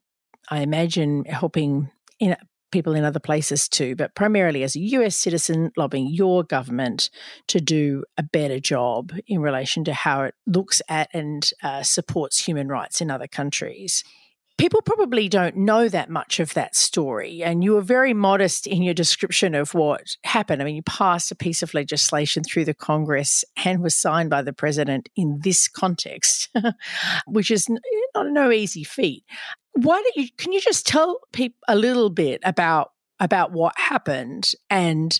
I 0.49 0.61
imagine 0.61 1.25
helping 1.25 1.91
in 2.19 2.37
people 2.71 2.95
in 2.95 3.03
other 3.03 3.19
places 3.19 3.67
too, 3.69 3.95
but 3.95 4.15
primarily 4.15 4.63
as 4.63 4.75
a 4.75 4.79
US 4.79 5.15
citizen, 5.15 5.71
lobbying 5.77 6.07
your 6.07 6.43
government 6.43 7.09
to 7.47 7.59
do 7.59 8.03
a 8.17 8.23
better 8.23 8.59
job 8.59 9.11
in 9.27 9.41
relation 9.41 9.83
to 9.85 9.93
how 9.93 10.23
it 10.23 10.35
looks 10.47 10.81
at 10.89 11.09
and 11.13 11.49
uh, 11.63 11.83
supports 11.83 12.45
human 12.45 12.67
rights 12.67 13.01
in 13.01 13.11
other 13.11 13.27
countries 13.27 14.03
people 14.57 14.81
probably 14.81 15.27
don't 15.27 15.55
know 15.55 15.89
that 15.89 16.09
much 16.09 16.39
of 16.39 16.53
that 16.53 16.75
story. 16.75 17.43
And 17.43 17.63
you 17.63 17.73
were 17.73 17.81
very 17.81 18.13
modest 18.13 18.67
in 18.67 18.81
your 18.81 18.93
description 18.93 19.55
of 19.55 19.73
what 19.73 20.15
happened. 20.23 20.61
I 20.61 20.65
mean, 20.65 20.75
you 20.75 20.83
passed 20.83 21.31
a 21.31 21.35
piece 21.35 21.63
of 21.63 21.73
legislation 21.73 22.43
through 22.43 22.65
the 22.65 22.73
Congress 22.73 23.43
and 23.63 23.81
was 23.81 23.95
signed 23.95 24.29
by 24.29 24.41
the 24.41 24.53
president 24.53 25.09
in 25.15 25.39
this 25.43 25.67
context, 25.67 26.49
which 27.27 27.51
is 27.51 27.67
not 28.15 28.27
no 28.27 28.51
easy 28.51 28.83
feat. 28.83 29.23
Why 29.73 30.01
don't 30.01 30.15
you? 30.15 30.27
Can 30.37 30.51
you 30.51 30.61
just 30.61 30.85
tell 30.85 31.19
people 31.31 31.57
a 31.67 31.75
little 31.75 32.09
bit 32.09 32.41
about 32.43 32.91
about 33.19 33.51
what 33.51 33.77
happened 33.77 34.51
and 34.69 35.19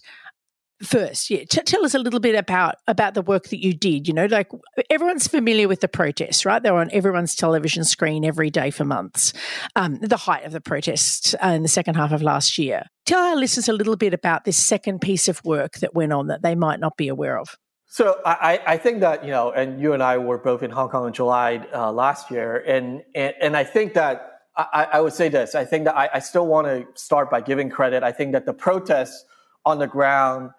first 0.83 1.29
yeah 1.29 1.43
T- 1.49 1.61
tell 1.61 1.85
us 1.85 1.93
a 1.93 1.99
little 1.99 2.19
bit 2.19 2.35
about 2.35 2.75
about 2.87 3.13
the 3.13 3.21
work 3.21 3.49
that 3.49 3.63
you 3.63 3.73
did 3.73 4.07
you 4.07 4.13
know 4.13 4.25
like 4.25 4.49
everyone's 4.89 5.27
familiar 5.27 5.67
with 5.67 5.81
the 5.81 5.87
protests 5.87 6.45
right 6.45 6.63
they 6.63 6.71
were 6.71 6.79
on 6.79 6.89
everyone's 6.91 7.35
television 7.35 7.83
screen 7.83 8.25
every 8.25 8.49
day 8.49 8.71
for 8.71 8.83
months 8.83 9.33
um, 9.75 9.99
the 10.01 10.17
height 10.17 10.45
of 10.45 10.51
the 10.51 10.61
protests 10.61 11.35
uh, 11.43 11.47
in 11.47 11.63
the 11.63 11.69
second 11.69 11.95
half 11.95 12.11
of 12.11 12.21
last 12.21 12.57
year 12.57 12.83
tell 13.05 13.19
our 13.19 13.35
listeners 13.35 13.67
a 13.67 13.73
little 13.73 13.95
bit 13.95 14.13
about 14.13 14.45
this 14.45 14.57
second 14.57 14.99
piece 14.99 15.27
of 15.27 15.43
work 15.43 15.79
that 15.79 15.93
went 15.93 16.13
on 16.13 16.27
that 16.27 16.41
they 16.41 16.55
might 16.55 16.79
not 16.79 16.97
be 16.97 17.07
aware 17.07 17.37
of 17.37 17.57
so 17.87 18.21
I, 18.25 18.61
I 18.65 18.77
think 18.77 19.01
that 19.01 19.25
you 19.25 19.31
know, 19.31 19.51
and 19.51 19.81
you 19.81 19.91
and 19.91 20.01
I 20.01 20.17
were 20.17 20.37
both 20.37 20.63
in 20.63 20.71
Hong 20.71 20.87
Kong 20.87 21.07
in 21.07 21.11
July 21.11 21.57
uh, 21.75 21.91
last 21.91 22.31
year, 22.31 22.63
and, 22.65 23.03
and 23.13 23.33
and 23.41 23.57
I 23.57 23.65
think 23.65 23.95
that 23.95 24.31
I, 24.55 24.87
I 24.93 25.01
would 25.01 25.11
say 25.11 25.27
this. 25.27 25.55
I 25.55 25.65
think 25.65 25.83
that 25.85 25.97
I, 25.97 26.09
I 26.13 26.19
still 26.19 26.47
want 26.47 26.67
to 26.67 26.85
start 26.95 27.29
by 27.29 27.41
giving 27.41 27.69
credit. 27.69 28.01
I 28.01 28.13
think 28.13 28.31
that 28.31 28.45
the 28.45 28.53
protests 28.53 29.25
on 29.65 29.79
the 29.79 29.87
ground 29.87 30.51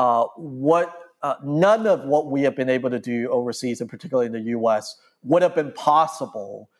uh, 0.00 0.24
what 0.36 0.94
uh, 1.22 1.34
none 1.44 1.86
of 1.86 2.04
what 2.04 2.30
we 2.30 2.40
have 2.40 2.56
been 2.56 2.70
able 2.70 2.88
to 2.88 2.98
do 2.98 3.28
overseas, 3.28 3.82
and 3.82 3.90
particularly 3.90 4.24
in 4.24 4.32
the 4.32 4.40
U.S., 4.56 4.96
would 5.22 5.42
have 5.42 5.54
been 5.54 5.72
possible 5.72 6.70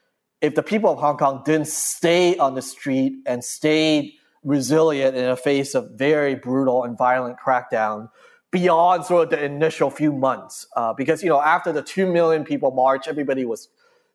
if 0.41 0.55
the 0.55 0.63
people 0.63 0.91
of 0.91 0.99
Hong 0.99 1.19
Kong 1.19 1.43
didn't 1.45 1.69
stay 1.69 2.39
on 2.39 2.55
the 2.55 2.63
street 2.63 3.13
and 3.27 3.45
stayed 3.45 4.15
resilient 4.43 5.15
in 5.15 5.27
the 5.27 5.37
face 5.37 5.75
of 5.75 5.91
very 5.91 6.35
brutal 6.35 6.83
and 6.85 6.97
violent 6.97 7.37
crackdown 7.39 8.09
beyond 8.51 9.05
sort 9.05 9.25
of 9.25 9.31
the 9.39 9.45
initial 9.45 9.91
few 9.91 10.15
months. 10.15 10.67
Uh, 10.75 10.95
because 10.95 11.23
you 11.23 11.29
know, 11.29 11.43
after 11.43 11.73
the 11.73 11.83
two 11.83 12.11
million 12.11 12.43
people 12.43 12.71
march, 12.71 13.07
everybody 13.07 13.45
was 13.45 13.69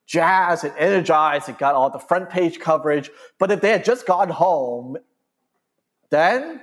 jazzed 0.08 0.64
and 0.64 0.74
energized 0.80 1.48
and 1.48 1.60
got 1.60 1.76
all 1.76 1.92
the 1.92 2.00
front 2.00 2.32
page 2.32 2.60
coverage. 2.60 3.12
But 3.38 3.52
if 3.52 3.62
they 3.62 3.70
had 3.70 3.86
just 3.86 4.08
gone 4.08 4.30
home, 4.30 4.98
then 6.10 6.62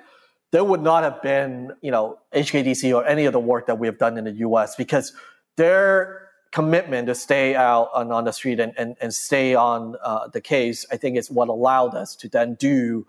there 0.52 0.62
would 0.62 0.82
not 0.82 1.02
have 1.02 1.20
been, 1.22 1.72
you 1.80 1.90
know, 1.90 2.18
HKDC 2.34 2.94
or 2.94 3.04
any 3.06 3.24
of 3.24 3.32
the 3.32 3.40
work 3.40 3.66
that 3.66 3.78
we 3.78 3.86
have 3.86 3.98
done 3.98 4.16
in 4.18 4.24
the 4.24 4.32
US 4.32 4.76
because 4.76 5.12
their 5.56 6.28
commitment 6.52 7.06
to 7.08 7.14
stay 7.14 7.56
out 7.56 7.90
on, 7.94 8.12
on 8.12 8.24
the 8.24 8.32
street 8.32 8.60
and, 8.60 8.74
and, 8.76 8.94
and 9.00 9.12
stay 9.12 9.54
on 9.54 9.96
uh, 10.04 10.28
the 10.28 10.40
case, 10.40 10.86
I 10.92 10.98
think 10.98 11.16
is 11.16 11.30
what 11.30 11.48
allowed 11.48 11.94
us 11.94 12.14
to 12.16 12.28
then 12.28 12.54
do 12.54 13.06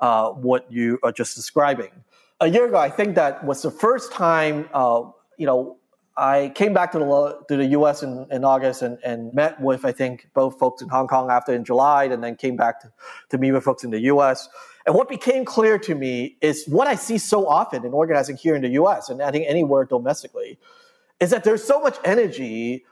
uh, 0.00 0.30
what 0.30 0.70
you 0.72 0.98
are 1.02 1.12
just 1.12 1.36
describing. 1.36 1.90
A 2.40 2.48
year 2.48 2.66
ago, 2.66 2.78
I 2.78 2.90
think 2.90 3.14
that 3.14 3.44
was 3.44 3.62
the 3.62 3.70
first 3.70 4.12
time, 4.12 4.68
uh, 4.72 5.02
you 5.36 5.46
know, 5.46 5.76
I 6.18 6.50
came 6.54 6.72
back 6.72 6.92
to 6.92 6.98
the, 6.98 7.38
to 7.48 7.56
the 7.58 7.66
US 7.78 8.02
in, 8.02 8.26
in 8.30 8.42
August 8.42 8.80
and, 8.80 8.98
and 9.04 9.32
met 9.34 9.60
with, 9.60 9.84
I 9.84 9.92
think, 9.92 10.28
both 10.32 10.58
folks 10.58 10.80
in 10.80 10.88
Hong 10.88 11.08
Kong 11.08 11.30
after 11.30 11.52
in 11.52 11.62
July, 11.62 12.04
and 12.04 12.24
then 12.24 12.36
came 12.36 12.56
back 12.56 12.80
to, 12.80 12.92
to 13.30 13.38
meet 13.38 13.52
with 13.52 13.64
folks 13.64 13.84
in 13.84 13.90
the 13.90 14.00
US. 14.00 14.48
And 14.86 14.94
what 14.94 15.08
became 15.08 15.44
clear 15.44 15.78
to 15.80 15.94
me 15.94 16.36
is 16.40 16.64
what 16.68 16.86
I 16.86 16.94
see 16.94 17.18
so 17.18 17.48
often 17.48 17.84
in 17.84 17.92
organizing 17.92 18.36
here 18.36 18.54
in 18.54 18.62
the 18.62 18.70
US 18.70 19.08
and 19.08 19.20
I 19.20 19.32
think 19.32 19.44
anywhere 19.48 19.84
domestically 19.84 20.58
is 21.18 21.30
that 21.30 21.44
there's 21.44 21.64
so 21.64 21.80
much 21.80 21.96
energy, 22.04 22.84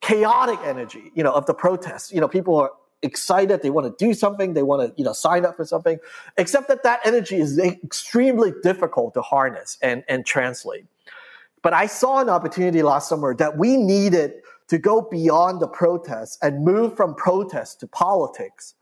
chaotic 0.00 0.58
energy, 0.64 1.12
you 1.14 1.22
know, 1.22 1.32
of 1.32 1.46
the 1.46 1.54
protests. 1.54 2.12
You 2.12 2.20
know, 2.20 2.28
people 2.28 2.56
are 2.56 2.72
excited, 3.02 3.62
they 3.62 3.70
want 3.70 3.86
to 3.86 4.04
do 4.04 4.14
something, 4.14 4.54
they 4.54 4.64
want 4.64 4.88
to, 4.88 5.00
you 5.00 5.04
know, 5.04 5.12
sign 5.12 5.44
up 5.44 5.56
for 5.56 5.64
something, 5.64 5.98
except 6.36 6.66
that 6.68 6.82
that 6.82 7.00
energy 7.04 7.36
is 7.36 7.58
extremely 7.58 8.52
difficult 8.62 9.14
to 9.14 9.22
harness 9.22 9.78
and, 9.80 10.02
and 10.08 10.26
translate. 10.26 10.86
But 11.62 11.72
I 11.72 11.86
saw 11.86 12.20
an 12.20 12.28
opportunity 12.28 12.82
last 12.82 13.08
summer 13.08 13.34
that 13.36 13.56
we 13.56 13.76
needed 13.76 14.34
to 14.68 14.78
go 14.78 15.02
beyond 15.02 15.60
the 15.60 15.68
protests 15.68 16.38
and 16.42 16.64
move 16.64 16.96
from 16.96 17.14
protests 17.14 17.74
to 17.76 17.86
politics 17.86 18.74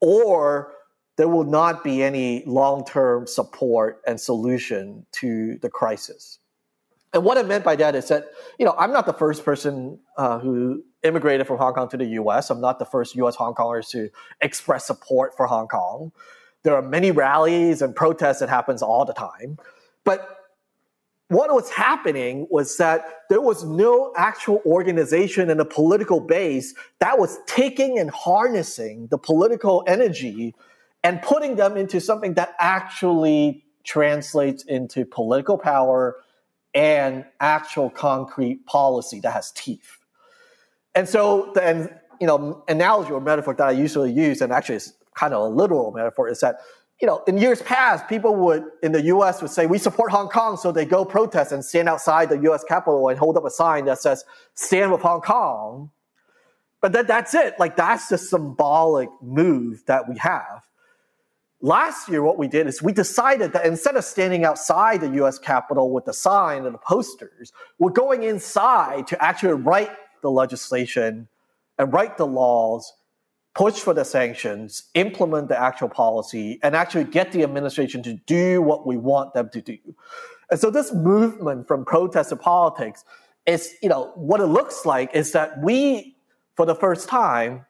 or 0.00 0.72
there 1.18 1.28
will 1.28 1.44
not 1.44 1.82
be 1.82 2.02
any 2.02 2.44
long 2.46 2.84
term 2.84 3.26
support 3.26 4.00
and 4.06 4.18
solution 4.18 5.04
to 5.12 5.58
the 5.58 5.68
crisis. 5.68 6.38
And 7.12 7.24
what 7.24 7.36
I 7.36 7.42
meant 7.42 7.64
by 7.64 7.74
that 7.76 7.94
is 7.96 8.08
that, 8.08 8.28
you 8.58 8.64
know, 8.64 8.74
I'm 8.78 8.92
not 8.92 9.04
the 9.04 9.12
first 9.12 9.44
person 9.44 9.98
uh, 10.16 10.38
who 10.38 10.84
immigrated 11.02 11.46
from 11.46 11.58
Hong 11.58 11.74
Kong 11.74 11.88
to 11.88 11.96
the 11.96 12.06
US. 12.20 12.50
I'm 12.50 12.60
not 12.60 12.78
the 12.78 12.84
first 12.84 13.16
US 13.16 13.34
Hong 13.34 13.54
Kongers 13.54 13.90
to 13.90 14.08
express 14.40 14.86
support 14.86 15.36
for 15.36 15.46
Hong 15.46 15.66
Kong. 15.66 16.12
There 16.62 16.76
are 16.76 16.82
many 16.82 17.10
rallies 17.10 17.82
and 17.82 17.96
protests 17.96 18.38
that 18.38 18.48
happens 18.48 18.80
all 18.80 19.04
the 19.04 19.14
time. 19.14 19.58
But 20.04 20.38
what 21.28 21.52
was 21.52 21.68
happening 21.70 22.46
was 22.48 22.76
that 22.76 23.22
there 23.28 23.40
was 23.40 23.64
no 23.64 24.12
actual 24.16 24.62
organization 24.64 25.50
and 25.50 25.60
a 25.60 25.64
political 25.64 26.20
base 26.20 26.74
that 27.00 27.18
was 27.18 27.38
taking 27.46 27.98
and 27.98 28.10
harnessing 28.10 29.08
the 29.08 29.18
political 29.18 29.82
energy 29.88 30.54
and 31.02 31.22
putting 31.22 31.56
them 31.56 31.76
into 31.76 32.00
something 32.00 32.34
that 32.34 32.54
actually 32.58 33.64
translates 33.84 34.64
into 34.64 35.04
political 35.04 35.56
power 35.56 36.16
and 36.74 37.24
actual 37.40 37.90
concrete 37.90 38.66
policy 38.66 39.20
that 39.20 39.32
has 39.32 39.50
teeth. 39.52 39.98
And 40.94 41.08
so 41.08 41.50
the 41.54 41.90
you 42.20 42.26
know 42.26 42.64
analogy 42.68 43.12
or 43.12 43.20
metaphor 43.20 43.54
that 43.54 43.66
I 43.66 43.70
usually 43.72 44.12
use, 44.12 44.40
and 44.40 44.52
actually 44.52 44.76
it's 44.76 44.92
kind 45.14 45.32
of 45.32 45.42
a 45.42 45.54
literal 45.54 45.92
metaphor, 45.92 46.28
is 46.28 46.40
that 46.40 46.56
you 47.00 47.06
know 47.06 47.22
in 47.26 47.38
years 47.38 47.62
past 47.62 48.08
people 48.08 48.34
would 48.36 48.64
in 48.82 48.92
the 48.92 49.02
U.S. 49.02 49.40
would 49.40 49.50
say 49.50 49.66
we 49.66 49.78
support 49.78 50.10
Hong 50.10 50.28
Kong, 50.28 50.56
so 50.56 50.72
they 50.72 50.84
go 50.84 51.04
protest 51.04 51.52
and 51.52 51.64
stand 51.64 51.88
outside 51.88 52.28
the 52.28 52.38
U.S. 52.40 52.64
Capitol 52.64 53.08
and 53.08 53.18
hold 53.18 53.36
up 53.36 53.44
a 53.44 53.50
sign 53.50 53.84
that 53.86 53.98
says 53.98 54.24
"Stand 54.54 54.92
with 54.92 55.00
Hong 55.00 55.20
Kong." 55.20 55.90
But 56.80 56.92
that, 56.92 57.08
that's 57.08 57.34
it. 57.34 57.54
Like 57.58 57.76
that's 57.76 58.08
the 58.08 58.18
symbolic 58.18 59.08
move 59.20 59.84
that 59.86 60.08
we 60.08 60.16
have. 60.18 60.67
Last 61.60 62.08
year, 62.08 62.22
what 62.22 62.38
we 62.38 62.46
did 62.46 62.68
is 62.68 62.80
we 62.82 62.92
decided 62.92 63.52
that 63.52 63.66
instead 63.66 63.96
of 63.96 64.04
standing 64.04 64.44
outside 64.44 65.00
the 65.00 65.10
US 65.24 65.38
Capitol 65.38 65.90
with 65.90 66.04
the 66.04 66.12
sign 66.12 66.64
and 66.66 66.74
the 66.74 66.78
posters, 66.78 67.52
we're 67.78 67.90
going 67.90 68.22
inside 68.22 69.08
to 69.08 69.22
actually 69.22 69.54
write 69.54 69.90
the 70.22 70.30
legislation 70.30 71.26
and 71.76 71.92
write 71.92 72.16
the 72.16 72.26
laws, 72.26 72.92
push 73.54 73.74
for 73.74 73.92
the 73.92 74.04
sanctions, 74.04 74.84
implement 74.94 75.48
the 75.48 75.60
actual 75.60 75.88
policy, 75.88 76.60
and 76.62 76.76
actually 76.76 77.04
get 77.04 77.32
the 77.32 77.42
administration 77.42 78.04
to 78.04 78.14
do 78.26 78.62
what 78.62 78.86
we 78.86 78.96
want 78.96 79.34
them 79.34 79.48
to 79.50 79.60
do. 79.60 79.78
And 80.52 80.60
so 80.60 80.70
this 80.70 80.94
movement 80.94 81.66
from 81.66 81.84
protest 81.84 82.30
to 82.30 82.36
politics 82.36 83.04
is, 83.46 83.74
you 83.82 83.88
know, 83.88 84.12
what 84.14 84.40
it 84.40 84.46
looks 84.46 84.86
like 84.86 85.12
is 85.12 85.32
that 85.32 85.60
we, 85.60 86.16
for 86.54 86.66
the 86.66 86.74
first 86.74 87.08
time, 87.08 87.66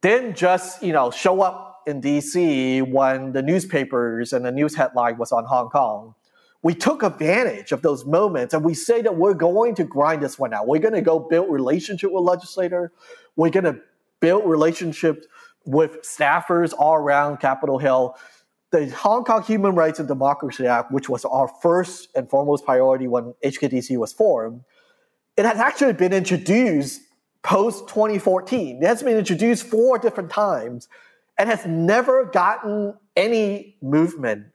didn't 0.00 0.36
just, 0.36 0.82
you 0.82 0.92
know, 0.92 1.10
show 1.10 1.42
up 1.42 1.75
in 1.86 2.02
DC 2.02 2.90
when 2.90 3.32
the 3.32 3.42
newspapers 3.42 4.32
and 4.32 4.44
the 4.44 4.52
news 4.52 4.74
headline 4.74 5.16
was 5.18 5.32
on 5.32 5.44
Hong 5.44 5.70
Kong. 5.70 6.14
We 6.62 6.74
took 6.74 7.04
advantage 7.04 7.70
of 7.70 7.82
those 7.82 8.04
moments 8.04 8.52
and 8.52 8.64
we 8.64 8.74
say 8.74 9.02
that 9.02 9.16
we're 9.16 9.34
going 9.34 9.76
to 9.76 9.84
grind 9.84 10.22
this 10.22 10.38
one 10.38 10.52
out. 10.52 10.66
We're 10.66 10.80
going 10.80 10.94
to 10.94 11.00
go 11.00 11.20
build 11.20 11.50
relationship 11.50 12.10
with 12.10 12.24
legislator. 12.24 12.92
We're 13.36 13.50
going 13.50 13.64
to 13.64 13.78
build 14.20 14.48
relationships 14.48 15.26
with 15.64 16.02
staffers 16.02 16.74
all 16.76 16.94
around 16.94 17.38
Capitol 17.38 17.78
Hill. 17.78 18.16
The 18.72 18.88
Hong 18.90 19.22
Kong 19.22 19.44
Human 19.44 19.76
Rights 19.76 20.00
and 20.00 20.08
Democracy 20.08 20.66
Act, 20.66 20.90
which 20.90 21.08
was 21.08 21.24
our 21.24 21.46
first 21.62 22.08
and 22.16 22.28
foremost 22.28 22.64
priority 22.64 23.06
when 23.06 23.32
HKDC 23.44 23.96
was 23.96 24.12
formed, 24.12 24.62
it 25.36 25.44
has 25.44 25.58
actually 25.58 25.92
been 25.92 26.12
introduced 26.12 27.00
post 27.44 27.86
2014. 27.88 28.82
It 28.82 28.86
has 28.86 29.04
been 29.04 29.16
introduced 29.16 29.66
four 29.66 29.98
different 29.98 30.30
times 30.30 30.88
and 31.38 31.48
has 31.48 31.66
never 31.66 32.24
gotten 32.24 32.94
any 33.16 33.76
movement, 33.82 34.46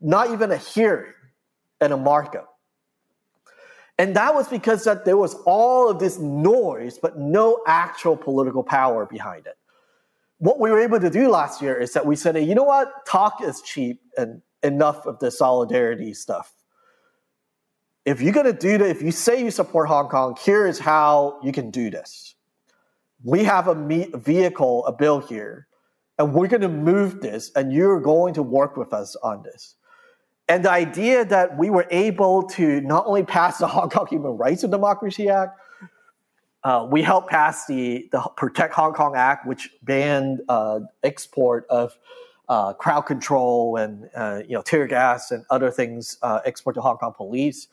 not 0.00 0.30
even 0.30 0.50
a 0.50 0.56
hearing 0.56 1.12
and 1.80 1.92
a 1.92 1.96
markup. 1.96 2.58
And 3.98 4.16
that 4.16 4.34
was 4.34 4.48
because 4.48 4.84
that 4.84 5.04
there 5.04 5.16
was 5.16 5.34
all 5.46 5.88
of 5.88 6.00
this 6.00 6.18
noise, 6.18 6.98
but 6.98 7.18
no 7.18 7.62
actual 7.66 8.16
political 8.16 8.64
power 8.64 9.06
behind 9.06 9.46
it. 9.46 9.56
What 10.38 10.58
we 10.58 10.70
were 10.70 10.80
able 10.80 10.98
to 10.98 11.10
do 11.10 11.30
last 11.30 11.62
year 11.62 11.76
is 11.76 11.92
that 11.92 12.04
we 12.04 12.16
said, 12.16 12.34
hey, 12.34 12.42
you 12.42 12.56
know 12.56 12.64
what? 12.64 13.06
Talk 13.06 13.40
is 13.42 13.62
cheap 13.62 14.00
and 14.16 14.42
enough 14.64 15.06
of 15.06 15.20
the 15.20 15.30
solidarity 15.30 16.12
stuff. 16.12 16.52
If 18.04 18.20
you're 18.20 18.32
going 18.32 18.46
to 18.46 18.52
do 18.52 18.76
that, 18.78 18.90
if 18.90 19.00
you 19.00 19.12
say 19.12 19.42
you 19.42 19.50
support 19.50 19.88
Hong 19.88 20.08
Kong, 20.08 20.36
here 20.44 20.66
is 20.66 20.78
how 20.78 21.38
you 21.42 21.52
can 21.52 21.70
do 21.70 21.88
this. 21.88 22.34
We 23.22 23.44
have 23.44 23.68
a 23.68 23.74
vehicle, 24.18 24.84
a 24.86 24.92
bill 24.92 25.20
here 25.20 25.68
and 26.18 26.32
we're 26.32 26.48
going 26.48 26.62
to 26.62 26.68
move 26.68 27.20
this, 27.20 27.50
and 27.56 27.72
you're 27.72 28.00
going 28.00 28.34
to 28.34 28.42
work 28.42 28.76
with 28.76 28.92
us 28.92 29.16
on 29.16 29.42
this. 29.42 29.76
And 30.48 30.64
the 30.64 30.70
idea 30.70 31.24
that 31.24 31.56
we 31.56 31.70
were 31.70 31.86
able 31.90 32.42
to 32.50 32.80
not 32.82 33.06
only 33.06 33.24
pass 33.24 33.58
the 33.58 33.66
Hong 33.68 33.88
Kong 33.88 34.06
Human 34.06 34.36
Rights 34.36 34.62
and 34.62 34.70
Democracy 34.70 35.28
Act, 35.28 35.58
uh, 36.62 36.86
we 36.90 37.02
helped 37.02 37.28
pass 37.28 37.66
the, 37.66 38.08
the 38.10 38.20
Protect 38.36 38.74
Hong 38.74 38.94
Kong 38.94 39.14
Act, 39.16 39.46
which 39.46 39.70
banned 39.82 40.40
uh, 40.48 40.80
export 41.02 41.66
of 41.68 41.96
uh, 42.48 42.72
crowd 42.74 43.02
control 43.02 43.76
and 43.76 44.08
uh, 44.14 44.42
you 44.46 44.54
know 44.54 44.62
tear 44.62 44.86
gas 44.86 45.30
and 45.30 45.44
other 45.50 45.70
things 45.70 46.18
uh, 46.22 46.40
export 46.44 46.74
to 46.74 46.80
Hong 46.80 46.96
Kong 46.96 47.12
police. 47.14 47.68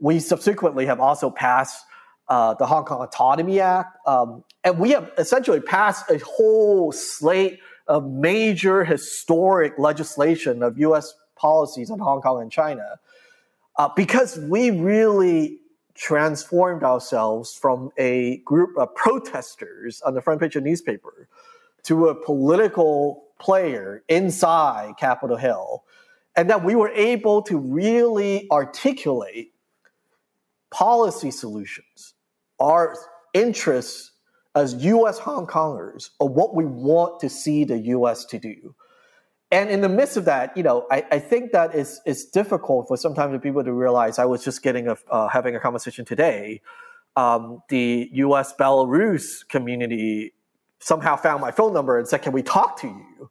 We 0.00 0.20
subsequently 0.20 0.86
have 0.86 1.00
also 1.00 1.30
passed 1.30 1.84
uh, 2.28 2.54
the 2.54 2.66
Hong 2.66 2.84
Kong 2.84 3.02
Autonomy 3.02 3.60
Act, 3.60 3.96
um, 4.06 4.44
and 4.64 4.78
we 4.78 4.90
have 4.90 5.10
essentially 5.18 5.60
passed 5.60 6.10
a 6.10 6.18
whole 6.18 6.92
slate 6.92 7.60
of 7.86 8.08
major 8.08 8.84
historic 8.84 9.78
legislation 9.78 10.62
of 10.62 10.78
US 10.78 11.14
policies 11.36 11.90
on 11.90 11.98
Hong 11.98 12.20
Kong 12.20 12.42
and 12.42 12.52
China 12.52 12.98
uh, 13.78 13.88
because 13.96 14.38
we 14.38 14.70
really 14.70 15.58
transformed 15.94 16.82
ourselves 16.82 17.54
from 17.54 17.90
a 17.98 18.38
group 18.38 18.76
of 18.76 18.94
protesters 18.94 20.00
on 20.02 20.14
the 20.14 20.20
front 20.20 20.40
page 20.40 20.56
of 20.56 20.62
newspaper 20.62 21.28
to 21.84 22.08
a 22.08 22.14
political 22.14 23.24
player 23.38 24.04
inside 24.08 24.94
Capitol 24.98 25.36
Hill, 25.36 25.84
and 26.36 26.48
that 26.50 26.62
we 26.62 26.74
were 26.74 26.90
able 26.90 27.42
to 27.42 27.58
really 27.58 28.46
articulate 28.50 29.52
policy 30.70 31.30
solutions, 31.30 32.14
our 32.58 32.96
interests 33.34 34.09
as 34.54 34.84
US 34.84 35.18
Hong 35.18 35.46
Kongers 35.46 36.10
of 36.20 36.32
what 36.32 36.54
we 36.54 36.64
want 36.64 37.20
to 37.20 37.28
see 37.28 37.64
the 37.64 37.78
US 37.78 38.24
to 38.26 38.38
do. 38.38 38.74
And 39.52 39.68
in 39.68 39.80
the 39.80 39.88
midst 39.88 40.16
of 40.16 40.24
that, 40.26 40.56
you 40.56 40.62
know, 40.62 40.86
I, 40.90 41.04
I 41.10 41.18
think 41.18 41.52
that 41.52 41.74
it's, 41.74 42.00
it's 42.06 42.24
difficult 42.24 42.86
for 42.86 42.96
sometimes 42.96 43.32
the 43.32 43.40
people 43.40 43.64
to 43.64 43.72
realize. 43.72 44.18
I 44.18 44.24
was 44.24 44.44
just 44.44 44.62
getting 44.62 44.86
a, 44.86 44.96
uh, 45.10 45.28
having 45.28 45.56
a 45.56 45.60
conversation 45.60 46.04
today. 46.04 46.60
Um, 47.16 47.62
the 47.68 48.08
US 48.12 48.54
Belarus 48.54 49.46
community 49.48 50.32
somehow 50.78 51.16
found 51.16 51.40
my 51.40 51.50
phone 51.50 51.74
number 51.74 51.98
and 51.98 52.06
said, 52.06 52.22
Can 52.22 52.32
we 52.32 52.42
talk 52.42 52.80
to 52.80 52.86
you? 52.86 53.30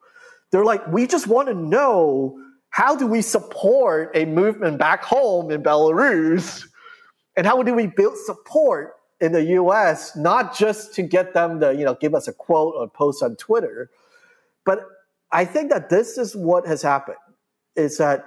They're 0.51 0.65
like, 0.65 0.85
We 0.87 1.07
just 1.07 1.27
want 1.27 1.47
to 1.47 1.53
know 1.53 2.37
how 2.71 2.95
do 2.95 3.07
we 3.07 3.21
support 3.21 4.11
a 4.13 4.25
movement 4.25 4.77
back 4.77 5.03
home 5.03 5.51
in 5.51 5.63
Belarus? 5.63 6.65
And 7.35 7.47
how 7.47 7.63
do 7.63 7.73
we 7.73 7.87
build 7.87 8.17
support 8.17 8.95
in 9.21 9.33
the 9.33 9.43
US, 9.43 10.15
not 10.15 10.55
just 10.55 10.93
to 10.95 11.01
get 11.01 11.33
them 11.33 11.59
to, 11.59 11.73
you 11.73 11.83
know, 11.83 11.95
give 11.95 12.15
us 12.15 12.27
a 12.27 12.33
quote 12.33 12.73
or 12.75 12.87
post 12.87 13.21
on 13.21 13.35
Twitter, 13.35 13.89
but 14.65 14.85
I 15.31 15.45
think 15.45 15.69
that 15.71 15.89
this 15.89 16.17
is 16.17 16.35
what 16.35 16.65
has 16.65 16.81
happened 16.81 17.17
is 17.75 17.97
that 17.97 18.25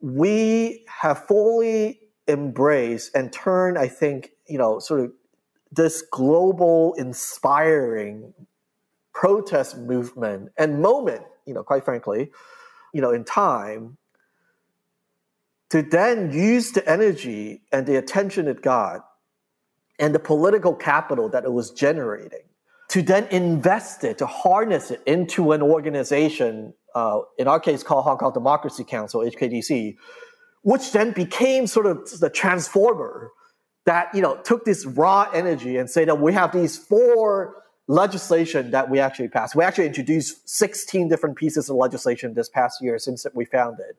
we 0.00 0.84
have 0.88 1.26
fully 1.26 2.00
embraced 2.28 3.14
and 3.14 3.32
turned, 3.32 3.78
I 3.78 3.88
think, 3.88 4.30
you 4.46 4.58
know, 4.58 4.78
sort 4.78 5.00
of 5.00 5.12
this 5.72 6.02
global 6.10 6.94
inspiring 6.94 8.32
protest 9.12 9.76
movement 9.76 10.50
and 10.56 10.80
moment, 10.80 11.22
you 11.46 11.54
know, 11.54 11.62
quite 11.62 11.84
frankly, 11.84 12.30
you 12.92 13.00
know, 13.00 13.10
in 13.10 13.24
time 13.24 13.96
to 15.70 15.82
then 15.82 16.32
use 16.32 16.72
the 16.72 16.88
energy 16.88 17.62
and 17.72 17.86
the 17.86 17.96
attention 17.96 18.48
it 18.48 18.62
got 18.62 19.09
and 20.00 20.14
the 20.14 20.18
political 20.18 20.74
capital 20.74 21.28
that 21.28 21.44
it 21.44 21.52
was 21.52 21.70
generating 21.70 22.40
to 22.88 23.02
then 23.02 23.26
invest 23.26 24.02
it, 24.02 24.18
to 24.18 24.26
harness 24.26 24.90
it 24.90 25.00
into 25.06 25.52
an 25.52 25.62
organization, 25.62 26.74
uh, 26.96 27.20
in 27.38 27.46
our 27.46 27.60
case 27.60 27.84
called 27.84 28.04
Hong 28.04 28.18
Kong 28.18 28.32
Democracy 28.32 28.82
Council, 28.82 29.20
HKDC, 29.20 29.96
which 30.62 30.90
then 30.90 31.12
became 31.12 31.68
sort 31.68 31.86
of 31.86 32.18
the 32.18 32.28
transformer 32.28 33.30
that 33.86 34.12
you 34.14 34.20
know 34.20 34.36
took 34.42 34.64
this 34.64 34.84
raw 34.84 35.30
energy 35.32 35.76
and 35.76 35.88
say 35.88 36.04
that 36.04 36.20
we 36.20 36.32
have 36.32 36.52
these 36.52 36.76
four 36.76 37.62
legislation 37.86 38.70
that 38.72 38.90
we 38.90 38.98
actually 38.98 39.28
passed. 39.28 39.54
We 39.54 39.64
actually 39.64 39.86
introduced 39.86 40.48
16 40.48 41.08
different 41.08 41.36
pieces 41.36 41.70
of 41.70 41.76
legislation 41.76 42.34
this 42.34 42.48
past 42.48 42.82
year 42.82 42.98
since 42.98 43.26
we 43.34 43.44
founded 43.44 43.96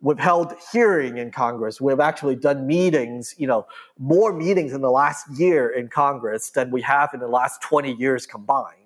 we've 0.00 0.18
held 0.18 0.54
hearing 0.72 1.18
in 1.18 1.30
Congress. 1.30 1.80
We've 1.80 2.00
actually 2.00 2.36
done 2.36 2.66
meetings, 2.66 3.34
you 3.38 3.46
know, 3.46 3.66
more 3.98 4.32
meetings 4.32 4.72
in 4.72 4.80
the 4.80 4.90
last 4.90 5.26
year 5.38 5.70
in 5.70 5.88
Congress 5.88 6.50
than 6.50 6.70
we 6.70 6.82
have 6.82 7.10
in 7.14 7.20
the 7.20 7.28
last 7.28 7.62
20 7.62 7.92
years 7.94 8.26
combined. 8.26 8.78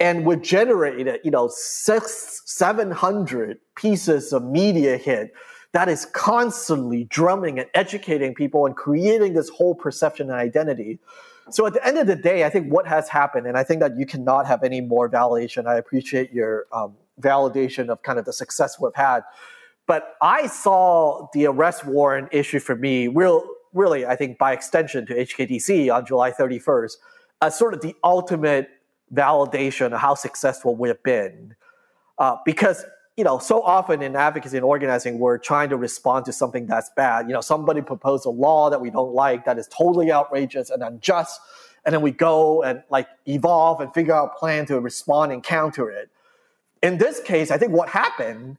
and 0.00 0.26
would 0.26 0.42
generated, 0.42 1.20
you 1.22 1.30
know, 1.30 1.48
six, 1.48 2.42
700 2.46 3.58
pieces 3.76 4.32
of 4.32 4.42
media 4.42 4.96
hit 4.96 5.32
that 5.72 5.88
is 5.88 6.06
constantly 6.06 7.04
drumming 7.04 7.58
and 7.58 7.68
educating 7.74 8.34
people 8.34 8.66
and 8.66 8.76
creating 8.76 9.34
this 9.34 9.48
whole 9.48 9.74
perception 9.74 10.28
and 10.30 10.38
identity. 10.38 10.98
So 11.50 11.66
at 11.66 11.72
the 11.72 11.86
end 11.86 11.98
of 11.98 12.06
the 12.06 12.16
day, 12.16 12.44
I 12.44 12.50
think 12.50 12.72
what 12.72 12.86
has 12.86 13.08
happened, 13.08 13.46
and 13.46 13.56
I 13.56 13.64
think 13.64 13.80
that 13.80 13.96
you 13.98 14.06
cannot 14.06 14.46
have 14.46 14.62
any 14.62 14.80
more 14.80 15.08
validation. 15.08 15.66
I 15.66 15.76
appreciate 15.76 16.32
your 16.32 16.66
um, 16.72 16.94
validation 17.20 17.88
of 17.88 18.02
kind 18.02 18.18
of 18.18 18.24
the 18.24 18.32
success 18.32 18.78
we've 18.78 18.94
had. 18.94 19.22
But 19.86 20.14
I 20.22 20.46
saw 20.46 21.28
the 21.32 21.46
arrest 21.46 21.84
warrant 21.84 22.28
issue 22.32 22.60
for 22.60 22.76
me, 22.76 23.08
real, 23.08 23.44
really, 23.72 24.06
I 24.06 24.16
think 24.16 24.38
by 24.38 24.52
extension 24.52 25.06
to 25.06 25.14
HKDC 25.14 25.92
on 25.92 26.06
July 26.06 26.30
31st, 26.30 26.92
as 27.40 27.58
sort 27.58 27.74
of 27.74 27.80
the 27.80 27.94
ultimate 28.04 28.68
validation 29.12 29.92
of 29.92 30.00
how 30.00 30.14
successful 30.14 30.76
we've 30.76 31.02
been. 31.02 31.54
Uh, 32.18 32.36
because 32.44 32.84
you 33.16 33.24
know, 33.24 33.38
so 33.38 33.62
often 33.62 34.00
in 34.00 34.16
advocacy 34.16 34.56
and 34.56 34.64
organizing, 34.64 35.18
we're 35.18 35.36
trying 35.36 35.68
to 35.68 35.76
respond 35.76 36.24
to 36.24 36.32
something 36.32 36.66
that's 36.66 36.90
bad. 36.96 37.26
You 37.26 37.34
know, 37.34 37.42
somebody 37.42 37.82
proposed 37.82 38.24
a 38.24 38.30
law 38.30 38.70
that 38.70 38.80
we 38.80 38.90
don't 38.90 39.12
like 39.12 39.44
that 39.44 39.58
is 39.58 39.68
totally 39.68 40.10
outrageous 40.10 40.70
and 40.70 40.82
unjust, 40.82 41.38
and 41.84 41.92
then 41.94 42.00
we 42.00 42.10
go 42.10 42.62
and 42.62 42.82
like 42.90 43.08
evolve 43.28 43.80
and 43.80 43.92
figure 43.92 44.14
out 44.14 44.32
a 44.34 44.38
plan 44.38 44.64
to 44.66 44.80
respond 44.80 45.30
and 45.30 45.42
counter 45.42 45.90
it. 45.90 46.08
In 46.82 46.98
this 46.98 47.20
case, 47.20 47.50
I 47.50 47.58
think 47.58 47.72
what 47.72 47.90
happened 47.90 48.56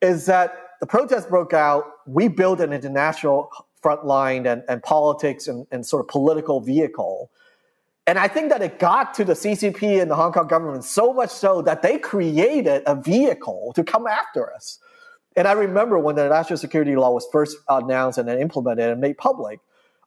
is 0.00 0.26
that 0.26 0.54
the 0.80 0.86
protest 0.86 1.28
broke 1.28 1.52
out. 1.52 1.84
We 2.06 2.28
built 2.28 2.60
an 2.60 2.72
international 2.72 3.50
front 3.80 4.04
line 4.04 4.46
and, 4.46 4.62
and 4.68 4.82
politics 4.82 5.46
and, 5.46 5.66
and 5.70 5.86
sort 5.86 6.00
of 6.00 6.08
political 6.08 6.60
vehicle 6.60 7.30
and 8.08 8.18
I 8.18 8.26
think 8.26 8.48
that 8.48 8.62
it 8.62 8.78
got 8.78 9.12
to 9.14 9.24
the 9.24 9.34
CCP 9.34 10.00
and 10.00 10.10
the 10.10 10.14
Hong 10.14 10.32
Kong 10.32 10.46
government 10.46 10.82
so 10.82 11.12
much 11.12 11.28
so 11.28 11.60
that 11.60 11.82
they 11.82 11.98
created 11.98 12.82
a 12.86 12.94
vehicle 12.94 13.74
to 13.74 13.84
come 13.84 14.06
after 14.06 14.50
us. 14.54 14.78
And 15.36 15.46
I 15.46 15.52
remember 15.52 15.98
when 15.98 16.16
the 16.16 16.26
national 16.26 16.56
security 16.56 16.96
law 16.96 17.10
was 17.10 17.28
first 17.30 17.58
announced 17.68 18.16
and 18.16 18.26
then 18.26 18.38
implemented 18.38 18.88
and 18.88 18.98
made 18.98 19.18
public, 19.18 19.60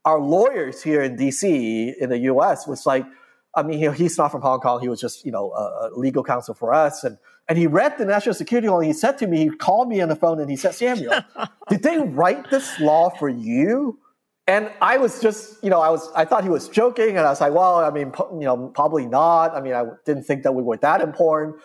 our 0.04 0.20
lawyers 0.20 0.82
here 0.82 1.04
in 1.04 1.16
DC 1.16 1.94
in 1.96 2.10
the 2.10 2.18
US 2.18 2.66
was 2.66 2.88
like, 2.88 3.06
I 3.54 3.62
mean, 3.62 3.78
he, 3.78 3.92
he's 3.92 4.18
not 4.18 4.32
from 4.32 4.42
Hong 4.42 4.62
Kong. 4.62 4.82
He 4.82 4.89
was 4.89 5.00
just, 5.00 5.24
you 5.24 5.32
know, 5.32 5.52
a, 5.52 5.92
legal 5.94 6.24
counsel 6.24 6.56
for 6.56 6.74
us. 6.74 7.04
And, 7.04 7.20
and 7.48 7.58
he 7.58 7.68
read 7.68 7.98
the 7.98 8.06
national 8.06 8.36
security 8.36 8.70
law 8.70 8.80
and 8.80 8.88
he 8.88 8.94
said 8.94 9.18
to 9.20 9.28
me, 9.28 9.39
he 9.39 9.50
called 9.50 9.89
me 9.89 10.02
on 10.02 10.10
the 10.10 10.16
phone 10.16 10.39
and 10.39 10.50
he 10.50 10.56
said, 10.56 10.74
Samuel, 10.74 11.22
did 11.70 11.84
they 11.84 12.00
write 12.00 12.50
this 12.50 12.80
law 12.80 13.10
for 13.10 13.30
you? 13.30 14.00
And 14.48 14.72
I 14.82 14.98
was 14.98 15.22
just, 15.22 15.64
you 15.64 15.70
know, 15.70 15.82
I 15.82 15.89
was, 15.89 16.12
I 16.14 16.26
thought 16.26 16.44
he 16.44 16.50
was 16.50 16.68
joking, 16.68 17.10
and 17.10 17.20
I 17.20 17.30
was 17.30 17.39
like, 17.39 17.54
well, 17.54 17.78
I 17.78 17.89
mean, 17.92 18.12
you 18.34 18.46
know, 18.46 18.72
probably 18.74 19.06
not. 19.06 19.56
I 19.56 19.62
mean, 19.62 19.74
I 19.74 19.86
didn't 20.06 20.24
think 20.24 20.44
that 20.44 20.54
we 20.54 20.64
were 20.64 20.78
that 20.78 21.00
important. 21.00 21.56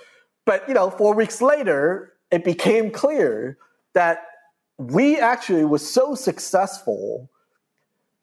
But 0.45 0.69
you 0.69 0.75
know, 0.75 0.91
four 0.91 1.15
weeks 1.15 1.43
later, 1.43 2.13
it 2.31 2.45
became 2.45 2.91
clear 2.91 3.59
that 3.95 4.19
we 4.79 5.19
actually 5.19 5.65
was 5.65 5.89
so 5.89 6.15
successful 6.15 7.31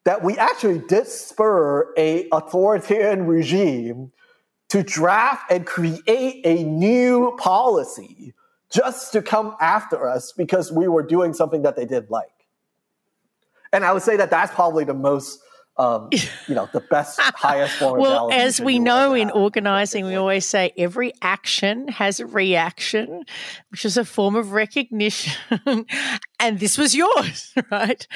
that 0.04 0.22
we 0.22 0.36
actually 0.38 0.78
did 0.78 1.08
spur 1.08 1.92
a 1.96 2.28
authoritarian 2.30 3.26
regime 3.26 4.12
to 4.68 4.82
draft 4.82 5.50
and 5.50 5.66
create 5.66 6.40
a 6.44 6.64
new 6.64 7.36
policy 7.38 8.34
just 8.70 9.12
to 9.12 9.22
come 9.22 9.54
after 9.60 10.08
us 10.08 10.32
because 10.32 10.72
we 10.72 10.88
were 10.88 11.02
doing 11.02 11.32
something 11.32 11.62
that 11.62 11.76
they 11.76 11.84
didn't 11.84 12.10
like 12.10 12.28
and 13.74 13.84
I 13.84 13.92
would 13.92 14.02
say 14.02 14.16
that 14.16 14.30
that's 14.30 14.54
probably 14.54 14.84
the 14.84 14.94
most 14.94 15.40
um, 15.76 16.08
you 16.46 16.54
know, 16.54 16.68
the 16.72 16.80
best, 16.80 17.20
highest 17.20 17.74
form 17.74 17.94
of 17.94 18.00
well, 18.00 18.30
as 18.32 18.60
we 18.60 18.78
know 18.78 19.12
in 19.12 19.30
organizing, 19.30 20.06
we 20.06 20.14
always 20.14 20.46
say 20.46 20.72
every 20.78 21.12
action 21.20 21.88
has 21.88 22.20
a 22.20 22.26
reaction, 22.26 23.24
which 23.70 23.84
is 23.84 23.96
a 23.96 24.04
form 24.04 24.36
of 24.36 24.52
recognition. 24.52 25.34
and 26.38 26.60
this 26.60 26.78
was 26.78 26.94
yours, 26.94 27.52
right? 27.72 28.06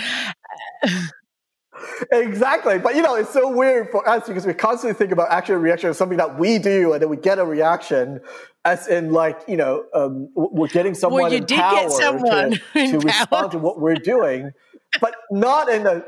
Exactly. 2.12 2.78
But, 2.78 2.94
you 2.96 3.02
know, 3.02 3.14
it's 3.14 3.32
so 3.32 3.50
weird 3.50 3.90
for 3.90 4.08
us 4.08 4.26
because 4.26 4.46
we 4.46 4.54
constantly 4.54 4.96
think 4.96 5.12
about 5.12 5.30
action 5.30 5.54
and 5.54 5.62
reaction 5.62 5.90
as 5.90 5.98
something 5.98 6.18
that 6.18 6.38
we 6.38 6.58
do 6.58 6.92
and 6.92 7.02
then 7.02 7.08
we 7.08 7.16
get 7.16 7.38
a 7.38 7.44
reaction 7.44 8.20
as 8.64 8.88
in 8.88 9.12
like, 9.12 9.40
you 9.48 9.56
know, 9.56 9.84
um, 9.94 10.28
we're 10.34 10.68
getting 10.68 10.94
someone 10.94 11.22
well, 11.22 11.32
you 11.32 11.40
did 11.40 11.56
get 11.56 11.90
someone 11.90 12.50
to, 12.74 12.90
to 12.92 12.98
respond 12.98 13.52
to 13.52 13.58
what 13.58 13.80
we're 13.80 13.94
doing 13.94 14.52
but 15.00 15.14
not 15.30 15.68
in 15.68 15.86
a 15.86 16.02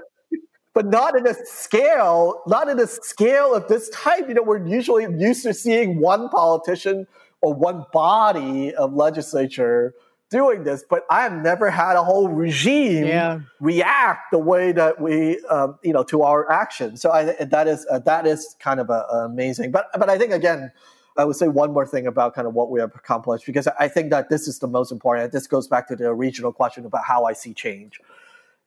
but 0.73 0.87
not 0.87 1.17
in 1.17 1.27
a 1.27 1.35
scale, 1.47 2.43
not 2.47 2.69
in 2.69 2.79
a 2.79 2.87
scale 2.87 3.55
of 3.55 3.67
this 3.67 3.89
type. 3.89 4.29
You 4.29 4.35
know, 4.35 4.43
we're 4.43 4.65
usually 4.65 5.03
used 5.19 5.43
to 5.43 5.53
seeing 5.53 6.01
one 6.01 6.29
politician 6.29 7.09
or 7.41 7.53
one 7.55 7.85
body 7.93 8.73
of 8.75 8.95
legislature 8.95 9.95
doing 10.31 10.65
this, 10.65 10.85
but 10.89 11.05
I 11.11 11.23
have 11.23 11.33
never 11.33 11.71
had 11.71 11.97
a 11.97 12.03
whole 12.03 12.29
regime 12.29 13.07
yeah. 13.07 13.41
react 13.59 14.31
the 14.31 14.39
way 14.39 14.73
that 14.73 15.01
we, 15.01 15.41
um, 15.47 15.79
you 15.83 15.93
know, 15.93 16.05
to 16.05 16.23
our 16.23 16.51
actions. 16.51 17.03
So 17.03 17.11
I, 17.11 17.25
that 17.45 17.67
is 17.67 17.87
uh, 17.91 17.99
that 18.01 18.27
is 18.27 18.57
kind 18.61 18.81
of 18.81 18.91
a 18.91 19.05
amazing. 19.25 19.71
But 19.73 19.89
but 19.99 20.09
I 20.09 20.17
think 20.17 20.33
again, 20.33 20.73
I 21.17 21.25
would 21.25 21.37
say 21.37 21.49
one 21.49 21.73
more 21.73 21.87
thing 21.87 22.07
about 22.07 22.35
kind 22.35 22.47
of 22.47 22.55
what 22.55 22.71
we 22.71 22.81
have 22.81 22.95
accomplished 22.95 23.45
because 23.45 23.69
I 23.79 23.89
think 23.89 24.11
that 24.11 24.31
this 24.31 24.47
is 24.49 24.61
the 24.61 24.69
most 24.69 24.93
important. 24.93 25.33
This 25.33 25.47
goes 25.47 25.67
back 25.67 25.89
to 25.89 25.97
the 25.97 26.07
original 26.07 26.53
question 26.53 26.87
about 26.87 27.05
how 27.05 27.25
I 27.25 27.33
see 27.33 27.53
change 27.53 28.01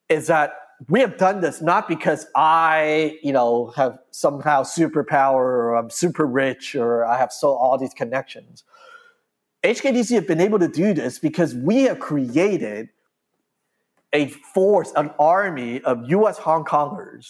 is 0.09 0.28
that 0.28 0.53
we 0.89 0.99
have 0.99 1.18
done 1.18 1.41
this 1.41 1.61
not 1.61 1.88
because 1.88 2.28
I, 2.36 3.18
you 3.24 3.32
know, 3.32 3.68
have 3.76 3.99
somehow 4.11 4.64
superpower 4.64 5.36
or 5.36 5.76
I'm 5.76 5.89
super 5.89 6.26
rich 6.26 6.76
or 6.76 7.05
I 7.05 7.18
have 7.18 7.32
so 7.32 7.53
all 7.53 7.78
these 7.78 7.93
connections. 7.93 8.64
HKDC 9.64 10.16
have 10.16 10.28
been 10.28 10.41
able 10.41 10.59
to 10.59 10.68
do 10.68 10.93
this 10.93 11.20
because 11.20 11.55
we 11.55 11.84
have 11.84 11.99
created 11.99 12.89
a 14.14 14.28
force, 14.28 14.91
an 14.95 15.11
army 15.20 15.82
of 15.82 16.09
US 16.09 16.38
Hong 16.38 16.66
Kongers 16.66 17.30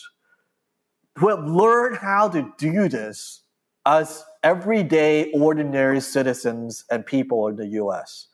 who 1.18 1.30
have 1.30 1.44
learned 1.46 1.98
how 1.98 2.28
to 2.30 2.52
do 2.58 2.90
this 2.90 3.44
as 3.86 4.24
everyday 4.44 5.32
ordinary 5.32 6.02
citizens 6.02 6.86
and 6.90 7.06
people 7.06 7.48
in 7.48 7.56
the 7.56 7.68
US 7.68 8.28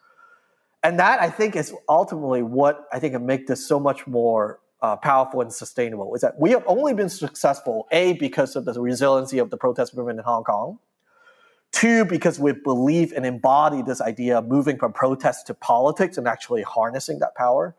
and 0.84 1.00
that 1.00 1.22
I 1.22 1.30
think 1.30 1.56
is 1.56 1.74
ultimately 1.88 2.42
what 2.42 2.86
I 2.94 3.00
think 3.00 3.20
make 3.22 3.48
this 3.48 3.68
so 3.68 3.80
much 3.80 4.08
more 4.08 4.60
uh, 4.82 4.96
powerful 4.96 5.42
and 5.42 5.52
sustainable. 5.52 6.16
Is 6.16 6.22
that 6.22 6.40
we 6.40 6.52
have 6.52 6.64
only 6.68 6.94
been 6.94 7.10
successful 7.10 7.88
a 7.92 8.14
because 8.14 8.56
of 8.56 8.66
the 8.66 8.80
resiliency 8.80 9.40
of 9.40 9.50
the 9.50 9.58
protest 9.58 9.96
movement 9.96 10.20
in 10.20 10.26
Hong 10.26 10.44
Kong. 10.44 10.80
Two, 11.72 12.06
because 12.06 12.40
we 12.40 12.52
believe 12.52 13.14
and 13.14 13.26
embody 13.26 13.82
this 13.82 14.02
idea 14.02 14.40
of 14.40 14.48
moving 14.48 14.78
from 14.78 14.92
protest 14.92 15.48
to 15.48 15.54
politics 15.54 16.18
and 16.18 16.28
actually 16.28 16.64
harnessing 16.64 17.20
that 17.20 17.36
power. 17.36 17.76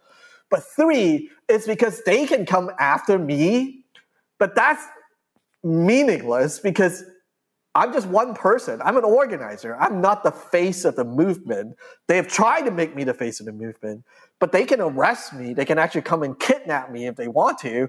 But 0.49 0.65
three, 0.65 1.31
it's 1.49 1.67
because 1.67 2.03
they 2.05 2.27
can 2.27 2.47
come 2.47 2.71
after 2.79 3.19
me, 3.19 3.85
but 4.39 4.55
that's 4.55 4.85
meaningless 5.63 6.59
because 6.59 7.05
I'm 7.75 7.93
just 7.93 8.09
one 8.09 8.35
person. 8.35 8.83
I'm 8.83 8.97
an 8.97 9.05
organizer. 9.05 9.77
I'm 9.77 10.01
not 10.01 10.25
the 10.25 10.33
face 10.33 10.85
of 10.85 10.97
the 10.97 11.05
movement. 11.05 11.77
They 12.09 12.17
have 12.17 12.27
tried 12.27 12.63
to 12.63 12.73
make 12.73 12.97
me 12.97 13.05
the 13.05 13.15
face 13.15 13.39
of 13.39 13.47
the 13.47 13.53
movement, 13.53 14.05
but 14.41 14.51
they 14.51 14.65
can 14.65 14.81
arrest 14.81 15.33
me. 15.33 15.55
They 15.55 15.65
can 15.65 15.79
actually 15.79 16.03
come 16.03 16.25
and 16.25 16.39
kidnap 16.39 16.91
me 16.91 17.07
if 17.07 17.15
they 17.15 17.29
want 17.29 17.59
to. 17.61 17.89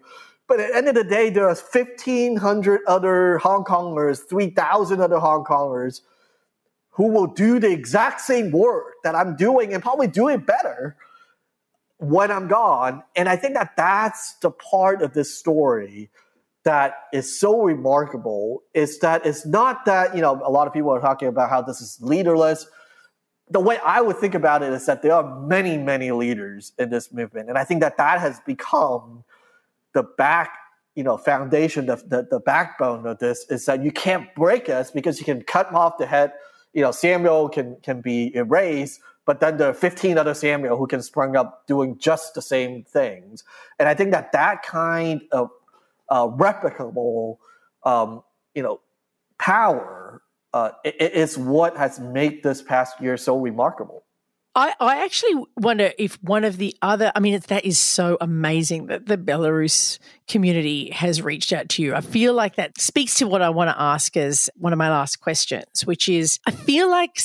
But 0.51 0.59
at 0.59 0.71
the 0.71 0.75
end 0.75 0.89
of 0.89 0.95
the 0.95 1.05
day, 1.05 1.29
there 1.29 1.47
are 1.47 1.55
1,500 1.55 2.81
other 2.85 3.37
Hong 3.37 3.63
Kongers, 3.63 4.19
3,000 4.27 4.99
other 4.99 5.17
Hong 5.17 5.45
Kongers 5.45 6.01
who 6.89 7.07
will 7.07 7.27
do 7.27 7.57
the 7.57 7.71
exact 7.71 8.19
same 8.19 8.51
work 8.51 8.95
that 9.05 9.15
I'm 9.15 9.37
doing 9.37 9.73
and 9.73 9.81
probably 9.81 10.07
do 10.07 10.27
it 10.27 10.45
better 10.45 10.97
when 11.99 12.31
I'm 12.31 12.49
gone. 12.49 13.01
And 13.15 13.29
I 13.29 13.37
think 13.37 13.53
that 13.53 13.77
that's 13.77 14.33
the 14.41 14.51
part 14.51 15.01
of 15.01 15.13
this 15.13 15.33
story 15.33 16.09
that 16.65 16.95
is 17.13 17.39
so 17.39 17.61
remarkable 17.61 18.61
is 18.73 18.99
that 18.99 19.25
it's 19.25 19.45
not 19.45 19.85
that, 19.85 20.13
you 20.13 20.21
know, 20.21 20.41
a 20.43 20.51
lot 20.51 20.67
of 20.67 20.73
people 20.73 20.89
are 20.89 20.99
talking 20.99 21.29
about 21.29 21.49
how 21.49 21.61
this 21.61 21.79
is 21.79 21.97
leaderless. 22.01 22.67
The 23.49 23.61
way 23.61 23.77
I 23.85 24.01
would 24.01 24.17
think 24.17 24.35
about 24.35 24.63
it 24.63 24.73
is 24.73 24.85
that 24.85 25.01
there 25.01 25.13
are 25.13 25.39
many, 25.39 25.77
many 25.77 26.11
leaders 26.11 26.73
in 26.77 26.89
this 26.89 27.13
movement. 27.13 27.47
And 27.47 27.57
I 27.57 27.63
think 27.63 27.79
that 27.79 27.95
that 27.95 28.19
has 28.19 28.41
become 28.41 29.23
the 29.93 30.03
back, 30.03 30.53
you 30.95 31.03
know, 31.03 31.17
foundation, 31.17 31.85
the, 31.85 31.95
the, 31.95 32.27
the 32.29 32.39
backbone 32.39 33.05
of 33.05 33.19
this 33.19 33.45
is 33.49 33.65
that 33.65 33.83
you 33.83 33.91
can't 33.91 34.33
break 34.35 34.69
us 34.69 34.91
because 34.91 35.19
you 35.19 35.25
can 35.25 35.41
cut 35.41 35.73
off 35.73 35.97
the 35.97 36.05
head. 36.05 36.33
You 36.73 36.81
know, 36.81 36.91
Samuel 36.91 37.49
can, 37.49 37.77
can 37.83 38.01
be 38.01 38.33
erased, 38.35 39.01
but 39.25 39.39
then 39.39 39.57
there 39.57 39.69
are 39.69 39.73
15 39.73 40.17
other 40.17 40.33
Samuel 40.33 40.77
who 40.77 40.87
can 40.87 41.01
spring 41.01 41.35
up 41.35 41.67
doing 41.67 41.97
just 41.97 42.33
the 42.33 42.41
same 42.41 42.83
things. 42.83 43.43
And 43.79 43.87
I 43.87 43.93
think 43.93 44.11
that 44.11 44.31
that 44.31 44.63
kind 44.63 45.21
of 45.31 45.49
uh, 46.09 46.27
replicable, 46.27 47.37
um, 47.83 48.23
you 48.53 48.63
know, 48.63 48.81
power 49.37 50.21
uh, 50.53 50.71
is 50.83 51.37
what 51.37 51.77
has 51.77 51.99
made 51.99 52.43
this 52.43 52.61
past 52.61 52.99
year 53.01 53.17
so 53.17 53.39
remarkable. 53.39 54.03
I, 54.53 54.73
I 54.81 55.05
actually 55.05 55.45
wonder 55.55 55.91
if 55.97 56.21
one 56.21 56.43
of 56.43 56.57
the 56.57 56.75
other, 56.81 57.11
I 57.15 57.21
mean, 57.21 57.39
that 57.47 57.63
is 57.63 57.79
so 57.79 58.17
amazing 58.19 58.87
that 58.87 59.05
the 59.05 59.17
Belarus 59.17 59.97
community 60.27 60.89
has 60.91 61.21
reached 61.21 61.53
out 61.53 61.69
to 61.69 61.81
you. 61.81 61.95
I 61.95 62.01
feel 62.01 62.33
like 62.33 62.55
that 62.55 62.79
speaks 62.79 63.15
to 63.15 63.27
what 63.27 63.41
I 63.41 63.49
want 63.49 63.69
to 63.69 63.81
ask 63.81 64.17
as 64.17 64.49
one 64.55 64.73
of 64.73 64.77
my 64.77 64.89
last 64.89 65.21
questions, 65.21 65.85
which 65.85 66.09
is 66.09 66.37
I 66.45 66.51
feel 66.51 66.89
like 66.89 67.17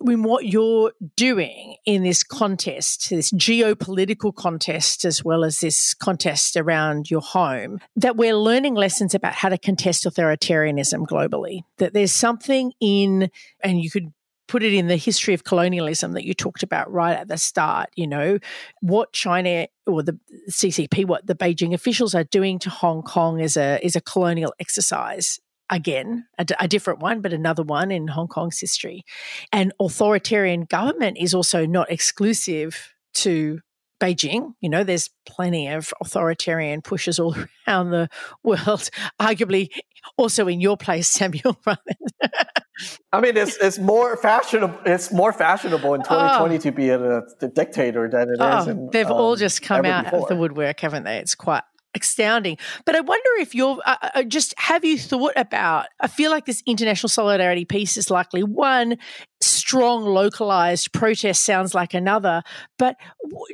when 0.00 0.24
what 0.24 0.46
you're 0.46 0.92
doing 1.14 1.76
in 1.84 2.02
this 2.02 2.24
contest, 2.24 3.10
this 3.10 3.30
geopolitical 3.32 4.34
contest, 4.34 5.04
as 5.04 5.24
well 5.24 5.44
as 5.44 5.60
this 5.60 5.94
contest 5.94 6.56
around 6.56 7.08
your 7.08 7.20
home, 7.20 7.80
that 7.96 8.16
we're 8.16 8.36
learning 8.36 8.74
lessons 8.74 9.14
about 9.14 9.34
how 9.34 9.48
to 9.48 9.58
contest 9.58 10.04
authoritarianism 10.04 11.06
globally. 11.06 11.62
That 11.78 11.92
there's 11.92 12.12
something 12.12 12.72
in, 12.80 13.30
and 13.62 13.80
you 13.80 13.90
could 13.90 14.12
put 14.48 14.62
it 14.62 14.72
in 14.72 14.88
the 14.88 14.96
history 14.96 15.34
of 15.34 15.44
colonialism 15.44 16.12
that 16.12 16.24
you 16.24 16.34
talked 16.34 16.62
about 16.62 16.90
right 16.90 17.16
at 17.16 17.28
the 17.28 17.36
start, 17.36 17.90
you 17.94 18.06
know, 18.06 18.38
what 18.80 19.12
China 19.12 19.68
or 19.86 20.02
the 20.02 20.18
CCP, 20.50 21.06
what 21.06 21.26
the 21.26 21.34
Beijing 21.34 21.74
officials 21.74 22.14
are 22.14 22.24
doing 22.24 22.58
to 22.60 22.70
Hong 22.70 23.02
Kong 23.02 23.40
is 23.40 23.56
a 23.56 23.78
is 23.84 23.94
a 23.94 24.00
colonial 24.00 24.54
exercise. 24.58 25.38
Again, 25.70 26.24
a, 26.38 26.46
a 26.60 26.66
different 26.66 27.00
one, 27.00 27.20
but 27.20 27.34
another 27.34 27.62
one 27.62 27.90
in 27.90 28.08
Hong 28.08 28.26
Kong's 28.26 28.58
history. 28.58 29.04
And 29.52 29.72
authoritarian 29.78 30.64
government 30.64 31.18
is 31.20 31.34
also 31.34 31.66
not 31.66 31.90
exclusive 31.90 32.94
to 33.16 33.60
Beijing. 34.00 34.54
You 34.60 34.70
know, 34.70 34.82
there's 34.82 35.10
plenty 35.26 35.68
of 35.68 35.92
authoritarian 36.00 36.80
pushes 36.80 37.18
all 37.18 37.36
around 37.68 37.90
the 37.90 38.08
world, 38.42 38.88
arguably 39.20 39.68
also 40.16 40.48
in 40.48 40.62
your 40.62 40.78
place, 40.78 41.08
Samuel. 41.08 41.60
I 43.12 43.20
mean, 43.20 43.36
it's 43.36 43.56
it's 43.56 43.78
more 43.78 44.16
fashionable. 44.16 44.78
It's 44.86 45.12
more 45.12 45.32
fashionable 45.32 45.94
in 45.94 46.02
2020 46.02 46.54
oh. 46.54 46.58
to 46.58 46.72
be 46.72 46.88
a, 46.90 47.18
a, 47.18 47.48
dictator 47.48 48.08
than 48.08 48.30
it 48.30 48.36
oh, 48.38 48.58
is. 48.58 48.66
In, 48.68 48.90
they've 48.90 49.06
um, 49.06 49.12
all 49.12 49.36
just 49.36 49.62
come 49.62 49.84
out 49.84 50.04
before. 50.04 50.22
of 50.22 50.28
the 50.28 50.36
woodwork, 50.36 50.80
haven't 50.80 51.04
they? 51.04 51.18
It's 51.18 51.34
quite 51.34 51.62
astounding. 52.02 52.58
But 52.84 52.96
I 52.96 53.00
wonder 53.00 53.30
if 53.38 53.54
you're 53.54 53.78
uh, 53.84 53.96
uh, 54.14 54.22
just 54.22 54.54
have 54.58 54.84
you 54.84 54.98
thought 54.98 55.32
about? 55.36 55.86
I 56.00 56.06
feel 56.06 56.30
like 56.30 56.46
this 56.46 56.62
international 56.66 57.08
solidarity 57.08 57.64
piece 57.64 57.96
is 57.96 58.10
likely 58.10 58.42
one 58.42 58.96
strong 59.40 60.04
localized 60.04 60.92
protest 60.92 61.44
sounds 61.44 61.74
like 61.74 61.94
another. 61.94 62.42
But 62.78 62.96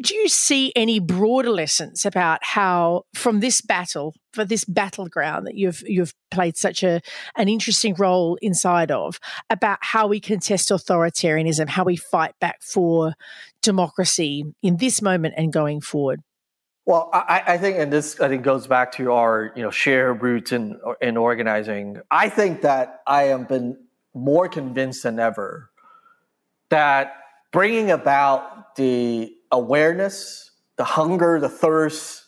do 0.03 0.15
you 0.15 0.29
see 0.29 0.73
any 0.77 0.99
broader 1.01 1.51
lessons 1.51 2.07
about 2.07 2.43
how 2.43 3.05
from 3.15 3.41
this 3.41 3.61
battle 3.61 4.15
for 4.33 4.45
this 4.45 4.65
battleground 4.65 5.47
that 5.47 5.57
you've 5.57 5.83
you've 5.87 6.15
played 6.31 6.57
such 6.57 6.83
a 6.83 7.01
an 7.37 7.49
interesting 7.49 7.95
role 7.95 8.39
inside 8.43 8.91
of 8.91 9.19
about 9.51 9.79
how 9.81 10.07
we 10.07 10.21
contest 10.21 10.71
authoritarianism, 10.71 11.69
how 11.69 11.85
we 11.85 11.97
fight 11.97 12.35
back 12.41 12.63
for 12.63 13.15
democracy 13.63 14.45
in 14.63 14.77
this 14.77 15.03
moment 15.03 15.35
and 15.37 15.53
going 15.53 15.81
forward? 15.81 16.21
Well, 16.87 17.09
I, 17.15 17.43
I, 17.47 17.59
think, 17.59 17.79
and 17.79 17.91
this 17.91 18.21
I 18.21 18.29
think 18.29 18.43
goes 18.43 18.67
back 18.67 18.93
to 18.93 19.13
our 19.13 19.53
you 19.57 19.63
know 19.63 19.71
shared 19.71 20.23
roots 20.23 20.53
in 20.53 20.79
in 21.01 21.17
organizing. 21.17 22.01
I 22.11 22.29
think 22.29 22.61
that 22.61 23.01
I 23.07 23.25
have 23.25 23.49
been 23.49 23.79
more 24.13 24.49
convinced 24.49 25.05
than 25.05 25.19
ever 25.19 25.71
that 26.69 27.15
bringing 27.53 27.91
about 27.91 28.77
the 28.77 29.35
awareness, 29.51 30.51
the 30.77 30.85
hunger, 30.85 31.41
the 31.41 31.49
thirst, 31.49 32.25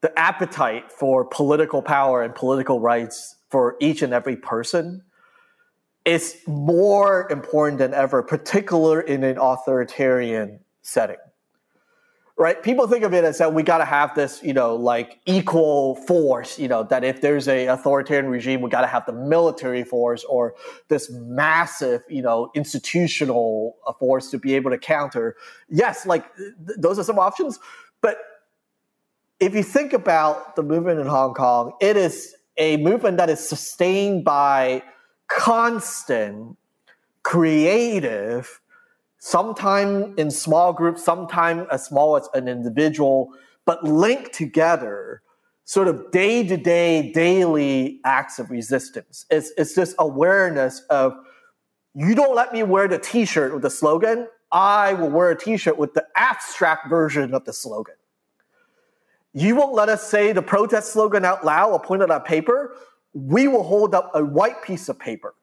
the 0.00 0.18
appetite 0.18 0.90
for 0.90 1.26
political 1.26 1.82
power 1.82 2.22
and 2.22 2.34
political 2.34 2.80
rights 2.80 3.36
for 3.50 3.76
each 3.80 4.00
and 4.00 4.14
every 4.14 4.36
person 4.36 5.02
is 6.06 6.38
more 6.46 7.30
important 7.30 7.78
than 7.78 7.92
ever, 7.92 8.22
particularly 8.22 9.12
in 9.12 9.24
an 9.24 9.36
authoritarian 9.38 10.60
setting 10.82 11.16
right? 12.36 12.62
People 12.62 12.88
think 12.88 13.04
of 13.04 13.14
it 13.14 13.22
as 13.22 13.38
that 13.38 13.54
we 13.54 13.62
got 13.62 13.78
to 13.78 13.84
have 13.84 14.14
this, 14.14 14.42
you 14.42 14.52
know, 14.52 14.74
like 14.74 15.20
equal 15.24 15.94
force, 15.94 16.58
you 16.58 16.66
know, 16.66 16.82
that 16.82 17.04
if 17.04 17.20
there's 17.20 17.46
a 17.46 17.66
authoritarian 17.66 18.26
regime, 18.26 18.60
we 18.60 18.68
got 18.68 18.80
to 18.80 18.88
have 18.88 19.06
the 19.06 19.12
military 19.12 19.84
force 19.84 20.24
or 20.24 20.54
this 20.88 21.10
massive, 21.10 22.02
you 22.08 22.22
know, 22.22 22.50
institutional 22.54 23.76
uh, 23.86 23.92
force 23.92 24.30
to 24.30 24.38
be 24.38 24.54
able 24.54 24.70
to 24.70 24.78
counter. 24.78 25.36
Yes, 25.68 26.06
like 26.06 26.34
th- 26.36 26.52
those 26.76 26.98
are 26.98 27.04
some 27.04 27.20
options, 27.20 27.60
but 28.00 28.18
if 29.38 29.54
you 29.54 29.62
think 29.62 29.92
about 29.92 30.56
the 30.56 30.62
movement 30.62 30.98
in 30.98 31.06
Hong 31.06 31.34
Kong, 31.34 31.72
it 31.80 31.96
is 31.96 32.34
a 32.56 32.76
movement 32.78 33.16
that 33.18 33.30
is 33.30 33.46
sustained 33.46 34.24
by 34.24 34.82
constant, 35.28 36.56
creative, 37.22 38.60
sometime 39.24 40.12
in 40.18 40.30
small 40.30 40.70
groups, 40.70 41.02
sometime 41.02 41.66
as 41.72 41.82
small 41.82 42.14
as 42.14 42.28
an 42.34 42.46
individual, 42.46 43.32
but 43.64 43.82
linked 43.82 44.34
together, 44.34 45.22
sort 45.64 45.88
of 45.88 46.10
day 46.10 46.46
to 46.46 46.58
day, 46.58 47.10
daily 47.10 48.00
acts 48.04 48.38
of 48.38 48.50
resistance. 48.50 49.24
It's, 49.30 49.50
it's 49.56 49.74
this 49.74 49.94
awareness 49.98 50.80
of 50.90 51.16
you 51.94 52.14
don't 52.14 52.36
let 52.36 52.52
me 52.52 52.64
wear 52.64 52.86
the 52.86 52.98
t 52.98 53.24
shirt 53.24 53.54
with 53.54 53.62
the 53.62 53.70
slogan, 53.70 54.28
I 54.52 54.92
will 54.92 55.08
wear 55.08 55.30
a 55.30 55.38
t 55.38 55.56
shirt 55.56 55.78
with 55.78 55.94
the 55.94 56.04
abstract 56.16 56.90
version 56.90 57.32
of 57.32 57.46
the 57.46 57.52
slogan. 57.54 57.94
You 59.32 59.56
won't 59.56 59.72
let 59.72 59.88
us 59.88 60.06
say 60.06 60.32
the 60.32 60.42
protest 60.42 60.92
slogan 60.92 61.24
out 61.24 61.46
loud 61.46 61.72
or 61.72 61.80
point 61.80 62.02
it 62.02 62.10
on 62.10 62.20
paper. 62.20 62.76
We 63.14 63.48
will 63.48 63.62
hold 63.62 63.94
up 63.94 64.10
a 64.12 64.22
white 64.22 64.62
piece 64.62 64.90
of 64.90 64.98
paper. 64.98 65.34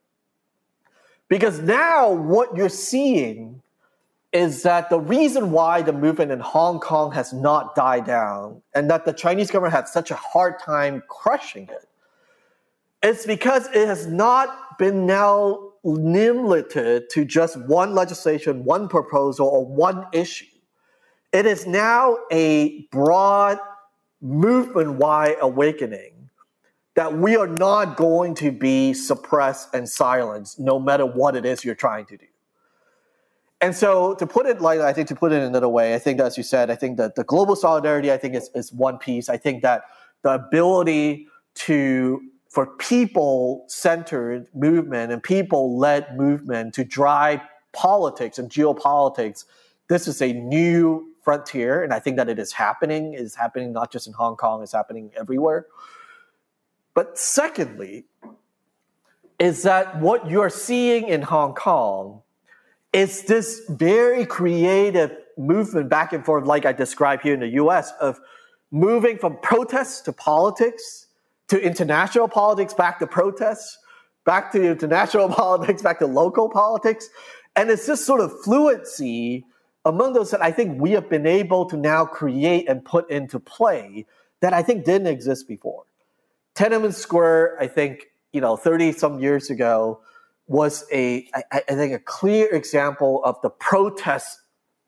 Because 1.29 1.59
now 1.61 2.11
what 2.11 2.55
you're 2.55 2.69
seeing 2.69 3.61
is 4.33 4.63
that 4.63 4.89
the 4.89 4.99
reason 4.99 5.51
why 5.51 5.81
the 5.81 5.91
movement 5.91 6.31
in 6.31 6.39
Hong 6.39 6.79
Kong 6.79 7.11
has 7.11 7.33
not 7.33 7.75
died 7.75 8.05
down 8.05 8.61
and 8.73 8.89
that 8.89 9.05
the 9.05 9.11
Chinese 9.11 9.51
government 9.51 9.73
had 9.73 9.87
such 9.87 10.09
a 10.11 10.15
hard 10.15 10.59
time 10.59 11.03
crushing 11.09 11.67
it 11.67 11.87
is 13.07 13.25
because 13.25 13.67
it 13.67 13.87
has 13.87 14.07
not 14.07 14.77
been 14.77 15.05
now 15.05 15.71
limited 15.83 17.09
to 17.09 17.25
just 17.25 17.57
one 17.57 17.93
legislation, 17.93 18.63
one 18.63 18.87
proposal, 18.87 19.47
or 19.47 19.65
one 19.65 20.05
issue. 20.13 20.45
It 21.33 21.45
is 21.45 21.65
now 21.65 22.17
a 22.31 22.85
broad 22.91 23.57
movement 24.21 24.93
wide 24.93 25.37
awakening 25.41 26.29
that 26.95 27.17
we 27.17 27.35
are 27.35 27.47
not 27.47 27.97
going 27.97 28.35
to 28.35 28.51
be 28.51 28.93
suppressed 28.93 29.73
and 29.73 29.87
silenced 29.87 30.59
no 30.59 30.77
matter 30.77 31.05
what 31.05 31.35
it 31.35 31.45
is 31.45 31.63
you're 31.63 31.73
trying 31.73 32.05
to 32.05 32.17
do. 32.17 32.25
And 33.61 33.75
so 33.75 34.15
to 34.15 34.25
put 34.25 34.47
it 34.47 34.59
like 34.59 34.79
I 34.79 34.91
think 34.91 35.07
to 35.09 35.15
put 35.15 35.31
it 35.31 35.35
in 35.35 35.43
another 35.43 35.69
way, 35.69 35.93
I 35.93 35.99
think 35.99 36.19
as 36.19 36.35
you 36.35 36.43
said, 36.43 36.71
I 36.71 36.75
think 36.75 36.97
that 36.97 37.15
the 37.15 37.23
global 37.23 37.55
solidarity 37.55 38.11
I 38.11 38.17
think 38.17 38.35
is, 38.35 38.49
is 38.55 38.73
one 38.73 38.97
piece. 38.97 39.29
I 39.29 39.37
think 39.37 39.61
that 39.61 39.83
the 40.23 40.31
ability 40.31 41.27
to 41.53 42.21
for 42.49 42.65
people 42.65 43.63
centered 43.67 44.47
movement 44.53 45.11
and 45.11 45.21
people 45.23 45.77
led 45.77 46.17
movement 46.17 46.73
to 46.73 46.83
drive 46.83 47.39
politics 47.71 48.39
and 48.39 48.49
geopolitics, 48.49 49.45
this 49.87 50.07
is 50.07 50.21
a 50.21 50.33
new 50.33 51.07
frontier. 51.21 51.83
And 51.83 51.93
I 51.93 51.99
think 51.99 52.17
that 52.17 52.27
it 52.27 52.39
is 52.39 52.51
happening. 52.51 53.13
It 53.13 53.21
is 53.21 53.35
happening 53.35 53.71
not 53.71 53.91
just 53.91 54.07
in 54.07 54.13
Hong 54.13 54.35
Kong, 54.35 54.63
it's 54.63 54.73
happening 54.73 55.11
everywhere. 55.15 55.67
But 56.93 57.17
secondly, 57.17 58.05
is 59.39 59.63
that 59.63 60.01
what 60.01 60.29
you're 60.29 60.49
seeing 60.49 61.07
in 61.07 61.21
Hong 61.21 61.53
Kong 61.53 62.21
it's 62.93 63.23
this 63.23 63.61
very 63.69 64.25
creative 64.25 65.15
movement 65.37 65.89
back 65.89 66.13
and 66.13 66.25
forth, 66.25 66.45
like 66.45 66.65
I 66.65 66.73
described 66.73 67.23
here 67.23 67.33
in 67.33 67.39
the 67.39 67.47
US, 67.49 67.91
of 68.01 68.19
moving 68.71 69.17
from 69.17 69.37
protests 69.41 70.01
to 70.01 70.13
politics, 70.13 71.07
to 71.47 71.59
international 71.61 72.27
politics, 72.27 72.73
back 72.73 72.99
to 72.99 73.07
protests, 73.07 73.77
back 74.25 74.51
to 74.53 74.71
international 74.71 75.29
politics, 75.43 75.81
back 75.81 75.99
to 75.99 76.07
local 76.07 76.49
politics. 76.49 77.09
And 77.55 77.69
it's 77.69 77.85
this 77.85 78.05
sort 78.05 78.21
of 78.21 78.31
fluency 78.43 79.45
among 79.83 80.13
those 80.13 80.31
that 80.31 80.43
I 80.43 80.51
think 80.51 80.79
we 80.79 80.91
have 80.91 81.09
been 81.09 81.25
able 81.25 81.65
to 81.65 81.77
now 81.77 82.05
create 82.05 82.69
and 82.69 82.85
put 82.85 83.09
into 83.09 83.39
play 83.39 84.05
that 84.41 84.53
I 84.53 84.61
think 84.61 84.85
didn't 84.85 85.07
exist 85.07 85.47
before. 85.47 85.83
Tiananmen 86.55 86.93
Square, 86.93 87.57
I 87.59 87.67
think, 87.67 88.07
you 88.31 88.41
know, 88.41 88.55
30 88.55 88.91
some 88.91 89.19
years 89.19 89.49
ago, 89.49 90.01
was 90.51 90.85
a, 90.91 91.25
I, 91.33 91.43
I 91.69 91.75
think, 91.75 91.93
a 91.93 91.99
clear 91.99 92.49
example 92.53 93.23
of 93.23 93.37
the 93.41 93.49
protest 93.49 94.37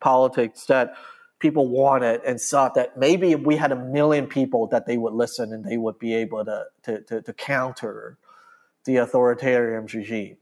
politics 0.01 0.65
that 0.65 0.93
people 1.39 1.69
wanted 1.69 2.21
and 2.25 2.39
thought 2.39 2.75
that 2.75 2.97
maybe 2.97 3.31
if 3.31 3.39
we 3.39 3.55
had 3.55 3.71
a 3.71 3.75
million 3.75 4.27
people 4.27 4.67
that 4.67 4.85
they 4.85 4.97
would 4.97 5.13
listen 5.13 5.53
and 5.53 5.63
they 5.63 5.77
would 5.77 5.97
be 5.99 6.13
able 6.13 6.43
to, 6.43 6.65
to, 6.83 7.01
to, 7.03 7.21
to 7.21 7.33
counter 7.33 8.17
the 8.83 8.97
authoritarian 8.97 9.85
regime. 9.85 10.35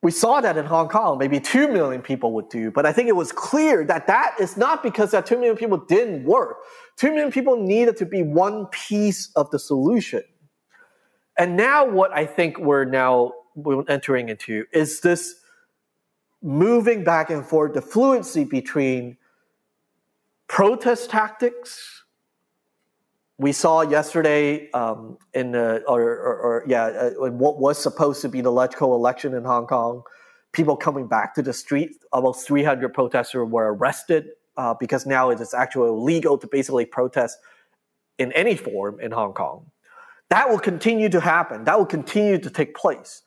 We 0.00 0.10
saw 0.10 0.40
that 0.40 0.56
in 0.56 0.64
Hong 0.64 0.88
Kong, 0.88 1.18
maybe 1.18 1.38
2 1.38 1.68
million 1.68 2.00
people 2.00 2.32
would 2.32 2.48
do, 2.48 2.70
but 2.70 2.86
I 2.86 2.92
think 2.92 3.08
it 3.08 3.16
was 3.16 3.32
clear 3.32 3.84
that 3.84 4.06
that 4.06 4.34
is 4.40 4.56
not 4.56 4.82
because 4.82 5.10
that 5.10 5.26
2 5.26 5.36
million 5.36 5.56
people 5.56 5.78
didn't 5.78 6.24
work. 6.24 6.56
2 6.96 7.10
million 7.10 7.30
people 7.30 7.56
needed 7.56 7.98
to 7.98 8.06
be 8.06 8.22
one 8.22 8.66
piece 8.66 9.30
of 9.36 9.50
the 9.50 9.58
solution. 9.58 10.22
And 11.38 11.56
now 11.56 11.84
what 11.84 12.12
I 12.12 12.26
think 12.26 12.58
we're 12.58 12.84
now 12.84 13.32
we're 13.54 13.84
entering 13.88 14.28
into 14.28 14.64
is 14.72 15.00
this 15.00 15.36
moving 16.42 17.04
back 17.04 17.30
and 17.30 17.46
forth, 17.46 17.74
the 17.74 17.82
fluency 17.82 18.44
between 18.44 19.16
protest 20.48 21.10
tactics. 21.10 22.04
We 23.38 23.52
saw 23.52 23.82
yesterday 23.82 24.70
um, 24.72 25.18
in 25.32 25.52
the, 25.52 25.82
or, 25.86 26.02
or, 26.02 26.36
or 26.36 26.64
yeah, 26.66 26.84
uh, 26.84 27.10
what 27.30 27.58
was 27.58 27.78
supposed 27.78 28.20
to 28.22 28.28
be 28.28 28.40
the 28.40 28.50
electoral 28.50 28.94
election 28.94 29.34
in 29.34 29.44
Hong 29.44 29.66
Kong, 29.66 30.02
people 30.52 30.76
coming 30.76 31.06
back 31.06 31.34
to 31.36 31.42
the 31.42 31.52
street. 31.52 31.96
Almost 32.12 32.46
300 32.46 32.92
protesters 32.92 33.48
were 33.48 33.74
arrested 33.74 34.30
uh, 34.56 34.74
because 34.78 35.06
now 35.06 35.30
it 35.30 35.40
is 35.40 35.54
actually 35.54 35.88
illegal 35.88 36.36
to 36.38 36.46
basically 36.46 36.84
protest 36.84 37.38
in 38.18 38.32
any 38.32 38.56
form 38.56 39.00
in 39.00 39.12
Hong 39.12 39.32
Kong. 39.32 39.70
That 40.28 40.48
will 40.48 40.58
continue 40.58 41.08
to 41.08 41.20
happen. 41.20 41.64
That 41.64 41.78
will 41.78 41.86
continue 41.86 42.38
to 42.38 42.50
take 42.50 42.74
place 42.74 43.22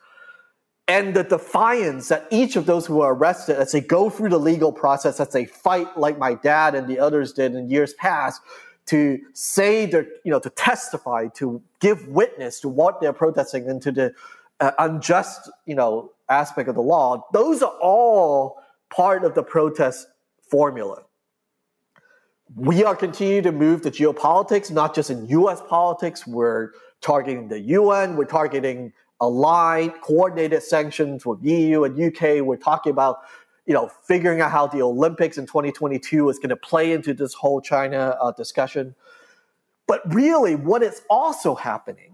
and 0.88 1.16
the 1.16 1.24
defiance 1.24 2.10
that 2.10 2.28
each 2.30 2.56
of 2.56 2.66
those 2.66 2.86
who 2.86 3.02
are 3.02 3.14
arrested 3.14 3.58
as 3.58 3.72
they 3.72 3.82
go 3.82 4.10
through 4.10 4.30
the 4.30 4.40
legal 4.40 4.72
process 4.72 5.20
as 5.20 5.30
they 5.30 5.46
fight 5.46 5.98
like 5.98 6.18
my 6.18 6.36
dad 6.36 6.76
and 6.76 6.88
the 6.88 7.00
others 7.00 7.34
did 7.34 7.56
in 7.56 7.70
years 7.70 7.94
past 7.94 8.42
to 8.86 9.20
say 9.34 9.86
their 9.86 10.06
you 10.24 10.32
know 10.32 10.40
to 10.40 10.50
testify 10.52 11.28
to 11.30 11.62
give 11.80 12.08
witness 12.08 12.60
to 12.60 12.70
what 12.70 13.02
they're 13.02 13.14
protesting 13.14 13.68
and 13.68 13.82
to 13.82 13.92
the 13.92 14.14
uh, 14.60 14.72
unjust 14.80 15.50
you 15.66 15.76
know 15.76 16.12
aspect 16.30 16.70
of 16.70 16.76
the 16.76 16.82
law 16.82 17.26
those 17.34 17.64
are 17.64 17.74
all 17.82 18.58
part 18.90 19.24
of 19.24 19.36
the 19.36 19.44
protest 19.44 20.08
formula. 20.50 21.04
We 22.56 22.84
are 22.84 22.96
continuing 22.96 23.44
to 23.44 23.52
move 23.52 23.82
the 23.82 23.92
geopolitics 23.92 24.72
not 24.72 24.96
just 24.96 25.10
in 25.10 25.28
us 25.30 25.62
politics. 25.68 26.26
We're 26.28 26.72
targeting 27.02 27.50
the 27.50 27.60
un 27.60 28.16
we're 28.16 28.26
targeting 28.26 28.94
aligned, 29.22 29.94
coordinated 30.02 30.64
sanctions 30.64 31.26
with 31.26 31.44
EU 31.44 31.84
and 31.84 32.00
UK. 32.00 32.46
We're 32.46 32.58
talking 32.58 32.92
about, 32.92 33.20
you 33.66 33.74
know, 33.74 33.90
figuring 34.08 34.42
out 34.42 34.52
how 34.52 34.68
the 34.68 34.82
Olympics 34.82 35.38
in 35.38 35.46
2022 35.46 36.30
is 36.30 36.38
going 36.38 36.50
to 36.50 36.56
play 36.56 36.92
into 36.92 37.14
this 37.14 37.34
whole 37.34 37.62
China 37.62 38.18
uh, 38.20 38.32
discussion. 38.32 38.96
But 39.88 40.02
really, 40.14 40.56
what 40.56 40.84
is 40.84 41.02
also 41.10 41.56
happening 41.56 42.14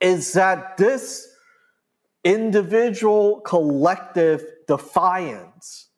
is 0.00 0.32
that 0.34 0.76
this 0.76 1.28
individual 2.24 3.40
collective 3.40 4.44
defiance 4.66 5.88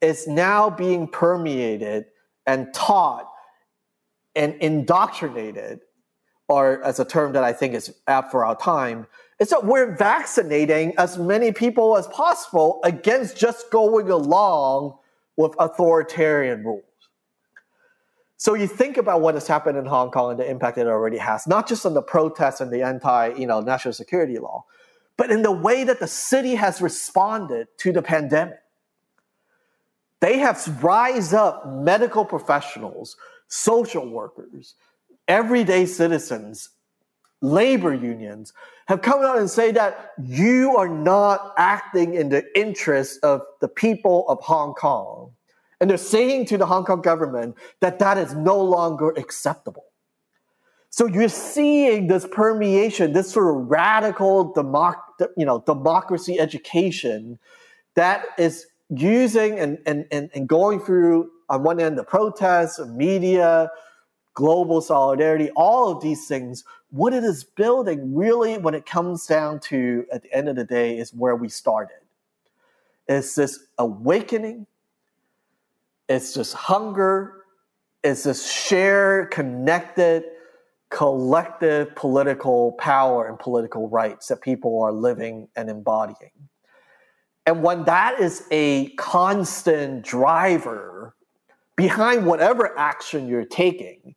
is 0.00 0.26
now 0.26 0.70
being 0.70 1.08
permeated 1.08 2.06
and 2.46 2.72
taught 2.72 3.28
and 4.34 4.54
indoctrinated, 4.60 5.80
or 6.48 6.82
as 6.84 7.00
a 7.00 7.04
term 7.04 7.32
that 7.32 7.44
I 7.44 7.52
think 7.52 7.74
is 7.74 7.94
apt 8.06 8.30
for 8.30 8.44
our 8.44 8.56
time, 8.56 9.06
is 9.38 9.50
that 9.50 9.64
we're 9.64 9.94
vaccinating 9.94 10.94
as 10.98 11.16
many 11.16 11.52
people 11.52 11.96
as 11.96 12.06
possible 12.08 12.80
against 12.82 13.36
just 13.36 13.70
going 13.70 14.10
along 14.10 14.96
with 15.36 15.54
authoritarian 15.58 16.64
rules. 16.64 16.82
So 18.36 18.54
you 18.54 18.66
think 18.66 18.96
about 18.96 19.20
what 19.20 19.34
has 19.34 19.46
happened 19.46 19.78
in 19.78 19.86
Hong 19.86 20.10
Kong 20.10 20.32
and 20.32 20.40
the 20.40 20.48
impact 20.48 20.78
it 20.78 20.86
already 20.86 21.18
has, 21.18 21.46
not 21.46 21.68
just 21.68 21.84
on 21.84 21.94
the 21.94 22.02
protests 22.02 22.60
and 22.60 22.72
the 22.72 22.82
anti, 22.82 23.34
you 23.36 23.46
know, 23.46 23.60
national 23.60 23.94
security 23.94 24.38
law, 24.38 24.64
but 25.16 25.30
in 25.30 25.42
the 25.42 25.52
way 25.52 25.84
that 25.84 25.98
the 25.98 26.06
city 26.06 26.54
has 26.54 26.80
responded 26.80 27.66
to 27.78 27.92
the 27.92 28.02
pandemic. 28.02 28.58
They 30.20 30.38
have 30.38 30.82
rise 30.82 31.32
up 31.32 31.64
medical 31.68 32.24
professionals, 32.24 33.16
social 33.46 34.08
workers, 34.08 34.74
everyday 35.28 35.86
citizens 35.86 36.70
labor 37.40 37.94
unions 37.94 38.52
have 38.86 39.02
come 39.02 39.22
out 39.22 39.38
and 39.38 39.48
say 39.48 39.70
that 39.72 40.12
you 40.22 40.76
are 40.76 40.88
not 40.88 41.54
acting 41.56 42.14
in 42.14 42.30
the 42.30 42.44
interest 42.58 43.22
of 43.22 43.42
the 43.60 43.68
people 43.68 44.26
of 44.28 44.40
Hong 44.40 44.74
Kong. 44.74 45.32
And 45.80 45.88
they're 45.88 45.96
saying 45.96 46.46
to 46.46 46.58
the 46.58 46.66
Hong 46.66 46.84
Kong 46.84 47.02
government 47.02 47.56
that 47.80 47.98
that 48.00 48.18
is 48.18 48.34
no 48.34 48.60
longer 48.60 49.10
acceptable. 49.10 49.84
So 50.90 51.06
you're 51.06 51.28
seeing 51.28 52.08
this 52.08 52.26
permeation, 52.26 53.12
this 53.12 53.30
sort 53.30 53.54
of 53.54 53.70
radical 53.70 54.52
democ- 54.54 54.96
you 55.36 55.44
know, 55.44 55.60
democracy 55.60 56.40
education 56.40 57.38
that 57.94 58.24
is 58.38 58.66
using 58.88 59.58
and, 59.58 59.78
and, 59.86 60.06
and, 60.10 60.30
and 60.34 60.48
going 60.48 60.80
through, 60.80 61.30
on 61.50 61.62
one 61.62 61.78
end, 61.78 61.98
the 61.98 62.04
protests, 62.04 62.80
media, 62.80 63.70
global 64.38 64.80
solidarity, 64.80 65.50
all 65.56 65.90
of 65.90 66.00
these 66.00 66.28
things, 66.28 66.62
what 66.90 67.12
it 67.12 67.24
is 67.24 67.42
building 67.42 68.14
really, 68.14 68.56
when 68.56 68.72
it 68.72 68.86
comes 68.86 69.26
down 69.26 69.58
to 69.58 70.06
at 70.12 70.22
the 70.22 70.32
end 70.32 70.48
of 70.48 70.54
the 70.54 70.62
day, 70.62 70.96
is 70.96 71.12
where 71.12 71.34
we 71.34 71.48
started. 71.48 71.98
It's 73.08 73.34
this 73.34 73.66
awakening, 73.78 74.68
it's 76.08 76.34
this 76.34 76.52
hunger, 76.52 77.42
it's 78.04 78.22
this 78.22 78.48
shared, 78.48 79.32
connected, 79.32 80.22
collective 80.88 81.92
political 81.96 82.72
power 82.78 83.26
and 83.26 83.40
political 83.40 83.88
rights 83.88 84.28
that 84.28 84.40
people 84.40 84.80
are 84.80 84.92
living 84.92 85.48
and 85.56 85.68
embodying. 85.68 86.30
And 87.44 87.64
when 87.64 87.82
that 87.86 88.20
is 88.20 88.46
a 88.52 88.90
constant 88.90 90.04
driver 90.04 91.16
behind 91.74 92.24
whatever 92.24 92.78
action 92.78 93.26
you're 93.26 93.44
taking, 93.44 94.14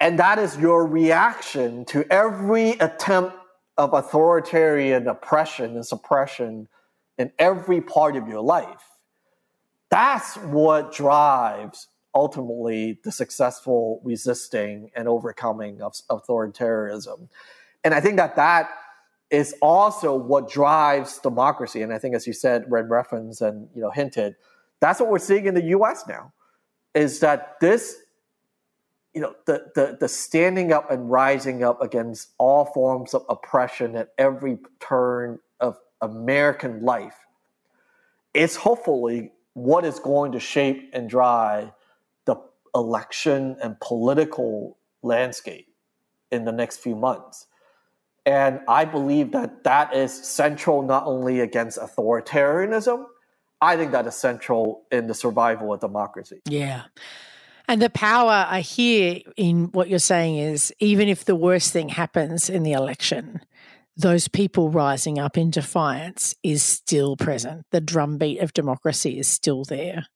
and 0.00 0.18
that 0.18 0.38
is 0.38 0.56
your 0.56 0.86
reaction 0.86 1.84
to 1.86 2.04
every 2.10 2.70
attempt 2.72 3.36
of 3.76 3.92
authoritarian 3.92 5.06
oppression 5.08 5.76
and 5.76 5.86
suppression 5.86 6.68
in 7.16 7.32
every 7.38 7.80
part 7.80 8.16
of 8.16 8.28
your 8.28 8.40
life. 8.40 8.82
That's 9.90 10.36
what 10.36 10.92
drives 10.92 11.88
ultimately 12.14 12.98
the 13.04 13.12
successful 13.12 14.00
resisting 14.04 14.90
and 14.94 15.08
overcoming 15.08 15.80
of 15.80 15.94
authoritarianism. 16.10 17.28
And 17.84 17.94
I 17.94 18.00
think 18.00 18.16
that 18.16 18.36
that 18.36 18.70
is 19.30 19.54
also 19.60 20.14
what 20.14 20.50
drives 20.50 21.18
democracy. 21.18 21.82
And 21.82 21.92
I 21.92 21.98
think, 21.98 22.14
as 22.14 22.26
you 22.26 22.32
said, 22.32 22.64
read 22.68 22.88
reference 22.88 23.40
and 23.40 23.68
you 23.74 23.82
know 23.82 23.90
hinted, 23.90 24.36
that's 24.80 25.00
what 25.00 25.10
we're 25.10 25.18
seeing 25.18 25.46
in 25.46 25.54
the 25.54 25.64
U.S. 25.64 26.04
now. 26.08 26.32
Is 26.94 27.20
that 27.20 27.60
this 27.60 27.96
you 29.18 29.22
know 29.24 29.34
the, 29.46 29.64
the 29.74 29.96
the 29.98 30.06
standing 30.06 30.70
up 30.70 30.92
and 30.92 31.10
rising 31.10 31.64
up 31.64 31.82
against 31.82 32.28
all 32.38 32.66
forms 32.66 33.14
of 33.14 33.24
oppression 33.28 33.96
at 33.96 34.10
every 34.16 34.58
turn 34.78 35.40
of 35.58 35.76
American 36.00 36.84
life 36.84 37.26
is 38.32 38.54
hopefully 38.54 39.32
what 39.54 39.84
is 39.84 39.98
going 39.98 40.30
to 40.30 40.38
shape 40.38 40.88
and 40.92 41.10
drive 41.10 41.72
the 42.26 42.36
election 42.76 43.56
and 43.60 43.80
political 43.80 44.78
landscape 45.02 45.66
in 46.30 46.44
the 46.44 46.52
next 46.52 46.76
few 46.76 46.94
months. 46.94 47.46
And 48.24 48.60
I 48.68 48.84
believe 48.84 49.32
that 49.32 49.64
that 49.64 49.96
is 49.96 50.14
central 50.14 50.82
not 50.82 51.06
only 51.06 51.40
against 51.40 51.76
authoritarianism, 51.76 53.04
I 53.60 53.76
think 53.76 53.90
that 53.90 54.06
is 54.06 54.14
central 54.14 54.84
in 54.92 55.08
the 55.08 55.14
survival 55.14 55.72
of 55.72 55.80
democracy. 55.80 56.40
Yeah. 56.48 56.84
And 57.70 57.82
the 57.82 57.90
power 57.90 58.46
I 58.48 58.60
hear 58.60 59.20
in 59.36 59.66
what 59.72 59.90
you're 59.90 59.98
saying 59.98 60.38
is 60.38 60.72
even 60.78 61.06
if 61.06 61.26
the 61.26 61.36
worst 61.36 61.70
thing 61.70 61.90
happens 61.90 62.48
in 62.48 62.62
the 62.62 62.72
election, 62.72 63.42
those 63.94 64.26
people 64.26 64.70
rising 64.70 65.18
up 65.18 65.36
in 65.36 65.50
defiance 65.50 66.34
is 66.42 66.62
still 66.62 67.14
present. 67.14 67.66
The 67.70 67.82
drumbeat 67.82 68.40
of 68.40 68.54
democracy 68.54 69.18
is 69.18 69.28
still 69.28 69.64
there. 69.64 70.06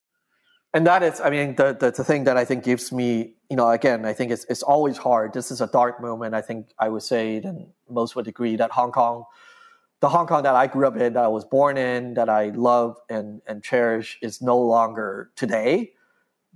And 0.72 0.86
that 0.86 1.02
is, 1.02 1.20
I 1.20 1.28
mean, 1.28 1.54
the, 1.56 1.76
the, 1.78 1.90
the 1.90 2.04
thing 2.04 2.24
that 2.24 2.38
I 2.38 2.46
think 2.46 2.64
gives 2.64 2.90
me, 2.90 3.34
you 3.50 3.56
know, 3.56 3.68
again, 3.68 4.06
I 4.06 4.14
think 4.14 4.32
it's, 4.32 4.46
it's 4.48 4.62
always 4.62 4.96
hard. 4.96 5.34
This 5.34 5.50
is 5.50 5.60
a 5.60 5.66
dark 5.66 6.00
moment. 6.00 6.34
I 6.34 6.40
think 6.40 6.68
I 6.78 6.88
would 6.88 7.02
say, 7.02 7.36
and 7.36 7.66
most 7.90 8.16
would 8.16 8.26
agree, 8.26 8.56
that 8.56 8.70
Hong 8.70 8.92
Kong, 8.92 9.24
the 10.00 10.08
Hong 10.08 10.26
Kong 10.26 10.44
that 10.44 10.54
I 10.54 10.68
grew 10.68 10.86
up 10.86 10.96
in, 10.96 11.12
that 11.12 11.24
I 11.24 11.28
was 11.28 11.44
born 11.44 11.76
in, 11.76 12.14
that 12.14 12.30
I 12.30 12.46
love 12.48 12.96
and, 13.10 13.42
and 13.46 13.62
cherish, 13.62 14.18
is 14.22 14.40
no 14.40 14.58
longer 14.58 15.30
today 15.36 15.92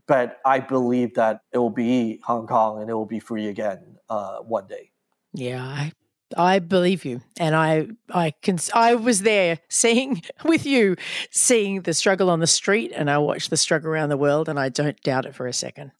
but 0.07 0.39
I 0.45 0.61
believe 0.61 1.15
that 1.15 1.41
it 1.53 1.59
will 1.59 1.71
be 1.71 2.21
Hong 2.25 2.47
Kong 2.47 2.81
and 2.81 2.91
it 2.91 2.95
will 2.95 3.07
be 3.07 3.21
free 3.21 3.49
again 3.49 3.99
uh, 4.09 4.39
one 4.39 4.67
day. 4.67 4.91
Yeah, 5.33 5.63
I 5.63 5.93
I 6.37 6.59
believe 6.59 7.05
you, 7.05 7.21
and 7.39 7.55
I 7.55 7.89
I 8.11 8.33
can 8.43 8.59
I 8.75 8.95
was 8.95 9.23
there 9.23 9.59
seeing 9.69 10.23
with 10.45 10.67
you, 10.67 10.97
seeing 11.31 11.83
the 11.83 11.95
struggle 11.95 12.31
on 12.31 12.41
the 12.41 12.47
street, 12.47 12.93
and 12.95 13.11
I 13.11 13.19
watched 13.19 13.51
the 13.51 13.57
struggle 13.57 13.91
around 13.91 14.09
the 14.09 14.17
world, 14.17 14.49
and 14.49 14.59
I 14.59 14.69
don't 14.69 15.01
doubt 15.03 15.27
it 15.27 15.35
for 15.35 15.47
a 15.47 15.53
second. 15.53 15.93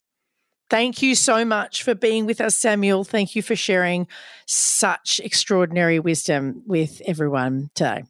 Thank 0.69 1.01
you 1.01 1.15
so 1.15 1.45
much 1.45 1.81
for 1.83 1.95
being 1.95 2.25
with 2.25 2.41
us, 2.41 2.57
Samuel. 2.57 3.05
Thank 3.05 3.35
you 3.35 3.41
for 3.41 3.55
sharing 3.55 4.05
such 4.45 5.21
extraordinary 5.23 5.97
wisdom 5.97 6.63
with 6.65 7.01
everyone 7.05 7.69
today. 7.73 8.03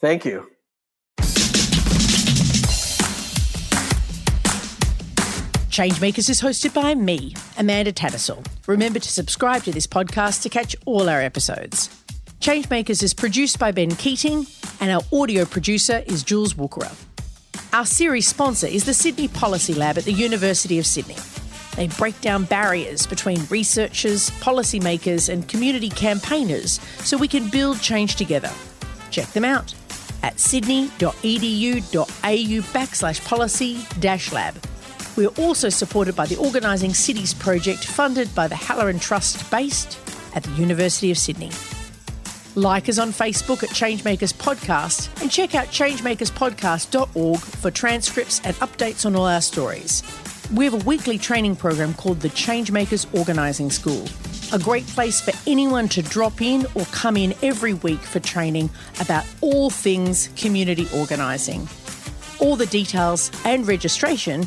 Thank 0.00 0.24
you. 0.24 0.48
Changemakers 5.76 6.30
is 6.30 6.40
hosted 6.40 6.72
by 6.72 6.94
me, 6.94 7.34
Amanda 7.58 7.92
Tattersall. 7.92 8.42
Remember 8.66 8.98
to 8.98 9.08
subscribe 9.10 9.62
to 9.64 9.72
this 9.72 9.86
podcast 9.86 10.40
to 10.44 10.48
catch 10.48 10.74
all 10.86 11.10
our 11.10 11.20
episodes. 11.20 11.90
Changemakers 12.40 13.02
is 13.02 13.12
produced 13.12 13.58
by 13.58 13.72
Ben 13.72 13.90
Keating, 13.90 14.46
and 14.80 14.90
our 14.90 15.02
audio 15.12 15.44
producer 15.44 16.02
is 16.06 16.22
Jules 16.22 16.54
Wookera. 16.54 16.90
Our 17.74 17.84
series 17.84 18.26
sponsor 18.26 18.66
is 18.66 18.86
the 18.86 18.94
Sydney 18.94 19.28
Policy 19.28 19.74
Lab 19.74 19.98
at 19.98 20.04
the 20.04 20.14
University 20.14 20.78
of 20.78 20.86
Sydney. 20.86 21.16
They 21.76 21.88
break 21.88 22.18
down 22.22 22.44
barriers 22.44 23.06
between 23.06 23.44
researchers, 23.50 24.30
policymakers, 24.40 25.28
and 25.30 25.46
community 25.46 25.90
campaigners 25.90 26.80
so 27.00 27.18
we 27.18 27.28
can 27.28 27.50
build 27.50 27.82
change 27.82 28.16
together. 28.16 28.50
Check 29.10 29.26
them 29.34 29.44
out 29.44 29.74
at 30.22 30.40
sydney.edu.au 30.40 31.12
backslash 32.72 33.22
policy 33.26 33.86
dash 34.00 34.32
lab. 34.32 34.54
We 35.16 35.26
are 35.26 35.34
also 35.38 35.70
supported 35.70 36.14
by 36.14 36.26
the 36.26 36.36
Organising 36.36 36.92
Cities 36.92 37.32
project 37.32 37.84
funded 37.84 38.34
by 38.34 38.48
the 38.48 38.54
Halloran 38.54 38.98
Trust 38.98 39.50
based 39.50 39.98
at 40.34 40.42
the 40.42 40.50
University 40.52 41.10
of 41.10 41.16
Sydney. 41.16 41.50
Like 42.54 42.88
us 42.90 42.98
on 42.98 43.12
Facebook 43.12 43.62
at 43.62 43.70
Changemakers 43.70 44.34
Podcast 44.34 45.22
and 45.22 45.30
check 45.30 45.54
out 45.54 45.68
changemakerspodcast.org 45.68 47.38
for 47.38 47.70
transcripts 47.70 48.42
and 48.44 48.54
updates 48.56 49.06
on 49.06 49.16
all 49.16 49.24
our 49.24 49.40
stories. 49.40 50.02
We 50.54 50.64
have 50.66 50.74
a 50.74 50.84
weekly 50.84 51.18
training 51.18 51.56
program 51.56 51.94
called 51.94 52.20
the 52.20 52.28
Changemakers 52.28 53.12
Organising 53.18 53.70
School, 53.70 54.06
a 54.52 54.62
great 54.62 54.86
place 54.86 55.20
for 55.20 55.32
anyone 55.50 55.88
to 55.88 56.02
drop 56.02 56.40
in 56.42 56.66
or 56.74 56.84
come 56.86 57.16
in 57.16 57.34
every 57.42 57.74
week 57.74 58.00
for 58.00 58.20
training 58.20 58.70
about 59.00 59.24
all 59.40 59.70
things 59.70 60.28
community 60.36 60.86
organising. 60.94 61.68
All 62.38 62.54
the 62.54 62.66
details 62.66 63.30
and 63.44 63.66
registration 63.66 64.46